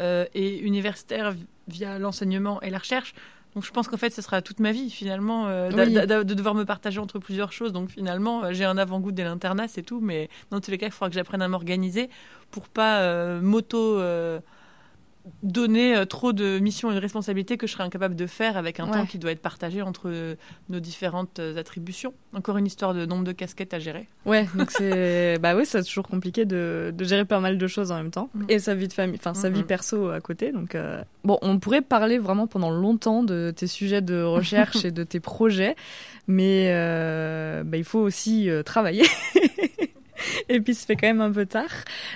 euh, 0.00 0.24
et 0.34 0.58
universitaire 0.60 1.32
vi- 1.32 1.46
via 1.68 1.98
l'enseignement 1.98 2.60
et 2.62 2.70
la 2.70 2.78
recherche. 2.78 3.14
Donc, 3.54 3.64
je 3.64 3.70
pense 3.72 3.88
qu'en 3.88 3.96
fait, 3.96 4.10
ce 4.10 4.22
sera 4.22 4.42
toute 4.42 4.60
ma 4.60 4.72
vie 4.72 4.90
finalement 4.90 5.46
euh, 5.48 5.70
Oui. 5.74 5.92
de 5.92 6.34
devoir 6.34 6.54
me 6.54 6.64
partager 6.64 7.00
entre 7.00 7.18
plusieurs 7.18 7.50
choses. 7.50 7.72
Donc, 7.72 7.88
finalement, 7.90 8.44
euh, 8.44 8.52
j'ai 8.52 8.64
un 8.64 8.76
avant-goût 8.78 9.10
dès 9.10 9.24
l'internat, 9.24 9.68
c'est 9.68 9.82
tout. 9.82 10.00
Mais 10.00 10.28
dans 10.50 10.60
tous 10.60 10.70
les 10.70 10.78
cas, 10.78 10.86
il 10.86 10.92
faudra 10.92 11.08
que 11.08 11.14
j'apprenne 11.14 11.42
à 11.42 11.48
m'organiser 11.48 12.10
pour 12.50 12.68
pas 12.68 12.98
euh, 13.00 13.40
m'auto. 13.40 13.98
Donner 15.42 15.96
euh, 15.96 16.04
trop 16.04 16.32
de 16.32 16.58
missions 16.58 16.90
et 16.90 16.94
de 16.94 17.00
responsabilités 17.00 17.56
que 17.56 17.66
je 17.66 17.72
serais 17.72 17.84
incapable 17.84 18.16
de 18.16 18.26
faire 18.26 18.56
avec 18.56 18.80
un 18.80 18.86
Ouais. 18.86 18.92
temps 18.92 19.06
qui 19.06 19.18
doit 19.18 19.30
être 19.32 19.42
partagé 19.42 19.82
entre 19.82 20.04
euh, 20.08 20.34
nos 20.68 20.80
différentes 20.80 21.38
euh, 21.38 21.56
attributions. 21.58 22.14
Encore 22.34 22.56
une 22.58 22.66
histoire 22.66 22.94
de 22.94 23.06
nombre 23.06 23.24
de 23.24 23.32
casquettes 23.32 23.74
à 23.74 23.78
gérer. 23.78 24.06
Ouais, 24.26 24.46
donc 24.54 24.70
c'est. 24.76 25.38
bah 25.38 25.54
oui, 25.56 25.64
c'est 25.66 25.82
toujours 25.84 26.08
compliqué 26.08 26.44
de, 26.44 26.92
de 26.96 27.04
gérer 27.04 27.24
pas 27.24 27.40
mal 27.40 27.58
de 27.58 27.66
choses 27.66 27.92
en 27.92 27.96
même 27.96 28.10
temps. 28.10 28.30
Mhm. 28.34 28.46
Et 28.48 28.58
sa 28.58 28.74
vie 28.74 28.88
de 28.88 28.92
famille, 28.92 29.16
enfin 29.18 29.34
sa 29.34 29.48
vie 29.50 29.62
perso 29.62 30.08
à 30.10 30.20
côté. 30.20 30.52
Donc, 30.52 30.74
euh, 30.74 31.02
bon, 31.24 31.38
on 31.42 31.58
pourrait 31.58 31.82
parler 31.82 32.18
vraiment 32.18 32.46
pendant 32.46 32.70
longtemps 32.70 33.22
de 33.22 33.52
tes 33.54 33.66
sujets 33.66 34.00
de 34.02 34.22
recherche 34.22 34.84
et 34.84 34.90
de 34.90 35.04
tes 35.04 35.20
projets. 35.20 35.76
Mais 36.26 36.70
euh, 36.72 37.62
bah, 37.64 37.76
il 37.78 37.84
faut 37.84 38.00
aussi 38.00 38.50
euh, 38.50 38.62
travailler. 38.62 39.04
Et 40.48 40.60
puis, 40.60 40.74
ça 40.74 40.86
fait 40.86 40.96
quand 40.96 41.06
même 41.08 41.20
un 41.20 41.32
peu 41.32 41.46
tard. 41.46 41.70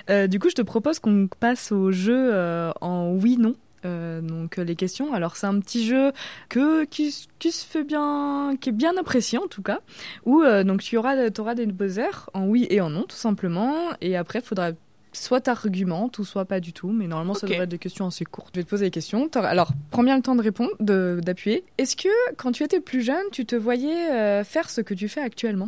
Euh, 0.09 0.27
du 0.27 0.39
coup, 0.39 0.49
je 0.49 0.55
te 0.55 0.61
propose 0.61 0.99
qu'on 0.99 1.27
passe 1.39 1.71
au 1.71 1.91
jeu 1.91 2.29
euh, 2.33 2.71
en 2.81 3.11
oui/non. 3.13 3.55
Euh, 3.85 4.21
donc 4.21 4.59
euh, 4.59 4.63
les 4.63 4.77
questions. 4.77 5.13
Alors 5.13 5.35
c'est 5.35 5.45
un 5.45 5.59
petit 5.59 5.85
jeu 5.85 6.13
que 6.47 6.85
qui, 6.85 7.13
qui 7.37 7.51
se 7.51 7.65
fait 7.65 7.83
bien, 7.83 8.55
qui 8.61 8.69
est 8.69 8.71
bien 8.71 8.95
apprécié 8.97 9.37
en 9.39 9.47
tout 9.47 9.61
cas. 9.61 9.81
Où 10.25 10.41
euh, 10.41 10.63
donc 10.63 10.81
tu 10.81 10.95
auras, 10.95 11.15
auras 11.37 11.53
des 11.53 11.65
buzzers 11.65 12.29
en 12.33 12.45
oui 12.47 12.65
et 12.69 12.79
en 12.79 12.89
non 12.89 13.03
tout 13.03 13.17
simplement. 13.17 13.75
Et 13.99 14.15
après, 14.15 14.39
il 14.39 14.45
faudra 14.45 14.69
soit 15.11 15.41
t'argumentes 15.41 16.17
ou 16.17 16.23
soit 16.23 16.45
pas 16.45 16.61
du 16.61 16.71
tout. 16.71 16.91
Mais 16.93 17.07
normalement, 17.07 17.33
ça 17.33 17.45
devrait 17.45 17.63
être 17.65 17.69
des 17.71 17.77
questions 17.77 18.07
assez 18.07 18.23
courtes. 18.23 18.51
Je 18.55 18.61
vais 18.61 18.63
te 18.63 18.69
poser 18.69 18.85
les 18.85 18.91
questions. 18.91 19.29
Alors 19.35 19.71
prends 19.91 20.03
bien 20.03 20.15
le 20.15 20.21
temps 20.23 20.35
de 20.35 20.41
répondre, 20.43 20.71
de- 20.79 21.19
d'appuyer. 21.21 21.65
Est-ce 21.77 21.97
que 21.97 22.07
quand 22.37 22.53
tu 22.53 22.63
étais 22.63 22.79
plus 22.79 23.01
jeune, 23.01 23.25
tu 23.33 23.45
te 23.45 23.57
voyais 23.57 24.09
euh, 24.11 24.45
faire 24.45 24.69
ce 24.69 24.79
que 24.79 24.93
tu 24.93 25.09
fais 25.09 25.19
actuellement? 25.21 25.67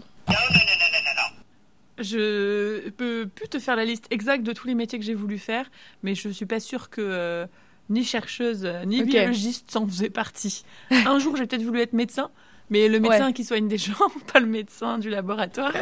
Je 2.00 2.90
peux 2.90 3.28
plus 3.34 3.48
te 3.48 3.60
faire 3.60 3.76
la 3.76 3.86
liste 3.86 4.08
exacte 4.10 4.44
de 4.44 4.54
tous 4.54 4.68
les 4.68 4.76
métiers 4.76 5.00
que 5.00 5.06
j'ai 5.06 5.14
voulu 5.14 5.38
faire, 5.38 5.70
mais 6.04 6.16
je 6.16 6.30
suis 6.30 6.46
pas 6.46 6.60
sûre 6.60 6.90
que 6.90 7.02
euh, 7.02 7.46
ni 7.90 8.04
chercheuse 8.04 8.66
euh, 8.66 8.84
ni 8.86 9.04
biologiste 9.04 9.72
s'en 9.72 9.88
faisait 9.88 10.10
partie. 10.10 10.66
Un 10.92 11.20
jour, 11.20 11.36
j'ai 11.38 11.46
peut-être 11.46 11.64
voulu 11.64 11.82
être 11.82 11.94
médecin, 11.94 12.32
mais 12.70 12.88
le 12.88 13.00
médecin 13.00 13.32
qui 13.32 13.44
soigne 13.44 13.68
des 13.68 13.78
gens, 13.78 13.94
pas 14.34 14.40
le 14.40 14.48
médecin 14.48 14.98
du 14.98 15.10
laboratoire. 15.10 15.74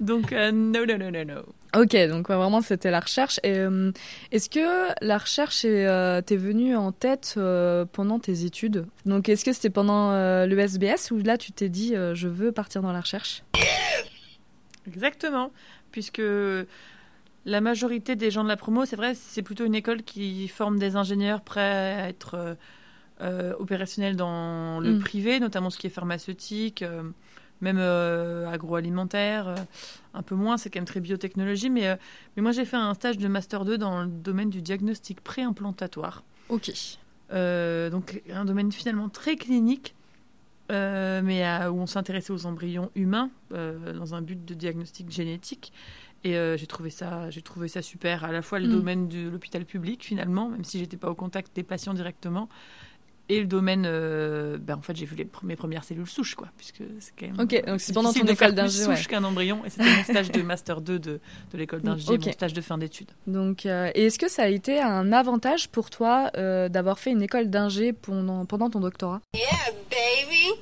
Donc, 0.00 0.32
euh, 0.32 0.52
no, 0.52 0.84
no, 0.84 0.96
no, 0.96 1.10
no, 1.10 1.24
no. 1.24 1.40
Ok, 1.76 1.94
donc 2.08 2.28
ouais, 2.28 2.36
vraiment 2.36 2.62
c'était 2.62 2.90
la 2.90 3.00
recherche. 3.00 3.40
Et 3.42 3.58
euh, 3.58 3.92
est-ce 4.32 4.48
que 4.48 4.94
la 5.04 5.18
recherche 5.18 5.64
est, 5.64 5.86
euh, 5.86 6.22
t'est 6.22 6.36
venue 6.36 6.76
en 6.76 6.92
tête 6.92 7.38
pendant 7.92 8.18
tes 8.18 8.44
études? 8.44 8.86
Donc 9.04 9.28
est-ce 9.28 9.44
que 9.44 9.52
c'était 9.52 9.70
pendant 9.70 10.12
le 10.12 10.58
SBS 10.58 11.10
ou 11.10 11.18
là 11.18 11.36
tu 11.36 11.52
t'es 11.52 11.68
dit 11.68 11.94
je 11.94 12.28
veux 12.28 12.52
partir 12.52 12.80
dans 12.80 12.92
la 12.92 13.00
recherche? 13.00 13.42
Exactement, 14.88 15.52
puisque 15.92 16.22
la 17.44 17.60
majorité 17.60 18.16
des 18.16 18.30
gens 18.30 18.42
de 18.42 18.48
la 18.48 18.56
promo, 18.56 18.84
c'est 18.84 18.96
vrai, 18.96 19.14
c'est 19.14 19.42
plutôt 19.42 19.64
une 19.64 19.74
école 19.74 20.02
qui 20.02 20.48
forme 20.48 20.78
des 20.78 20.96
ingénieurs 20.96 21.40
prêts 21.42 21.60
à 22.02 22.08
être 22.08 22.34
euh, 22.34 22.54
euh, 23.20 23.52
opérationnels 23.58 24.16
dans 24.16 24.80
le 24.80 24.92
Mm. 24.94 24.98
privé, 25.00 25.40
notamment 25.40 25.70
ce 25.70 25.78
qui 25.78 25.86
est 25.86 25.90
pharmaceutique, 25.90 26.82
euh, 26.82 27.02
même 27.60 27.78
euh, 27.80 28.48
agroalimentaire, 28.48 29.54
un 30.14 30.22
peu 30.22 30.34
moins, 30.36 30.56
c'est 30.56 30.70
quand 30.70 30.78
même 30.78 30.84
très 30.86 31.00
biotechnologie, 31.00 31.70
mais, 31.70 31.98
mais 32.36 32.42
moi 32.42 32.52
j'ai 32.52 32.64
fait 32.64 32.76
un 32.76 32.94
stage 32.94 33.18
de 33.18 33.26
Master 33.28 33.64
2 33.64 33.76
dans 33.78 34.02
le 34.02 34.08
domaine 34.08 34.50
du 34.50 34.62
diagnostic 34.62 35.20
préimplantatoire. 35.20 36.22
Ok. 36.48 36.70
Donc 37.30 38.22
un 38.32 38.44
domaine 38.44 38.70
finalement 38.72 39.08
très 39.08 39.36
clinique, 39.36 39.94
euh, 40.70 41.20
mais 41.24 41.42
à- 41.44 41.70
où 41.72 41.78
on 41.78 41.86
s'intéressait 41.86 42.32
aux 42.32 42.46
embryons 42.46 42.90
humains 42.94 43.30
euh, 43.52 43.92
dans 43.94 44.14
un 44.14 44.22
but 44.22 44.44
de 44.44 44.54
diagnostic 44.54 45.10
génétique. 45.10 45.72
Et 46.24 46.36
euh, 46.36 46.56
j'ai 46.56 46.66
trouvé 46.66 46.90
ça, 46.90 47.30
j'ai 47.30 47.42
trouvé 47.42 47.68
ça 47.68 47.80
super. 47.80 48.24
À 48.24 48.32
la 48.32 48.42
fois 48.42 48.58
le 48.58 48.66
Mm. 48.66 48.70
domaine 48.72 49.08
de 49.08 49.28
l'hôpital 49.28 49.64
public 49.64 50.04
finalement, 50.04 50.48
même 50.48 50.64
si 50.64 50.78
j'étais 50.78 50.96
pas 50.96 51.10
au 51.10 51.14
contact 51.14 51.54
des 51.54 51.62
patients 51.62 51.94
directement, 51.94 52.48
et 53.28 53.40
le 53.40 53.46
domaine, 53.46 53.82
ben, 53.82 54.76
en 54.76 54.82
fait, 54.82 54.96
j'ai 54.96 55.06
vu 55.06 55.16
les, 55.16 55.28
mes 55.42 55.56
premières 55.56 55.84
cellules 55.84 56.06
souches, 56.06 56.34
quoi, 56.34 56.48
puisque 56.56 56.82
c'est 57.00 57.12
quand 57.18 57.26
même. 57.26 57.40
Ok, 57.40 57.64
donc 57.66 57.80
c'est 57.80 57.92
pendant 57.92 58.12
ton 58.12 58.26
école 58.26 58.54
d'ingé. 58.54 58.84
souche 58.84 59.06
qu'un 59.06 59.24
embryon, 59.24 59.64
et 59.64 59.70
c'était 59.70 59.84
mon 59.84 60.02
stage 60.02 60.30
de 60.30 60.42
master 60.42 60.80
2 60.80 60.98
de, 60.98 61.20
de 61.52 61.58
l'école 61.58 61.82
d'ingé, 61.82 62.18
mon 62.18 62.32
stage 62.32 62.52
de 62.52 62.60
fin 62.60 62.78
d'études. 62.78 63.10
Donc, 63.26 63.66
et 63.66 63.92
est-ce 63.94 64.18
que 64.18 64.28
ça 64.28 64.44
a 64.44 64.48
été 64.48 64.80
un 64.80 65.12
avantage 65.12 65.68
pour 65.68 65.90
toi 65.90 66.30
d'avoir 66.68 66.98
fait 66.98 67.10
une 67.10 67.22
école 67.22 67.50
d'ingé 67.50 67.92
pendant, 67.92 68.44
pendant 68.46 68.70
ton 68.70 68.80
doctorat? 68.80 69.20
Yeah, 69.34 69.42
baby. 69.90 70.60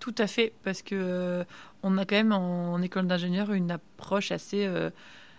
Tout 0.00 0.14
à 0.18 0.26
fait, 0.26 0.52
parce 0.64 0.82
que 0.82 1.44
on 1.82 1.98
a 1.98 2.04
quand 2.04 2.16
même 2.16 2.32
en, 2.32 2.80
école 2.82 3.06
d'ingénieur 3.06 3.52
une 3.52 3.70
approche 3.70 4.32
assez 4.32 4.66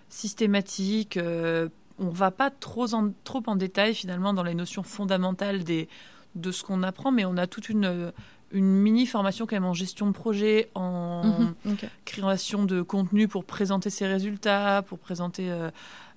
systématique. 0.10 1.18
Euh, 1.18 1.70
on 2.00 2.10
va 2.10 2.32
pas 2.32 2.50
trop 2.50 2.94
en, 2.94 3.12
trop 3.24 3.44
en 3.46 3.56
détail 3.56 3.94
finalement 3.94 4.34
dans 4.34 4.44
les 4.44 4.56
notions 4.56 4.84
fondamentales 4.84 5.64
des, 5.64 5.88
de 6.36 6.52
ce 6.52 6.64
qu'on 6.64 6.84
apprend, 6.84 7.12
mais 7.12 7.26
on 7.26 7.38
a 7.38 7.48
toute 7.48 7.70
une, 7.70 8.12
une 8.52 8.66
mini 8.66 9.06
formation 9.06 9.46
quand 9.46 9.56
même 9.56 9.66
en 9.66 9.74
gestion 9.74 10.08
de 10.08 10.12
projet, 10.12 10.70
en 10.76 11.24
mhm, 11.66 11.76
création 12.06 12.66
de 12.66 12.82
contenu 12.82 13.28
pour 13.28 13.46
présenter 13.46 13.90
ses 13.90 14.08
résultats, 14.08 14.84
pour 14.84 15.00
présenter 15.00 15.52
euh, 15.52 15.70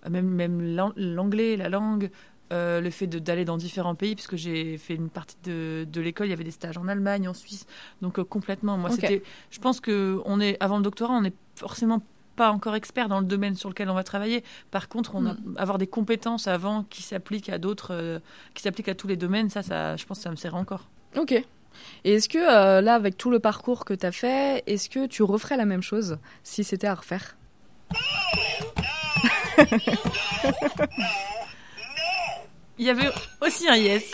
même, 0.08 0.28
même 0.28 0.76
l'anglais, 0.96 1.56
la 1.56 1.68
langue. 1.68 2.10
Euh, 2.52 2.82
le 2.82 2.90
fait 2.90 3.06
d'aller 3.06 3.46
dans 3.46 3.56
différents 3.56 3.94
pays, 3.94 4.14
puisque 4.14 4.36
j'ai 4.36 4.76
fait 4.76 4.94
une 4.94 5.08
partie 5.08 5.38
de, 5.42 5.86
de 5.90 6.00
l'école, 6.02 6.26
il 6.26 6.30
y 6.30 6.32
avait 6.34 6.44
des 6.44 6.50
stages 6.50 6.76
en 6.76 6.86
Allemagne, 6.86 7.26
en 7.26 7.32
Suisse, 7.32 7.64
donc 8.02 8.22
complètement. 8.24 8.76
Moi, 8.76 8.90
c'était. 8.90 9.22
Je 9.50 9.58
pense 9.58 9.80
que 9.80 10.20
on 10.26 10.38
est 10.38 10.58
avant 10.60 10.76
le 10.76 10.82
doctorat, 10.82 11.14
on 11.14 11.24
est 11.24 11.32
forcément 11.54 12.02
pas 12.36 12.50
encore 12.50 12.74
expert 12.74 13.08
dans 13.08 13.20
le 13.20 13.26
domaine 13.26 13.54
sur 13.54 13.68
lequel 13.68 13.88
on 13.90 13.94
va 13.94 14.04
travailler. 14.04 14.42
Par 14.70 14.88
contre, 14.88 15.14
on 15.14 15.26
a, 15.26 15.34
mm. 15.34 15.56
avoir 15.56 15.78
des 15.78 15.86
compétences 15.86 16.46
avant 16.48 16.84
qui 16.84 17.02
s'appliquent 17.02 17.48
à 17.48 17.58
d'autres, 17.58 17.92
euh, 17.92 18.18
qui 18.54 18.62
s'appliquent 18.62 18.88
à 18.88 18.94
tous 18.94 19.06
les 19.06 19.16
domaines, 19.16 19.50
ça, 19.50 19.62
ça, 19.62 19.96
je 19.96 20.04
pense 20.06 20.18
que 20.18 20.24
ça 20.24 20.30
me 20.30 20.36
sert 20.36 20.54
encore. 20.54 20.88
Ok. 21.16 21.32
Et 22.04 22.14
est-ce 22.14 22.28
que 22.28 22.38
euh, 22.38 22.80
là, 22.80 22.94
avec 22.94 23.16
tout 23.16 23.30
le 23.30 23.38
parcours 23.38 23.84
que 23.84 23.94
tu 23.94 24.06
as 24.06 24.12
fait, 24.12 24.62
est-ce 24.66 24.88
que 24.88 25.06
tu 25.06 25.22
referais 25.22 25.56
la 25.56 25.64
même 25.64 25.82
chose 25.82 26.18
si 26.42 26.64
c'était 26.64 26.86
à 26.86 26.94
refaire? 26.94 27.36
Il 32.78 32.86
y 32.86 32.90
avait 32.90 33.10
aussi 33.40 33.68
un 33.68 33.76
yes. 33.76 34.12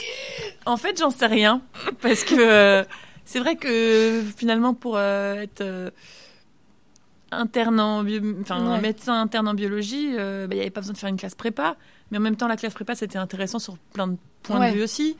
En 0.66 0.76
fait, 0.76 0.98
j'en 0.98 1.10
sais 1.10 1.26
rien 1.26 1.62
parce 2.02 2.24
que 2.24 2.34
euh, 2.34 2.84
c'est 3.24 3.38
vrai 3.38 3.56
que 3.56 4.22
finalement, 4.36 4.74
pour 4.74 4.98
être 5.00 5.92
interne 7.30 7.80
en 7.80 8.04
enfin 8.40 8.56
un 8.56 8.80
médecin 8.80 9.20
interne 9.20 9.48
en 9.48 9.54
biologie, 9.54 10.14
euh, 10.18 10.46
bah, 10.46 10.54
il 10.54 10.56
n'y 10.56 10.62
avait 10.62 10.70
pas 10.70 10.80
besoin 10.80 10.94
de 10.94 10.98
faire 10.98 11.08
une 11.08 11.16
classe 11.16 11.34
prépa, 11.34 11.76
mais 12.10 12.18
en 12.18 12.20
même 12.20 12.36
temps 12.36 12.48
la 12.48 12.56
classe 12.56 12.74
prépa 12.74 12.94
c'était 12.94 13.18
intéressant 13.18 13.58
sur 13.58 13.78
plein 13.92 14.08
de 14.08 14.16
points 14.42 14.70
de 14.70 14.74
vue 14.74 14.82
aussi. 14.82 15.16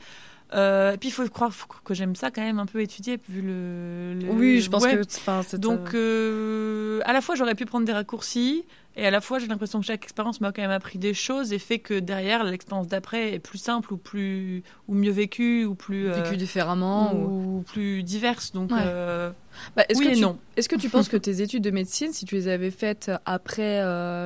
Euh, 0.51 0.93
et 0.93 0.97
puis 0.97 1.09
il 1.09 1.11
faut 1.11 1.27
croire 1.29 1.51
que 1.83 1.93
j'aime 1.93 2.15
ça 2.15 2.31
quand 2.31 2.41
même 2.41 2.57
un 2.57 2.65
peu 2.65 2.81
étudier 2.81 3.19
vu 3.29 3.41
le. 3.41 4.17
oui, 4.31 4.61
je 4.61 4.69
pense 4.69 4.85
que. 4.85 5.57
Donc 5.57 5.93
euh, 5.93 7.01
à 7.05 7.13
la 7.13 7.21
fois 7.21 7.35
j'aurais 7.35 7.55
pu 7.55 7.65
prendre 7.65 7.85
des 7.85 7.93
raccourcis 7.93 8.65
et 8.99 9.05
à 9.05 9.11
la 9.11 9.21
fois 9.21 9.39
j'ai 9.39 9.47
l'impression 9.47 9.79
que 9.79 9.85
chaque 9.85 10.03
expérience 10.03 10.41
m'a 10.41 10.51
quand 10.51 10.61
même 10.61 10.71
appris 10.71 10.99
des 10.99 11.13
choses 11.13 11.53
et 11.53 11.59
fait 11.59 11.79
que 11.79 11.99
derrière 11.99 12.43
l'expérience 12.43 12.87
d'après 12.87 13.33
est 13.33 13.39
plus 13.39 13.57
simple 13.57 13.93
ou 13.93 13.97
plus 13.97 14.63
ou 14.87 14.93
mieux 14.93 15.11
vécue 15.11 15.65
ou 15.65 15.75
plus 15.75 16.09
vécue 16.09 16.37
différemment 16.37 17.13
ou, 17.13 17.63
plus 17.65 18.03
diverse. 18.03 18.51
Donc 18.51 18.69
bah, 18.69 19.83
est-ce 19.89 20.01
que 20.01 20.13
tu, 20.13 20.21
non. 20.21 20.37
Est-ce 20.55 20.69
que 20.69 20.75
tu 20.75 20.89
penses 20.89 21.09
que 21.09 21.17
tes 21.17 21.41
études 21.41 21.63
de 21.63 21.71
médecine, 21.71 22.13
si 22.13 22.25
tu 22.25 22.35
les 22.35 22.47
avais 22.47 22.71
faites 22.71 23.11
après 23.25 23.81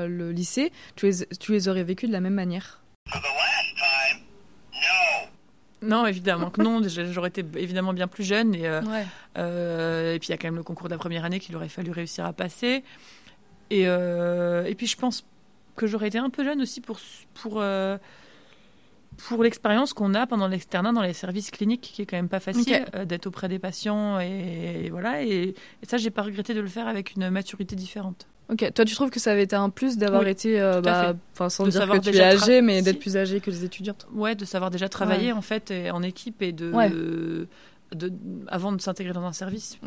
le 0.07 0.31
lycée, 0.31 0.71
tu 0.95 1.07
les, 1.07 1.25
tu 1.39 1.51
les 1.51 1.67
aurais 1.67 1.83
vécues 1.83 2.07
de 2.07 2.13
la 2.13 2.21
même 2.21 2.33
manière? 2.33 2.83
Non, 5.83 6.05
évidemment 6.05 6.49
que 6.49 6.61
non. 6.61 6.81
J'aurais 6.87 7.29
été 7.29 7.43
évidemment 7.55 7.93
bien 7.93 8.07
plus 8.07 8.23
jeune. 8.23 8.55
Et, 8.55 8.67
euh, 8.67 8.81
euh, 9.37 10.15
et 10.15 10.19
puis 10.19 10.29
il 10.29 10.31
y 10.31 10.33
a 10.33 10.37
quand 10.37 10.47
même 10.47 10.55
le 10.55 10.63
concours 10.63 10.87
de 10.87 10.93
la 10.93 10.97
première 10.97 11.25
année 11.25 11.39
qu'il 11.39 11.55
aurait 11.55 11.69
fallu 11.69 11.91
réussir 11.91 12.25
à 12.25 12.33
passer. 12.33 12.83
Et, 13.73 13.83
euh, 13.87 14.65
et 14.65 14.75
puis 14.75 14.87
je 14.87 14.97
pense 14.97 15.25
que 15.75 15.87
j'aurais 15.87 16.07
été 16.07 16.17
un 16.17 16.29
peu 16.29 16.43
jeune 16.43 16.61
aussi 16.61 16.81
pour, 16.81 16.99
pour, 17.33 17.63
pour 19.17 19.43
l'expérience 19.43 19.93
qu'on 19.93 20.13
a 20.13 20.27
pendant 20.27 20.47
l'externat 20.47 20.91
dans 20.91 21.01
les 21.01 21.13
services 21.13 21.49
cliniques, 21.49 21.91
qui 21.93 22.03
est 22.03 22.05
quand 22.05 22.17
même 22.17 22.29
pas 22.29 22.39
facile 22.39 22.85
d'être 23.05 23.27
auprès 23.27 23.49
des 23.49 23.59
patients. 23.59 24.19
Et, 24.19 24.89
voilà. 24.91 25.23
Et, 25.23 25.55
et 25.81 25.85
ça, 25.87 25.97
j'ai 25.97 26.11
pas 26.11 26.21
regretté 26.21 26.53
de 26.53 26.61
le 26.61 26.67
faire 26.67 26.87
avec 26.87 27.15
une 27.15 27.29
maturité 27.29 27.75
différente. 27.75 28.27
Ok, 28.49 28.73
toi 28.73 28.83
tu 28.83 28.93
trouves 28.93 29.09
que 29.09 29.21
ça 29.21 29.31
avait 29.31 29.43
été 29.43 29.55
un 29.55 29.69
plus 29.69 29.97
d'avoir 29.97 30.27
été, 30.27 30.59
euh, 30.59 30.81
bah, 30.81 31.15
sans 31.49 31.65
dire 31.65 31.87
que 31.87 31.97
tu 31.99 32.09
es 32.09 32.21
âgé, 32.21 32.61
mais 32.61 32.81
d'être 32.81 32.99
plus 32.99 33.15
âgé 33.15 33.39
que 33.39 33.49
les 33.49 33.63
étudiantes. 33.63 34.05
Ouais, 34.13 34.35
de 34.35 34.43
savoir 34.43 34.69
déjà 34.69 34.89
travailler 34.89 35.31
en 35.31 35.41
fait 35.41 35.73
en 35.91 36.03
équipe 36.03 36.41
et 36.41 36.51
de, 36.51 37.47
de, 37.95 38.11
avant 38.47 38.71
de 38.71 38.81
s'intégrer 38.81 39.13
dans 39.13 39.23
un 39.23 39.33
service. 39.33 39.77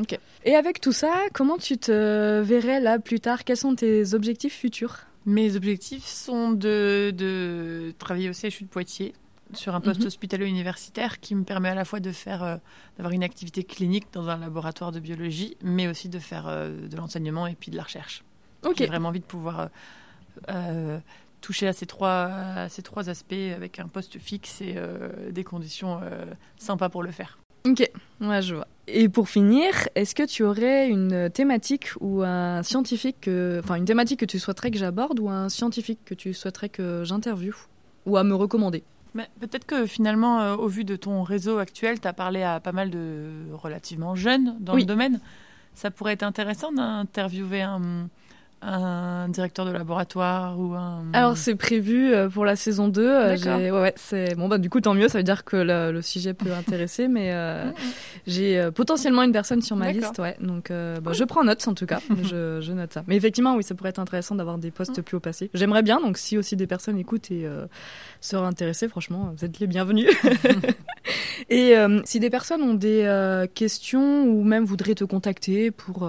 Et 0.45 0.55
avec 0.55 0.81
tout 0.81 0.93
ça, 0.93 1.13
comment 1.33 1.59
tu 1.59 1.79
te 1.79 2.41
verrais 2.41 2.81
là 2.81 2.99
plus 2.99 3.21
tard? 3.21 3.45
Quels 3.45 3.57
sont 3.57 3.75
tes 3.75 4.15
objectifs 4.15 4.55
futurs? 4.55 5.07
Mes 5.25 5.57
objectifs 5.57 6.07
sont 6.07 6.53
de, 6.53 7.13
de 7.17 7.93
travailler 7.99 8.31
au 8.31 8.33
CHU 8.33 8.65
de 8.65 8.69
Poitiers 8.69 9.13
sur 9.55 9.75
un 9.75 9.81
poste 9.81 10.01
mhm. 10.01 10.07
hospitalier 10.07 10.47
universitaire 10.47 11.21
qui 11.21 11.35
me 11.35 11.45
permet 11.45 11.69
à 11.69 11.75
la 11.75 11.85
fois 11.85 12.01
de 12.01 12.11
faire 12.13 12.43
euh, 12.43 12.57
d'avoir 12.97 13.13
une 13.13 13.23
activité 13.23 13.65
clinique 13.65 14.07
dans 14.13 14.29
un 14.29 14.39
laboratoire 14.39 14.93
de 14.93 15.01
biologie, 15.01 15.57
mais 15.63 15.89
aussi 15.89 16.09
de 16.09 16.19
faire 16.19 16.47
euh, 16.49 16.89
de 16.89 16.97
l'enseignement 16.97 17.47
et 17.47 17.55
puis 17.55 17.71
de 17.71 17.77
la 17.77 17.85
recherche. 17.85 18.25
J'ai 18.77 18.87
vraiment 18.87 19.11
envie 19.11 19.21
de 19.21 19.25
pouvoir 19.25 19.69
euh, 20.49 20.99
toucher 21.41 21.69
à 21.69 21.73
ces, 21.73 21.87
trois, 21.87 22.69
ces 22.69 22.83
trois 22.83 23.09
aspects 23.09 23.33
avec 23.55 23.79
un 23.79 23.87
poste 23.87 24.19
fixe 24.19 24.61
et 24.61 24.75
des 25.31 25.45
conditions 25.45 26.01
sympas 26.57 26.89
pour 26.89 27.05
le 27.05 27.13
faire. 27.13 27.39
Ok, 27.67 27.91
ouais, 28.21 28.43
je 28.43 28.55
vois. 28.55 28.67
Et 28.89 29.09
pour 29.09 29.29
finir, 29.29 29.73
est-ce 29.97 30.15
que 30.15 30.23
tu 30.23 30.45
aurais 30.45 30.89
une 30.89 31.29
thématique 31.31 31.89
ou 32.01 32.23
un 32.23 32.63
scientifique, 32.63 33.29
enfin 33.59 33.75
une 33.75 33.85
thématique 33.85 34.21
que 34.21 34.25
tu 34.25 34.39
souhaiterais 34.39 34.71
que 34.71 34.79
j'aborde 34.79 35.19
ou 35.19 35.29
un 35.29 35.49
scientifique 35.49 35.99
que 36.05 36.15
tu 36.15 36.33
souhaiterais 36.33 36.69
que 36.69 37.03
j'interviewe 37.05 37.57
ou 38.07 38.17
à 38.17 38.23
me 38.23 38.35
recommander? 38.35 38.85
Peut-être 39.41 39.65
que 39.67 39.87
finalement, 39.87 40.53
au 40.55 40.69
vu 40.69 40.85
de 40.85 40.95
ton 40.95 41.23
réseau 41.23 41.59
actuel, 41.59 42.01
tu 42.01 42.07
as 42.07 42.13
parlé 42.13 42.43
à 42.43 42.61
pas 42.61 42.73
mal 42.73 42.91
de 42.91 43.31
relativement 43.53 44.15
jeunes 44.15 44.57
dans 44.61 44.77
le 44.77 44.85
domaine. 44.85 45.21
Ça 45.75 45.91
pourrait 45.91 46.13
être 46.13 46.23
intéressant 46.23 46.71
d'interviewer 46.71 47.63
un, 47.63 48.09
un 48.63 49.29
directeur 49.29 49.67
de 49.67 49.71
laboratoire 49.71 50.59
ou 50.59 50.75
un... 50.75 51.05
Alors 51.13 51.37
c'est 51.37 51.55
prévu 51.55 52.13
euh, 52.13 52.29
pour 52.29 52.45
la 52.45 52.57
saison 52.57 52.89
2. 52.89 53.03
Euh, 53.03 53.37
ouais, 53.37 53.71
ouais, 53.71 53.93
c'est 53.97 54.35
bon 54.35 54.49
bah 54.49 54.59
du 54.59 54.71
coup 54.71 54.81
tant 54.81 54.95
mieux, 54.95 55.09
ça 55.09 55.19
veut 55.19 55.25
dire 55.25 55.45
que 55.45 55.57
le, 55.57 56.01
sujet 56.03 56.35
peut 56.35 56.53
intéresser 56.59 57.09
mais 57.09 57.33
euh, 57.33 57.67
mm, 57.67 57.69
mm. 57.69 57.73
j'ai 58.27 58.71
potentiellement 58.75 59.23
une 59.23 59.33
personne 59.33 59.63
sur 59.63 59.77
ma 59.77 59.93
liste, 59.93 60.19
ouais. 60.19 60.37
Donc 60.41 60.71
bah, 60.71 61.13
je 61.13 61.25
prends 61.25 61.45
note 61.45 61.67
en 61.69 61.75
tout 61.75 61.87
cas, 61.87 62.01
je, 62.23 62.61
je, 62.61 62.73
note 62.73 62.93
ça. 62.93 63.05
Mais 63.07 63.17
effectivement 63.17 63.57
oui, 63.57 63.63
ça 63.63 63.75
pourrait 63.75 63.91
être 63.91 63.99
intéressant 63.99 64.35
d'avoir 64.35 64.59
des 64.59 64.71
postes 64.71 64.99
mm. 64.99 65.03
plus 65.03 65.17
haut 65.17 65.21
passés. 65.21 65.51
J'aimerais 65.53 65.83
bien 65.83 66.01
donc 66.01 66.17
si 66.17 66.39
aussi 66.39 66.57
des 66.57 66.67
personnes 66.67 66.99
écoutent 66.99 67.31
et 67.31 67.47
seraient 68.21 68.47
intéressées, 68.47 68.89
franchement, 68.89 69.35
vous 69.37 69.45
êtes 69.45 69.61
les 69.61 69.67
bienvenus. 69.67 70.09
et 71.51 71.75
si 72.05 72.21
des 72.21 72.31
personnes 72.31 72.63
ont 72.63 72.75
des 72.75 73.47
questions 73.55 74.25
ou 74.25 74.43
même 74.45 74.65
voudraient 74.65 74.95
te 74.95 75.05
contacter 75.05 75.71
pour 75.71 76.09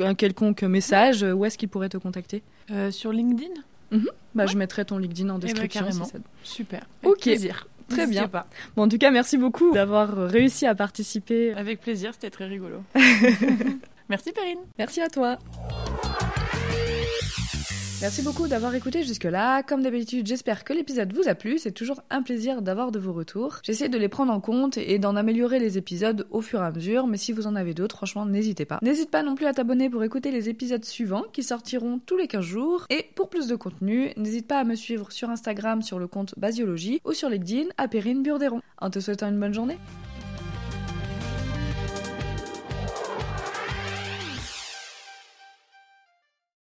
un 0.00 0.14
quelconque 0.14 0.62
message, 0.62 1.22
où 1.22 1.44
est-ce 1.44 1.58
qu'il 1.58 1.68
pourrait 1.68 1.88
te 1.88 1.98
contacter? 1.98 2.42
Euh, 2.70 2.90
Sur 2.90 3.12
LinkedIn? 3.12 3.52
Mhm. 3.90 4.06
bah, 4.34 4.46
Je 4.46 4.56
mettrai 4.56 4.84
ton 4.84 4.98
LinkedIn 4.98 5.30
en 5.30 5.38
eh 5.38 5.40
ben, 5.40 5.46
description. 5.46 6.06
Super. 6.42 6.86
Avec 7.02 7.12
ok. 7.16 7.22
Plaisir. 7.22 7.66
Très 7.88 8.06
bien. 8.06 8.28
Pas. 8.28 8.46
Bon, 8.76 8.84
en 8.84 8.88
tout 8.88 8.98
cas, 8.98 9.10
merci 9.10 9.36
beaucoup 9.36 9.72
d'avoir 9.72 10.16
réussi 10.16 10.64
à 10.66 10.74
participer. 10.74 11.52
Avec 11.54 11.80
plaisir, 11.80 12.12
c'était 12.14 12.30
très 12.30 12.46
rigolo. 12.46 12.82
merci 14.08 14.32
Perrine. 14.32 14.60
Merci 14.78 15.00
à 15.00 15.08
toi. 15.08 15.38
Merci 18.00 18.22
beaucoup 18.22 18.48
d'avoir 18.48 18.74
écouté 18.74 19.02
jusque-là. 19.02 19.62
Comme 19.62 19.82
d'habitude, 19.82 20.26
j'espère 20.26 20.64
que 20.64 20.72
l'épisode 20.72 21.12
vous 21.12 21.28
a 21.28 21.34
plu. 21.34 21.58
C'est 21.58 21.72
toujours 21.72 22.00
un 22.08 22.22
plaisir 22.22 22.62
d'avoir 22.62 22.92
de 22.92 22.98
vos 22.98 23.12
retours. 23.12 23.58
J'essaie 23.62 23.90
de 23.90 23.98
les 23.98 24.08
prendre 24.08 24.32
en 24.32 24.40
compte 24.40 24.78
et 24.78 24.98
d'en 24.98 25.16
améliorer 25.16 25.58
les 25.58 25.76
épisodes 25.76 26.26
au 26.30 26.40
fur 26.40 26.62
et 26.62 26.64
à 26.64 26.70
mesure. 26.70 27.06
Mais 27.06 27.18
si 27.18 27.32
vous 27.32 27.46
en 27.46 27.56
avez 27.56 27.74
d'autres, 27.74 27.96
franchement, 27.96 28.24
n'hésitez 28.24 28.64
pas. 28.64 28.78
N'hésite 28.80 29.10
pas 29.10 29.22
non 29.22 29.34
plus 29.34 29.44
à 29.44 29.52
t'abonner 29.52 29.90
pour 29.90 30.02
écouter 30.02 30.30
les 30.30 30.48
épisodes 30.48 30.84
suivants 30.84 31.24
qui 31.30 31.42
sortiront 31.42 32.00
tous 32.06 32.16
les 32.16 32.26
15 32.26 32.42
jours. 32.42 32.86
Et 32.88 33.04
pour 33.14 33.28
plus 33.28 33.48
de 33.48 33.54
contenu, 33.54 34.12
n'hésite 34.16 34.46
pas 34.46 34.60
à 34.60 34.64
me 34.64 34.76
suivre 34.76 35.12
sur 35.12 35.28
Instagram 35.28 35.82
sur 35.82 35.98
le 35.98 36.06
compte 36.06 36.32
Basiologie 36.38 37.02
ou 37.04 37.12
sur 37.12 37.28
LinkedIn 37.28 37.68
à 37.76 37.86
Perrine 37.86 38.22
Burderon. 38.22 38.62
En 38.78 38.88
te 38.88 38.98
souhaitant 38.98 39.28
une 39.28 39.38
bonne 39.38 39.52
journée. 39.52 39.76